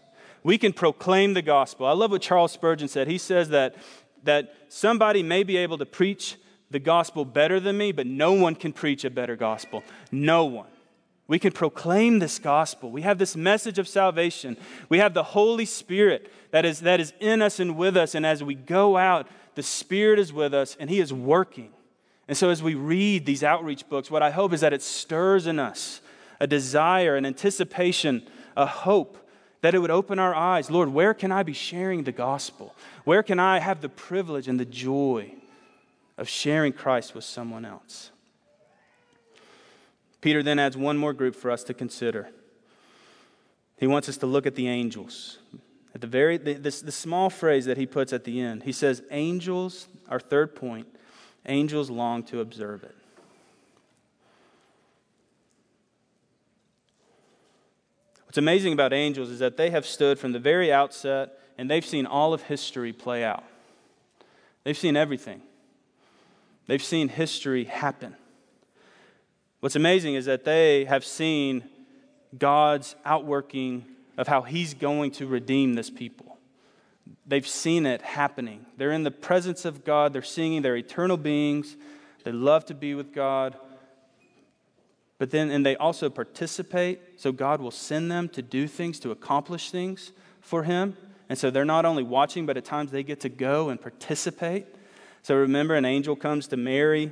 We 0.44 0.58
can 0.58 0.74
proclaim 0.74 1.36
the 1.36 1.42
gospel. 1.42 1.86
I 1.86 1.94
love 1.94 2.12
what 2.12 2.22
Charles 2.22 2.52
Spurgeon 2.52 2.90
said. 2.90 3.08
He 3.08 3.18
says 3.18 3.48
that, 3.50 3.76
that 4.24 4.54
somebody 4.68 5.24
may 5.24 5.44
be 5.44 5.56
able 5.56 5.78
to 5.78 5.86
preach 5.86 6.36
the 6.72 6.80
gospel 6.80 7.26
better 7.26 7.60
than 7.60 7.78
me, 7.78 7.92
but 7.92 8.06
no 8.06 8.34
one 8.34 8.56
can 8.56 8.74
preach 8.74 9.04
a 9.04 9.10
better 9.10 9.36
gospel. 9.36 9.84
No 10.12 10.46
one. 10.46 10.68
We 11.28 11.40
can 11.40 11.52
proclaim 11.52 12.20
this 12.20 12.40
gospel. 12.40 12.92
We 12.92 13.04
have 13.04 13.20
this 13.20 13.36
message 13.36 13.78
of 13.78 13.88
salvation. 13.88 14.58
We 14.90 14.98
have 14.98 15.14
the 15.14 15.24
Holy 15.24 15.66
Spirit 15.66 16.32
that 16.52 16.66
is, 16.66 16.80
that 16.82 17.00
is 17.00 17.14
in 17.20 17.42
us 17.42 17.60
and 17.60 17.78
with 17.78 17.96
us. 17.96 18.16
And 18.16 18.26
as 18.26 18.44
we 18.44 18.56
go 18.56 18.98
out, 18.98 19.28
the 19.56 19.64
Spirit 19.64 20.18
is 20.18 20.34
with 20.34 20.54
us 20.54 20.76
and 20.80 20.90
He 20.90 21.00
is 21.00 21.14
working. 21.14 21.70
And 22.28 22.38
so, 22.38 22.50
as 22.50 22.62
we 22.62 22.76
read 22.76 23.26
these 23.26 23.44
outreach 23.44 23.88
books, 23.90 24.12
what 24.12 24.24
I 24.24 24.32
hope 24.32 24.54
is 24.54 24.62
that 24.62 24.74
it 24.74 24.82
stirs 24.82 25.48
in 25.48 25.60
us 25.60 26.02
a 26.40 26.48
desire, 26.48 27.16
an 27.16 27.26
anticipation, 27.26 28.26
a 28.56 28.66
hope 28.66 29.18
that 29.62 29.76
it 29.76 29.80
would 29.80 29.92
open 29.92 30.20
our 30.20 30.34
eyes. 30.34 30.72
Lord, 30.72 30.90
where 30.90 31.14
can 31.14 31.32
I 31.32 31.44
be 31.44 31.54
sharing 31.54 32.04
the 32.04 32.12
gospel? 32.12 32.76
Where 33.04 33.24
can 33.24 33.40
I 33.40 33.60
have 33.60 33.82
the 33.82 33.90
privilege 33.90 34.48
and 34.48 34.60
the 34.60 34.66
joy 34.66 35.34
of 36.20 36.30
sharing 36.30 36.74
Christ 36.74 37.16
with 37.16 37.24
someone 37.24 37.66
else? 37.66 38.12
Peter 40.22 40.44
then 40.44 40.60
adds 40.60 40.76
one 40.76 40.98
more 40.98 41.14
group 41.14 41.36
for 41.36 41.50
us 41.50 41.64
to 41.64 41.74
consider. 41.74 42.30
He 43.78 43.88
wants 43.88 44.10
us 44.10 44.18
to 44.18 44.26
look 44.26 44.46
at 44.46 44.56
the 44.56 44.68
angels. 44.68 45.40
At 45.96 46.02
the 46.02 46.08
very 46.08 46.38
this, 46.38 46.80
small 46.80 47.30
phrase 47.30 47.66
that 47.66 47.78
he 47.78 47.86
puts 47.86 48.14
at 48.14 48.26
the 48.26 48.40
end, 48.40 48.64
he 48.64 48.72
says, 48.72 49.02
"Angels." 49.10 49.88
Our 50.10 50.20
third 50.20 50.56
point: 50.56 50.88
angels 51.46 51.90
long 51.90 52.24
to 52.24 52.42
observe 52.42 52.84
it. 52.84 52.96
What's 58.26 58.38
amazing 58.38 58.74
about 58.74 58.94
angels 58.94 59.30
is 59.30 59.40
that 59.40 59.58
they 59.58 59.72
have 59.72 59.86
stood 59.86 60.20
from 60.20 60.34
the 60.34 60.40
very 60.40 60.72
outset 60.72 61.40
and 61.58 61.72
they've 61.72 61.86
seen 61.86 62.06
all 62.06 62.34
of 62.34 62.44
history 62.44 62.94
play 62.94 63.24
out. 63.24 63.44
They've 64.64 64.78
seen 64.78 64.96
everything. 64.96 65.42
They've 66.70 66.84
seen 66.84 67.10
history 67.10 67.64
happen. 67.64 68.16
What's 69.60 69.76
amazing 69.76 70.14
is 70.14 70.26
that 70.26 70.46
they 70.46 70.86
have 70.86 71.04
seen 71.04 71.64
God's 72.38 72.96
outworking 73.04 73.86
of 74.20 74.28
how 74.28 74.44
He's 74.44 74.76
going 74.76 75.10
to 75.14 75.26
redeem 75.26 75.74
this 75.74 75.90
people. 75.90 76.38
They've 77.26 77.48
seen 77.48 77.88
it 77.88 78.04
happening. 78.04 78.68
They're 78.78 78.92
in 78.92 79.02
the 79.02 79.10
presence 79.10 79.66
of 79.66 79.84
God, 79.84 80.14
they're 80.14 80.22
singing, 80.22 80.62
they're 80.62 80.78
eternal 80.78 81.18
beings, 81.18 81.76
they 82.24 82.32
love 82.32 82.66
to 82.66 82.76
be 82.76 82.94
with 82.94 83.16
God. 83.16 83.58
But 85.18 85.32
then, 85.32 85.50
and 85.50 85.66
they 85.66 85.76
also 85.76 86.08
participate, 86.08 87.02
so 87.20 87.32
God 87.32 87.62
will 87.62 87.72
send 87.72 88.12
them 88.12 88.30
to 88.30 88.44
do 88.44 88.68
things, 88.68 89.00
to 89.00 89.10
accomplish 89.10 89.72
things 89.72 90.12
for 90.40 90.62
Him. 90.62 90.96
And 91.30 91.40
so 91.40 91.50
they're 91.50 91.66
not 91.66 91.86
only 91.86 92.04
watching, 92.04 92.46
but 92.46 92.58
at 92.58 92.66
times 92.66 92.92
they 92.92 93.02
get 93.02 93.22
to 93.22 93.30
go 93.30 93.70
and 93.70 93.82
participate. 93.82 94.68
So 95.22 95.36
remember, 95.36 95.76
an 95.76 95.86
angel 95.86 96.16
comes 96.16 96.48
to 96.48 96.58
Mary 96.58 97.12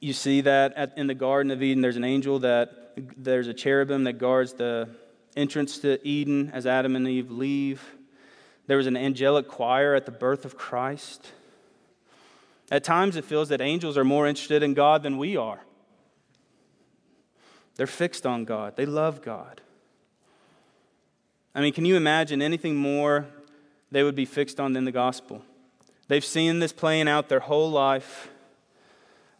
you 0.00 0.14
see 0.14 0.40
that 0.40 0.72
at, 0.74 0.96
in 0.96 1.06
the 1.06 1.14
Garden 1.14 1.50
of 1.50 1.62
Eden, 1.62 1.82
there's 1.82 1.96
an 1.96 2.04
angel 2.04 2.38
that, 2.40 2.92
there's 3.16 3.48
a 3.48 3.54
cherubim 3.54 4.04
that 4.04 4.14
guards 4.14 4.54
the 4.54 4.88
entrance 5.36 5.78
to 5.78 6.06
Eden 6.06 6.50
as 6.52 6.66
Adam 6.66 6.96
and 6.96 7.06
Eve 7.06 7.30
leave. 7.30 7.82
There 8.66 8.78
was 8.78 8.86
an 8.86 8.96
angelic 8.96 9.46
choir 9.46 9.94
at 9.94 10.06
the 10.06 10.12
birth 10.12 10.44
of 10.44 10.56
Christ. 10.56 11.32
At 12.70 12.82
times, 12.82 13.16
it 13.16 13.24
feels 13.24 13.50
that 13.50 13.60
angels 13.60 13.98
are 13.98 14.04
more 14.04 14.26
interested 14.26 14.62
in 14.62 14.74
God 14.74 15.02
than 15.02 15.18
we 15.18 15.36
are. 15.36 15.60
They're 17.74 17.86
fixed 17.86 18.26
on 18.26 18.44
God, 18.44 18.76
they 18.76 18.86
love 18.86 19.22
God. 19.22 19.60
I 21.54 21.60
mean, 21.60 21.72
can 21.72 21.84
you 21.84 21.96
imagine 21.96 22.40
anything 22.40 22.76
more 22.76 23.26
they 23.90 24.04
would 24.04 24.14
be 24.14 24.24
fixed 24.24 24.60
on 24.60 24.72
than 24.72 24.84
the 24.84 24.92
gospel? 24.92 25.42
They've 26.10 26.24
seen 26.24 26.58
this 26.58 26.72
playing 26.72 27.06
out 27.06 27.28
their 27.28 27.38
whole 27.38 27.70
life. 27.70 28.30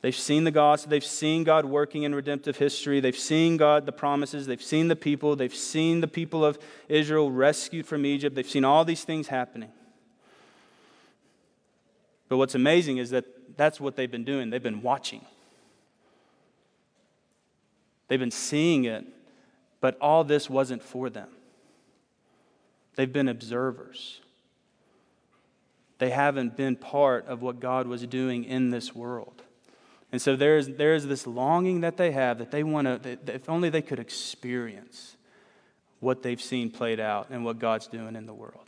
They've 0.03 0.15
seen 0.15 0.45
the 0.45 0.53
gospel. 0.53 0.89
They've 0.89 1.05
seen 1.05 1.43
God 1.43 1.65
working 1.65 2.05
in 2.05 2.15
redemptive 2.15 2.59
history. 2.59 3.01
They've 3.01 3.19
seen 3.19 3.57
God, 3.57 3.87
the 3.87 3.93
promises. 3.93 4.47
They've 4.47 4.63
seen 4.63 4.87
the 4.87 4.95
people. 4.95 5.35
They've 5.35 5.53
seen 5.53 6.01
the 6.01 6.07
people 6.07 6.45
of 6.45 6.61
Israel 6.89 7.29
rescued 7.29 7.87
from 7.87 8.07
Egypt. 8.07 8.37
They've 8.37 8.49
seen 8.49 8.65
all 8.65 8.85
these 8.85 9.03
things 9.03 9.27
happening. 9.27 9.73
But 12.29 12.37
what's 12.37 12.55
amazing 12.55 12.99
is 12.99 13.11
that 13.11 13.25
that's 13.57 13.81
what 13.81 13.97
they've 13.97 14.09
been 14.09 14.23
doing. 14.23 14.51
They've 14.51 14.63
been 14.63 14.81
watching, 14.81 15.25
they've 18.07 18.21
been 18.21 18.31
seeing 18.31 18.85
it, 18.85 19.05
but 19.81 19.99
all 20.01 20.23
this 20.23 20.49
wasn't 20.49 20.85
for 20.85 21.11
them. 21.11 21.31
They've 22.95 23.13
been 23.13 23.27
observers. 23.27 24.21
They 26.01 26.11
haven't 26.11 26.57
been 26.57 26.77
part 26.77 27.27
of 27.27 27.43
what 27.43 27.61
God 27.61 27.87
was 27.87 28.07
doing 28.07 28.45
in 28.45 28.71
this 28.71 28.95
world. 28.95 29.43
And 30.11 30.21
so 30.21 30.35
there's, 30.35 30.67
there's 30.67 31.05
this 31.05 31.27
longing 31.27 31.83
that 31.83 31.99
they 31.99 32.11
have 32.13 32.39
that 32.39 32.51
they 32.51 32.65
want 32.65 33.03
to, 33.03 33.19
if 33.27 33.49
only 33.51 33.69
they 33.69 33.83
could 33.83 33.99
experience 33.99 35.19
what 36.01 36.23
they've 36.23 36.41
seen 36.41 36.71
played 36.71 37.01
out 37.01 37.29
and 37.29 37.45
what 37.45 37.59
God's 37.59 37.87
doing 37.87 38.17
in 38.17 38.25
the 38.25 38.33
world. 38.33 38.65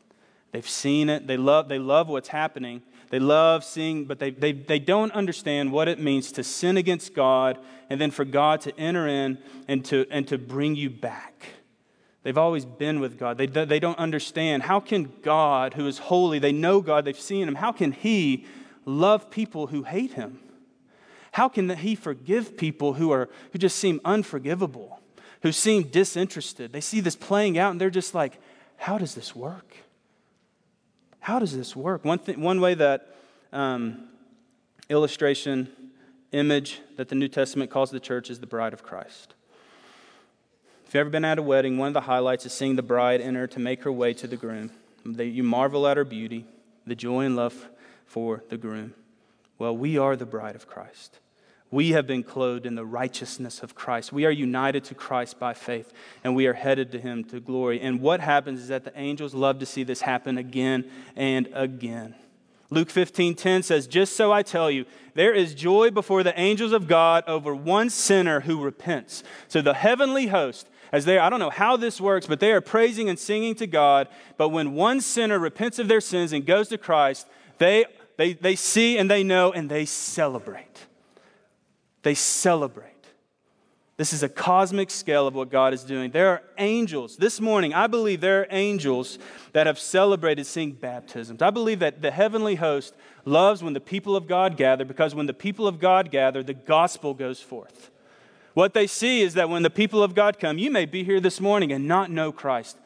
They've 0.53 0.69
seen 0.69 1.09
it, 1.09 1.27
they 1.27 1.39
love, 1.39 1.71
they 1.71 1.79
love 1.79 2.09
what's 2.09 2.29
happening, 2.29 2.83
they 3.09 3.19
love 3.19 3.65
seeing, 3.65 4.05
but 4.05 4.19
they, 4.19 4.31
they, 4.31 4.53
they 4.53 4.79
don't 4.79 5.11
understand 5.13 5.73
what 5.73 5.89
it 5.89 5.99
means 5.99 6.33
to 6.33 6.45
sin 6.45 6.77
against 6.77 7.15
God 7.15 7.59
and 7.89 7.99
then 7.99 8.11
for 8.11 8.27
God 8.27 8.61
to 8.63 8.79
enter 8.79 9.09
in 9.09 9.39
and 9.69 9.83
to, 9.87 10.05
and 10.11 10.29
to 10.29 10.37
bring 10.37 10.77
you 10.77 10.91
back. 10.91 11.47
They've 12.23 12.39
always 12.39 12.65
been 12.65 13.01
with 13.01 13.19
God. 13.19 13.37
They, 13.37 13.47
they 13.47 13.81
don't 13.81 13.99
understand 13.99 14.63
how 14.63 14.79
can 14.79 15.13
God, 15.23 15.75
who 15.75 15.87
is 15.87 15.99
holy, 15.99 16.39
they 16.39 16.53
know 16.53 16.81
God, 16.81 17.05
they've 17.05 17.19
seen 17.19 17.49
Him, 17.49 17.57
how 17.57 17.73
can 17.73 17.93
He 17.93 18.47
love 18.85 19.31
people 19.31 19.69
who 19.69 19.83
hate 19.83 20.15
Him? 20.15 20.39
How 21.33 21.49
can 21.49 21.71
he 21.71 21.95
forgive 21.95 22.57
people 22.57 22.95
who, 22.95 23.11
are, 23.11 23.29
who 23.53 23.59
just 23.59 23.77
seem 23.77 24.01
unforgivable, 24.05 25.01
who 25.41 25.51
seem 25.51 25.85
disinterested? 25.85 26.73
They 26.73 26.81
see 26.81 27.01
this 27.01 27.17
playing 27.17 27.59
out 27.59 27.73
and 27.73 27.81
they're 27.81 27.91
just 27.91 28.15
like, 28.15 28.39
how 28.77 28.99
does 28.99 29.15
this 29.15 29.35
work? 29.35 29.77
How 31.21 31.39
does 31.39 31.57
this 31.57 31.75
work? 31.75 32.05
One, 32.05 32.19
th- 32.19 32.37
one 32.37 32.61
way 32.61 32.75
that 32.75 33.15
um, 33.53 34.09
illustration, 34.91 35.69
image 36.33 36.81
that 36.97 37.09
the 37.09 37.15
New 37.15 37.29
Testament 37.29 37.71
calls 37.71 37.91
the 37.91 38.01
church 38.01 38.29
is 38.29 38.41
the 38.41 38.47
bride 38.47 38.75
of 38.75 38.83
Christ. 38.83 39.35
If 40.93 40.97
you've 40.97 41.01
ever 41.01 41.11
been 41.11 41.25
at 41.25 41.39
a 41.39 41.43
wedding, 41.43 41.79
one 41.79 41.89
of 41.89 41.95
the 41.95 42.03
highlights 42.03 42.45
is 42.45 42.53
seeing 42.53 42.77
the 42.77 42.83
bride 42.83 43.23
enter 43.23 43.47
to 43.47 43.59
make 43.59 43.85
her 43.85 43.91
way 43.91 44.13
to 44.13 44.27
the 44.27 44.37
groom. 44.37 44.71
You 45.07 45.43
marvel 45.43 45.87
at 45.87 45.97
her 45.97 46.05
beauty, 46.05 46.45
the 46.87 46.95
joy 46.95 47.25
and 47.25 47.35
love 47.35 47.71
for 48.05 48.45
the 48.51 48.59
groom. 48.59 48.93
Well, 49.59 49.75
we 49.75 49.97
are 49.97 50.17
the 50.17 50.27
bride 50.27 50.55
of 50.55 50.67
Christ. 50.67 51.19
We 51.71 51.93
have 51.93 52.07
been 52.07 52.23
clothed 52.23 52.67
in 52.67 52.75
the 52.75 52.85
righteousness 52.85 53.63
of 53.63 53.75
Christ. 53.75 54.13
We 54.13 54.27
are 54.27 54.31
united 54.31 54.85
to 54.85 54.95
Christ 54.95 55.39
by 55.39 55.55
faith, 55.55 55.91
and 56.25 56.37
we 56.37 56.47
are 56.47 56.53
headed 56.53 56.93
to 56.93 57.01
Him 57.01 57.25
to 57.25 57.41
glory. 57.41 57.81
And 57.81 58.03
what 58.03 58.21
happens 58.21 58.61
is 58.61 58.69
that 58.69 58.85
the 58.85 58.93
angels 58.95 59.33
love 59.33 59.61
to 59.61 59.67
see 59.67 59.85
this 59.85 60.03
happen 60.03 60.37
again 60.37 60.85
and 61.17 61.49
again. 61.55 62.15
Luke 62.69 62.91
15 62.91 63.35
10 63.35 63.63
says, 63.63 63.87
Just 63.87 64.15
so 64.15 64.31
I 64.31 64.43
tell 64.43 64.71
you, 64.71 64.85
there 65.15 65.33
is 65.33 65.55
joy 65.55 65.91
before 65.91 66.23
the 66.23 66.39
angels 66.39 66.73
of 66.73 66.87
God 66.87 67.25
over 67.27 67.55
one 67.55 67.89
sinner 67.89 68.41
who 68.41 68.63
repents. 68.63 69.23
So 69.49 69.63
the 69.63 69.75
heavenly 69.75 70.27
host, 70.27 70.69
as 70.93 71.07
they, 71.07 71.19
I 71.19 71.31
don't 71.31 71.41
know 71.41 71.51
how 71.51 71.77
this 71.77 72.01
works, 72.01 72.27
but 72.27 72.39
they 72.39 72.53
are 72.53 72.61
praising 72.61 73.09
and 73.09 73.19
singing 73.19 73.55
to 73.57 73.67
God. 73.67 74.09
But 74.37 74.51
when 74.51 74.75
one 74.75 75.01
sinner 75.01 75.39
repents 75.39 75.79
of 75.79 75.89
their 75.89 76.03
sins 76.03 76.33
and 76.33 76.45
goes 76.45 76.69
to 76.69 76.79
Christ, 76.79 77.27
they, 77.59 77.87
they, 78.19 78.35
they 78.35 78.55
see 78.55 78.99
and 78.99 79.11
they 79.11 79.25
know 79.25 79.53
and 79.53 79.71
they 79.71 79.87
celebrate. 79.87 80.87
They 82.03 82.15
celebrate. 82.15 82.89
This 83.97 84.13
is 84.13 84.23
a 84.23 84.29
cosmic 84.29 84.91
scale 84.91 85.27
of 85.27 85.35
what 85.35 85.49
God 85.49 85.73
is 85.73 85.85
doing. 85.85 86.11
There 86.11 86.29
are 86.29 86.43
angels. 86.59 87.17
This 87.17 87.41
morning, 87.41 87.73
I 87.73 87.87
believe 87.87 88.21
there 88.21 88.41
are 88.41 88.47
angels 88.51 89.19
that 89.53 89.67
have 89.67 89.79
celebrated 89.79 90.45
seeing 90.45 90.73
baptisms. 90.73 91.41
I 91.41 91.51
believe 91.51 91.79
that 91.79 92.03
the 92.03 92.11
heavenly 92.11 92.57
host 92.57 92.95
loves 93.25 93.63
when 93.63 93.75
the 93.75 93.81
people 93.81 94.17
of 94.17 94.27
God 94.27 94.57
gather 94.57 94.85
because 94.85 95.15
when 95.15 95.27
the 95.27 95.35
people 95.35 95.69
of 95.69 95.79
God 95.79 96.11
gather, 96.11 96.43
the 96.43 96.53
gospel 96.53 97.15
goes 97.15 97.41
forth. 97.41 97.92
What 98.55 98.75
they 98.75 98.87
see 98.87 99.23
is 99.23 99.35
that 99.35 99.49
when 99.49 99.63
the 99.63 99.71
people 99.71 100.03
of 100.03 100.15
God 100.15 100.39
come, 100.39 100.59
you 100.59 100.71
may 100.71 100.85
be 100.85 101.05
here 101.05 101.21
this 101.21 101.41
morning 101.41 101.73
and 101.73 101.89
not 101.89 102.11
know 102.11 102.33
Christ. 102.33 102.77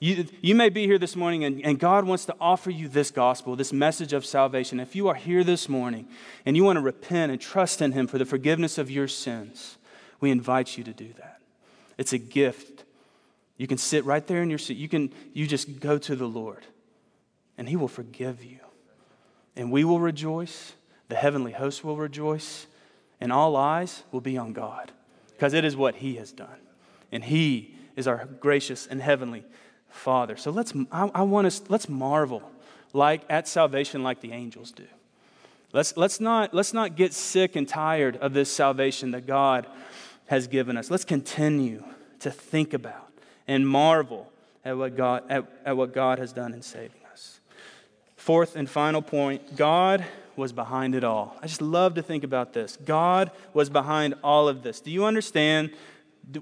You, 0.00 0.26
you 0.40 0.54
may 0.54 0.68
be 0.68 0.86
here 0.86 0.98
this 0.98 1.16
morning 1.16 1.44
and, 1.44 1.64
and 1.64 1.78
God 1.78 2.04
wants 2.04 2.24
to 2.26 2.34
offer 2.40 2.70
you 2.70 2.88
this 2.88 3.10
gospel, 3.10 3.56
this 3.56 3.72
message 3.72 4.12
of 4.12 4.26
salvation. 4.26 4.80
If 4.80 4.94
you 4.94 5.08
are 5.08 5.14
here 5.14 5.44
this 5.44 5.68
morning 5.68 6.08
and 6.44 6.56
you 6.56 6.64
want 6.64 6.76
to 6.76 6.82
repent 6.82 7.32
and 7.32 7.40
trust 7.40 7.80
in 7.80 7.92
Him 7.92 8.06
for 8.06 8.18
the 8.18 8.24
forgiveness 8.24 8.76
of 8.76 8.90
your 8.90 9.08
sins, 9.08 9.78
we 10.20 10.30
invite 10.30 10.76
you 10.76 10.84
to 10.84 10.92
do 10.92 11.12
that. 11.18 11.40
It's 11.96 12.12
a 12.12 12.18
gift. 12.18 12.84
You 13.56 13.66
can 13.66 13.78
sit 13.78 14.04
right 14.04 14.26
there 14.26 14.42
in 14.42 14.50
your 14.50 14.58
seat. 14.58 14.76
You 14.76 14.88
can 14.88 15.12
you 15.32 15.46
just 15.46 15.80
go 15.80 15.96
to 15.98 16.16
the 16.16 16.26
Lord 16.26 16.64
and 17.56 17.68
He 17.68 17.76
will 17.76 17.88
forgive 17.88 18.44
you. 18.44 18.58
And 19.56 19.70
we 19.70 19.84
will 19.84 20.00
rejoice. 20.00 20.72
The 21.08 21.16
heavenly 21.16 21.52
host 21.52 21.84
will 21.84 21.96
rejoice. 21.96 22.66
And 23.20 23.32
all 23.32 23.56
eyes 23.56 24.02
will 24.12 24.20
be 24.20 24.36
on 24.36 24.52
God 24.52 24.92
because 25.30 25.54
it 25.54 25.64
is 25.64 25.76
what 25.76 25.96
He 25.96 26.16
has 26.16 26.32
done. 26.32 26.48
And 27.12 27.24
He 27.24 27.74
is 27.96 28.06
our 28.06 28.28
gracious 28.40 28.86
and 28.86 29.00
heavenly 29.00 29.44
Father. 29.88 30.36
So 30.36 30.50
let's, 30.50 30.72
I, 30.90 31.10
I 31.14 31.22
want 31.22 31.46
us, 31.46 31.62
let's 31.68 31.88
marvel 31.88 32.42
like 32.92 33.22
at 33.28 33.46
salvation 33.48 34.02
like 34.02 34.20
the 34.20 34.32
angels 34.32 34.72
do. 34.72 34.84
Let's, 35.72 35.96
let's, 35.96 36.20
not, 36.20 36.54
let's 36.54 36.72
not 36.72 36.94
get 36.94 37.12
sick 37.12 37.56
and 37.56 37.68
tired 37.68 38.16
of 38.16 38.32
this 38.32 38.52
salvation 38.52 39.10
that 39.10 39.26
God 39.26 39.66
has 40.26 40.46
given 40.46 40.76
us. 40.76 40.90
Let's 40.90 41.04
continue 41.04 41.82
to 42.20 42.30
think 42.30 42.72
about 42.72 43.12
and 43.46 43.68
marvel 43.68 44.30
at 44.64 44.78
what 44.78 44.96
God, 44.96 45.24
at, 45.28 45.44
at 45.64 45.76
what 45.76 45.92
God 45.92 46.18
has 46.18 46.32
done 46.32 46.54
in 46.54 46.62
saving 46.62 47.00
us. 47.12 47.40
Fourth 48.16 48.56
and 48.56 48.70
final 48.70 49.02
point 49.02 49.56
God 49.56 50.04
was 50.36 50.52
behind 50.52 50.94
it 50.94 51.04
all. 51.04 51.36
I 51.42 51.46
just 51.46 51.62
love 51.62 51.94
to 51.94 52.02
think 52.02 52.24
about 52.24 52.52
this. 52.52 52.76
God 52.84 53.30
was 53.52 53.70
behind 53.70 54.14
all 54.22 54.48
of 54.48 54.62
this. 54.62 54.80
Do 54.80 54.90
you 54.90 55.04
understand 55.04 55.70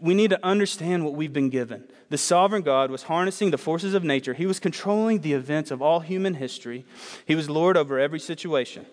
we 0.01 0.15
need 0.15 0.31
to 0.31 0.45
understand 0.45 1.05
what 1.05 1.15
we've 1.15 1.33
been 1.33 1.51
given. 1.51 1.85
The 2.09 2.19
sovereign 2.19 2.63
God 2.63 2.91
was 2.91 3.05
harnessing 3.05 3.51
the 3.51 3.59
forces 3.59 3.95
of 3.95 4.05
nature, 4.05 4.35
He 4.35 4.47
was 4.47 4.61
controlling 4.61 5.21
the 5.21 5.33
events 5.33 5.71
of 5.71 5.83
all 5.83 6.01
human 6.01 6.35
history. 6.35 6.85
He 7.27 7.35
was 7.35 7.51
Lord 7.51 7.77
over 7.77 7.99
every 7.99 8.21
situation, 8.21 8.87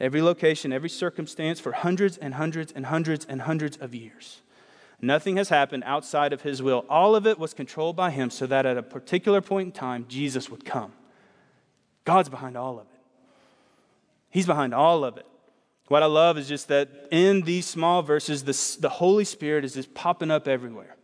every 0.00 0.22
location, 0.22 0.72
every 0.72 0.88
circumstance 0.88 1.60
for 1.60 1.72
hundreds 1.72 2.16
and 2.16 2.34
hundreds 2.34 2.72
and 2.72 2.86
hundreds 2.86 3.24
and 3.24 3.42
hundreds 3.42 3.76
of 3.76 3.94
years. 3.94 4.40
Nothing 5.00 5.36
has 5.36 5.50
happened 5.50 5.84
outside 5.84 6.32
of 6.32 6.42
His 6.42 6.62
will. 6.62 6.84
All 6.88 7.14
of 7.14 7.26
it 7.26 7.38
was 7.38 7.52
controlled 7.52 7.96
by 7.96 8.10
Him 8.10 8.30
so 8.30 8.46
that 8.46 8.64
at 8.66 8.78
a 8.78 8.82
particular 8.82 9.40
point 9.40 9.66
in 9.66 9.72
time, 9.72 10.06
Jesus 10.08 10.50
would 10.50 10.64
come. 10.64 10.92
God's 12.04 12.28
behind 12.28 12.56
all 12.56 12.78
of 12.78 12.86
it. 12.86 12.93
He's 14.34 14.46
behind 14.46 14.74
all 14.74 15.04
of 15.04 15.16
it. 15.16 15.26
What 15.86 16.02
I 16.02 16.06
love 16.06 16.36
is 16.38 16.48
just 16.48 16.66
that 16.66 16.88
in 17.12 17.42
these 17.42 17.66
small 17.66 18.02
verses, 18.02 18.42
the, 18.42 18.80
the 18.80 18.88
Holy 18.88 19.24
Spirit 19.24 19.64
is 19.64 19.74
just 19.74 19.94
popping 19.94 20.32
up 20.32 20.48
everywhere. 20.48 20.96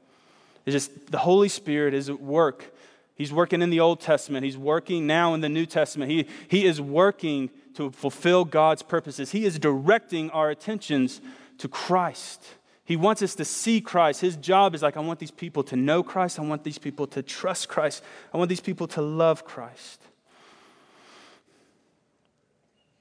It's 0.67 0.75
just 0.75 1.13
the 1.13 1.19
Holy 1.19 1.49
Spirit 1.49 1.95
is 1.95 2.11
at 2.11 2.21
work. 2.21 2.75
He's 3.15 3.33
working 3.33 3.63
in 3.63 3.71
the 3.71 3.79
Old 3.79 4.01
Testament. 4.01 4.45
He's 4.45 4.57
working 4.57 5.07
now 5.07 5.33
in 5.35 5.43
the 5.43 5.49
New 5.49 5.65
Testament. 5.65 6.11
He, 6.11 6.27
he 6.49 6.67
is 6.67 6.81
working 6.81 7.51
to 7.75 7.93
fulfill 7.93 8.45
God's 8.45 8.83
purposes. 8.83 9.31
He 9.31 9.45
is 9.45 9.61
directing 9.61 10.29
our 10.31 10.51
attentions 10.51 11.21
to 11.59 11.69
Christ. 11.69 12.45
He 12.85 12.97
wants 12.97 13.23
us 13.23 13.37
to 13.37 13.45
see 13.45 13.81
Christ. 13.81 14.23
His 14.23 14.35
job 14.35 14.75
is 14.75 14.83
like, 14.83 14.97
I 14.97 15.01
want 15.01 15.21
these 15.21 15.31
people 15.31 15.63
to 15.65 15.77
know 15.77 16.03
Christ. 16.03 16.41
I 16.41 16.43
want 16.43 16.65
these 16.65 16.79
people 16.79 17.07
to 17.09 17.23
trust 17.23 17.69
Christ. 17.69 18.03
I 18.35 18.39
want 18.39 18.49
these 18.49 18.61
people 18.61 18.89
to 18.89 19.03
love 19.03 19.45
Christ. 19.45 20.03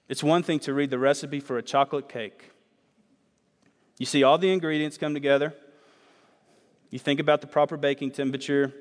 It's 0.09 0.23
one 0.23 0.41
thing 0.41 0.59
to 0.61 0.73
read 0.73 0.89
the 0.89 0.97
recipe 0.97 1.39
for 1.39 1.59
a 1.59 1.61
chocolate 1.61 2.09
cake. 2.09 2.49
You 3.99 4.07
see 4.07 4.23
all 4.23 4.39
the 4.39 4.51
ingredients 4.51 4.97
come 4.97 5.13
together. 5.13 5.53
You 6.89 6.97
think 6.97 7.19
about 7.19 7.41
the 7.41 7.47
proper 7.47 7.77
baking 7.77 8.11
temperature. 8.11 8.73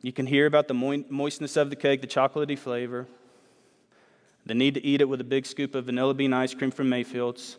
You 0.00 0.12
can 0.12 0.26
hear 0.26 0.46
about 0.46 0.68
the 0.68 0.74
moistness 0.74 1.58
of 1.58 1.68
the 1.68 1.76
cake, 1.76 2.00
the 2.00 2.06
chocolatey 2.06 2.58
flavor, 2.58 3.06
the 4.46 4.54
need 4.54 4.72
to 4.74 4.84
eat 4.84 5.02
it 5.02 5.08
with 5.08 5.20
a 5.20 5.24
big 5.24 5.44
scoop 5.44 5.74
of 5.74 5.84
vanilla 5.84 6.14
bean 6.14 6.32
ice 6.32 6.54
cream 6.54 6.70
from 6.70 6.88
Mayfield's. 6.88 7.58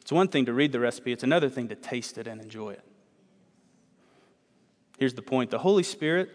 It's 0.00 0.10
one 0.10 0.26
thing 0.26 0.46
to 0.46 0.52
read 0.52 0.72
the 0.72 0.80
recipe, 0.80 1.12
it's 1.12 1.22
another 1.22 1.48
thing 1.48 1.68
to 1.68 1.76
taste 1.76 2.18
it 2.18 2.26
and 2.26 2.40
enjoy 2.40 2.70
it. 2.70 2.84
Here's 4.98 5.14
the 5.14 5.22
point 5.22 5.52
the 5.52 5.58
Holy 5.58 5.84
Spirit 5.84 6.30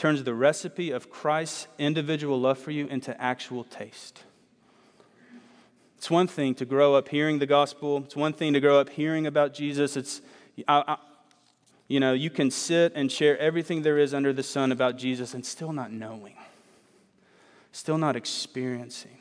turns 0.00 0.24
the 0.24 0.32
recipe 0.32 0.92
of 0.92 1.10
Christ's 1.10 1.68
individual 1.78 2.40
love 2.40 2.58
for 2.58 2.70
you 2.70 2.86
into 2.86 3.20
actual 3.20 3.64
taste. 3.64 4.22
It's 5.98 6.10
one 6.10 6.26
thing 6.26 6.54
to 6.54 6.64
grow 6.64 6.94
up 6.94 7.10
hearing 7.10 7.38
the 7.38 7.44
gospel. 7.44 7.98
It's 7.98 8.16
one 8.16 8.32
thing 8.32 8.54
to 8.54 8.60
grow 8.60 8.80
up 8.80 8.88
hearing 8.88 9.26
about 9.26 9.52
Jesus. 9.52 9.98
It's, 9.98 10.22
I, 10.66 10.84
I, 10.88 10.96
you 11.86 12.00
know, 12.00 12.14
you 12.14 12.30
can 12.30 12.50
sit 12.50 12.94
and 12.94 13.12
share 13.12 13.38
everything 13.38 13.82
there 13.82 13.98
is 13.98 14.14
under 14.14 14.32
the 14.32 14.42
sun 14.42 14.72
about 14.72 14.96
Jesus 14.96 15.34
and 15.34 15.44
still 15.44 15.70
not 15.70 15.92
knowing, 15.92 16.36
still 17.70 17.98
not 17.98 18.16
experiencing. 18.16 19.18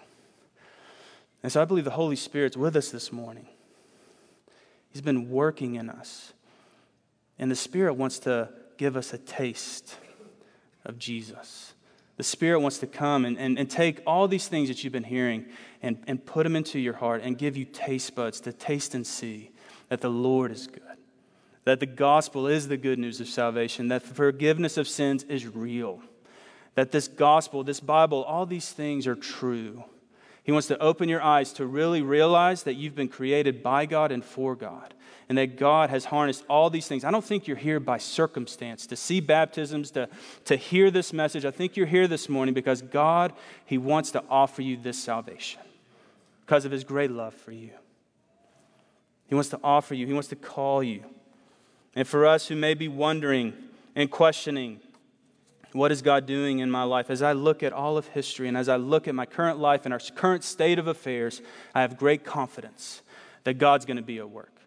And 1.44 1.52
so 1.52 1.62
I 1.62 1.66
believe 1.66 1.84
the 1.84 1.92
Holy 1.92 2.16
Spirit's 2.16 2.56
with 2.56 2.78
us 2.78 2.90
this 2.90 3.12
morning. 3.12 3.48
He's 4.92 5.02
been 5.02 5.30
working 5.30 5.76
in 5.76 5.90
us. 5.90 6.32
And 7.38 7.52
the 7.52 7.56
Spirit 7.58 7.96
wants 7.96 8.20
to 8.20 8.48
give 8.78 8.96
us 8.96 9.14
a 9.14 9.18
taste 9.18 9.98
of 10.86 10.98
Jesus. 10.98 11.74
The 12.18 12.24
Spirit 12.24 12.60
wants 12.60 12.80
to 12.80 12.88
come 12.88 13.24
and, 13.24 13.38
and, 13.38 13.58
and 13.58 13.70
take 13.70 14.02
all 14.06 14.28
these 14.28 14.48
things 14.48 14.68
that 14.68 14.84
you've 14.84 14.92
been 14.92 15.06
hearing 15.06 15.46
and, 15.82 16.04
and 16.06 16.24
put 16.26 16.44
them 16.44 16.56
into 16.56 16.78
your 16.78 16.96
heart 16.96 17.22
and 17.24 17.38
give 17.38 17.56
you 17.56 17.64
taste 17.64 18.14
buds 18.14 18.42
to 18.42 18.52
taste 18.52 18.94
and 18.94 19.08
see 19.08 19.52
that 19.88 20.02
the 20.02 20.10
Lord 20.10 20.52
is 20.52 20.68
good, 20.68 20.82
that 21.64 21.80
the 21.80 21.86
gospel 21.86 22.48
is 22.48 22.68
the 22.68 22.76
good 22.76 23.00
news 23.00 23.22
of 23.22 23.28
salvation, 23.28 23.88
that 23.88 24.04
forgiveness 24.04 24.76
of 24.76 24.88
sins 24.88 25.24
is 25.24 25.48
real, 25.48 26.02
that 26.76 26.92
this 26.92 27.08
gospel, 27.08 27.64
this 27.64 27.80
Bible, 27.80 28.24
all 28.24 28.46
these 28.46 28.72
things 28.72 29.08
are 29.08 29.16
true. 29.16 29.86
He 30.44 30.52
wants 30.52 30.68
to 30.68 30.80
open 30.80 31.08
your 31.08 31.22
eyes 31.22 31.54
to 31.54 31.66
really 31.66 32.02
realize 32.02 32.64
that 32.64 32.74
you've 32.74 32.96
been 32.96 33.08
created 33.08 33.64
by 33.64 33.86
God 33.86 34.12
and 34.12 34.26
for 34.26 34.56
God 34.56 34.94
and 35.30 35.38
that 35.38 35.58
God 35.58 35.92
has 35.92 36.06
harnessed 36.06 36.44
all 36.50 36.72
these 36.72 36.88
things. 36.88 37.04
I 37.04 37.12
don't 37.12 37.24
think 37.24 37.48
you're 37.48 37.56
here 37.56 37.80
by 37.80 38.00
circumstance 38.00 38.88
to 38.88 38.96
see 38.96 39.20
baptisms, 39.20 39.92
to, 39.92 40.10
to 40.46 40.56
hear 40.56 40.90
this 40.90 41.14
message. 41.14 41.46
I 41.46 41.52
think 41.52 41.78
you're 41.78 41.86
here 41.86 42.08
this 42.08 42.28
morning 42.28 42.56
because 42.56 42.82
God, 42.82 43.34
He 43.64 43.78
wants 43.78 44.10
to 44.12 44.24
offer 44.28 44.64
you 44.64 44.76
this 44.76 45.02
salvation 45.02 45.62
because 46.42 46.66
of 46.66 46.72
His 46.72 46.84
great 46.84 47.12
love 47.12 47.36
for 47.36 47.52
you. 47.52 47.70
He 49.28 49.36
wants 49.36 49.50
to 49.50 49.60
offer 49.64 49.94
you, 49.94 50.08
He 50.08 50.14
wants 50.14 50.30
to 50.30 50.36
call 50.36 50.82
you. 50.82 51.04
And 51.96 52.08
for 52.08 52.26
us 52.26 52.48
who 52.48 52.56
may 52.56 52.74
be 52.74 52.88
wondering 52.88 53.54
and 53.96 54.10
questioning, 54.10 54.80
what 55.74 55.92
is 55.92 56.02
God 56.02 56.26
doing 56.26 56.58
in 56.58 56.72
my 56.72 56.82
life? 56.82 57.12
As 57.12 57.22
I 57.22 57.34
look 57.34 57.62
at 57.62 57.72
all 57.72 57.98
of 58.00 58.08
history 58.08 58.48
and 58.48 58.58
as 58.58 58.68
I 58.68 58.78
look 58.78 59.08
at 59.08 59.14
my 59.14 59.28
current 59.28 59.60
life 59.60 59.86
and 59.86 59.94
our 59.94 60.00
current 60.16 60.44
state 60.44 60.80
of 60.80 60.88
affairs, 60.88 61.44
I 61.76 61.82
have 61.82 61.98
great 61.98 62.24
confidence 62.24 63.04
that 63.44 63.60
God's 63.60 63.86
going 63.86 63.98
to 63.98 64.04
be 64.04 64.18
at 64.18 64.28
work 64.28 64.59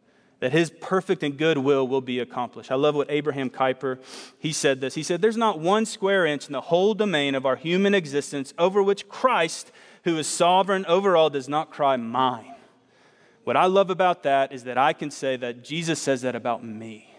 that 0.43 0.51
his 0.51 0.71
perfect 0.81 1.23
and 1.23 1.39
good 1.39 1.57
will 1.57 1.87
will 1.87 2.01
be 2.01 2.19
accomplished. 2.19 2.73
I 2.73 2.75
love 2.75 2.97
what 2.97 3.09
Abraham 3.09 3.49
Kuyper, 3.49 4.01
he 4.41 4.53
said 4.53 4.81
this. 4.81 4.97
He 4.97 5.05
said, 5.05 5.23
There's 5.23 5.37
not 5.37 5.61
one 5.61 5.87
square 5.87 6.27
inch 6.27 6.49
in 6.49 6.53
the 6.53 6.63
whole 6.63 6.95
domain 6.95 7.37
of 7.37 7.47
our 7.47 7.55
human 7.55 7.95
existence 7.95 8.53
over 8.59 8.83
which 8.83 9.09
Christ, 9.09 9.71
who 10.03 10.19
is 10.19 10.27
sovereign 10.27 10.85
over 10.87 11.17
all, 11.17 11.31
does 11.31 11.49
not 11.49 11.71
cry, 11.71 11.95
Mine. 11.95 12.57
What 13.45 13.57
I 13.57 13.67
love 13.67 13.89
about 13.89 14.25
that 14.25 14.53
is 14.53 14.65
that 14.65 14.77
I 14.77 14.93
can 14.95 15.13
say 15.13 15.37
that 15.37 15.63
Jesus 15.63 16.01
says 16.01 16.23
that 16.23 16.35
about 16.35 16.65
me. 16.65 17.15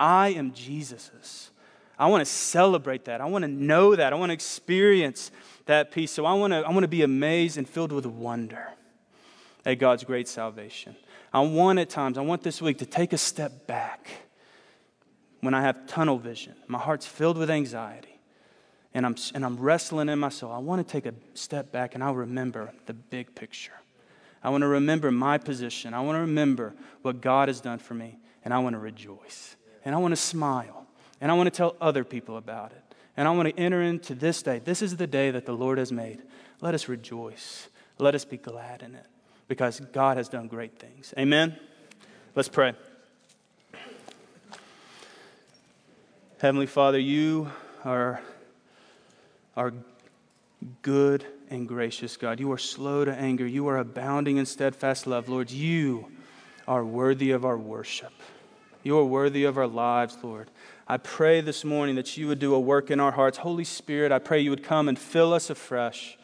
I 0.00 0.30
am 0.30 0.52
Jesus's. 0.54 1.52
I 1.96 2.08
want 2.08 2.20
to 2.20 2.26
celebrate 2.26 3.04
that. 3.04 3.20
I 3.20 3.26
want 3.26 3.44
to 3.44 3.48
know 3.48 3.94
that. 3.94 4.12
I 4.12 4.16
want 4.16 4.30
to 4.30 4.34
experience 4.34 5.30
that 5.66 5.92
peace. 5.92 6.10
So 6.10 6.26
I 6.26 6.34
want 6.34 6.52
to, 6.52 6.66
I 6.66 6.70
want 6.70 6.82
to 6.82 6.88
be 6.88 7.02
amazed 7.02 7.58
and 7.58 7.68
filled 7.68 7.92
with 7.92 8.06
wonder 8.06 8.72
at 9.64 9.74
God's 9.78 10.02
great 10.02 10.26
salvation. 10.26 10.96
I 11.34 11.40
want 11.40 11.80
at 11.80 11.90
times, 11.90 12.16
I 12.16 12.20
want 12.20 12.44
this 12.44 12.62
week 12.62 12.78
to 12.78 12.86
take 12.86 13.12
a 13.12 13.18
step 13.18 13.66
back 13.66 14.08
when 15.40 15.52
I 15.52 15.62
have 15.62 15.88
tunnel 15.88 16.16
vision. 16.16 16.54
My 16.68 16.78
heart's 16.78 17.06
filled 17.06 17.36
with 17.36 17.50
anxiety 17.50 18.20
and 18.94 19.04
I'm, 19.04 19.16
and 19.34 19.44
I'm 19.44 19.58
wrestling 19.58 20.08
in 20.08 20.20
my 20.20 20.28
soul. 20.28 20.52
I 20.52 20.58
want 20.58 20.86
to 20.86 20.90
take 20.90 21.06
a 21.06 21.14
step 21.34 21.72
back 21.72 21.96
and 21.96 22.04
I'll 22.04 22.14
remember 22.14 22.72
the 22.86 22.94
big 22.94 23.34
picture. 23.34 23.72
I 24.44 24.50
want 24.50 24.62
to 24.62 24.68
remember 24.68 25.10
my 25.10 25.38
position. 25.38 25.92
I 25.92 26.02
want 26.02 26.14
to 26.14 26.20
remember 26.20 26.72
what 27.02 27.20
God 27.20 27.48
has 27.48 27.60
done 27.60 27.80
for 27.80 27.94
me 27.94 28.16
and 28.44 28.54
I 28.54 28.60
want 28.60 28.74
to 28.74 28.78
rejoice 28.78 29.56
and 29.84 29.92
I 29.92 29.98
want 29.98 30.12
to 30.12 30.16
smile 30.16 30.86
and 31.20 31.32
I 31.32 31.34
want 31.34 31.48
to 31.48 31.56
tell 31.56 31.74
other 31.80 32.04
people 32.04 32.36
about 32.36 32.70
it. 32.70 32.94
And 33.16 33.26
I 33.26 33.32
want 33.32 33.48
to 33.48 33.60
enter 33.60 33.82
into 33.82 34.14
this 34.14 34.40
day. 34.40 34.60
This 34.60 34.82
is 34.82 34.98
the 34.98 35.08
day 35.08 35.32
that 35.32 35.46
the 35.46 35.52
Lord 35.52 35.78
has 35.78 35.90
made. 35.90 36.22
Let 36.60 36.74
us 36.74 36.88
rejoice. 36.88 37.68
Let 37.98 38.14
us 38.14 38.24
be 38.24 38.36
glad 38.36 38.82
in 38.82 38.94
it 38.94 39.06
because 39.48 39.80
God 39.80 40.16
has 40.16 40.28
done 40.28 40.48
great 40.48 40.78
things. 40.78 41.12
Amen. 41.18 41.56
Let's 42.34 42.48
pray. 42.48 42.74
Heavenly 46.38 46.66
Father, 46.66 46.98
you 46.98 47.50
are, 47.84 48.20
are 49.56 49.72
good 50.82 51.24
and 51.48 51.68
gracious, 51.68 52.16
God. 52.16 52.40
You 52.40 52.52
are 52.52 52.58
slow 52.58 53.04
to 53.04 53.14
anger. 53.14 53.46
You 53.46 53.68
are 53.68 53.78
abounding 53.78 54.36
in 54.36 54.46
steadfast 54.46 55.06
love. 55.06 55.28
Lord, 55.28 55.50
you 55.50 56.10
are 56.66 56.84
worthy 56.84 57.30
of 57.30 57.44
our 57.44 57.56
worship. 57.56 58.12
You 58.82 58.98
are 58.98 59.04
worthy 59.04 59.44
of 59.44 59.56
our 59.56 59.66
lives, 59.66 60.18
Lord. 60.22 60.50
I 60.86 60.98
pray 60.98 61.40
this 61.40 61.64
morning 61.64 61.94
that 61.94 62.16
you 62.16 62.28
would 62.28 62.38
do 62.38 62.54
a 62.54 62.60
work 62.60 62.90
in 62.90 63.00
our 63.00 63.12
hearts. 63.12 63.38
Holy 63.38 63.64
Spirit, 63.64 64.12
I 64.12 64.18
pray 64.18 64.40
you 64.40 64.50
would 64.50 64.64
come 64.64 64.88
and 64.88 64.98
fill 64.98 65.32
us 65.32 65.48
afresh. 65.48 66.18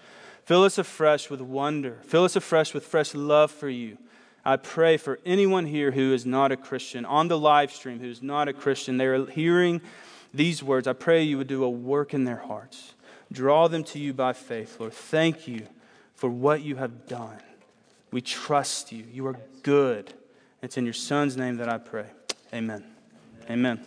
Fill 0.50 0.64
us 0.64 0.78
afresh 0.78 1.30
with 1.30 1.40
wonder. 1.40 2.00
Fill 2.02 2.24
us 2.24 2.34
afresh 2.34 2.74
with 2.74 2.84
fresh 2.84 3.14
love 3.14 3.52
for 3.52 3.68
you. 3.68 3.96
I 4.44 4.56
pray 4.56 4.96
for 4.96 5.20
anyone 5.24 5.64
here 5.64 5.92
who 5.92 6.12
is 6.12 6.26
not 6.26 6.50
a 6.50 6.56
Christian, 6.56 7.04
on 7.04 7.28
the 7.28 7.38
live 7.38 7.70
stream, 7.70 8.00
who's 8.00 8.20
not 8.20 8.48
a 8.48 8.52
Christian, 8.52 8.96
they 8.96 9.06
are 9.06 9.26
hearing 9.26 9.80
these 10.34 10.60
words. 10.60 10.88
I 10.88 10.92
pray 10.92 11.22
you 11.22 11.38
would 11.38 11.46
do 11.46 11.62
a 11.62 11.70
work 11.70 12.14
in 12.14 12.24
their 12.24 12.38
hearts. 12.38 12.94
Draw 13.30 13.68
them 13.68 13.84
to 13.84 14.00
you 14.00 14.12
by 14.12 14.32
faith, 14.32 14.80
Lord. 14.80 14.92
Thank 14.92 15.46
you 15.46 15.68
for 16.16 16.28
what 16.28 16.62
you 16.62 16.74
have 16.74 17.06
done. 17.06 17.38
We 18.10 18.20
trust 18.20 18.90
you. 18.90 19.04
You 19.08 19.28
are 19.28 19.36
good. 19.62 20.12
It's 20.62 20.76
in 20.76 20.84
your 20.84 20.94
Son's 20.94 21.36
name 21.36 21.58
that 21.58 21.68
I 21.68 21.78
pray. 21.78 22.06
Amen. 22.52 22.82
Amen. 23.48 23.86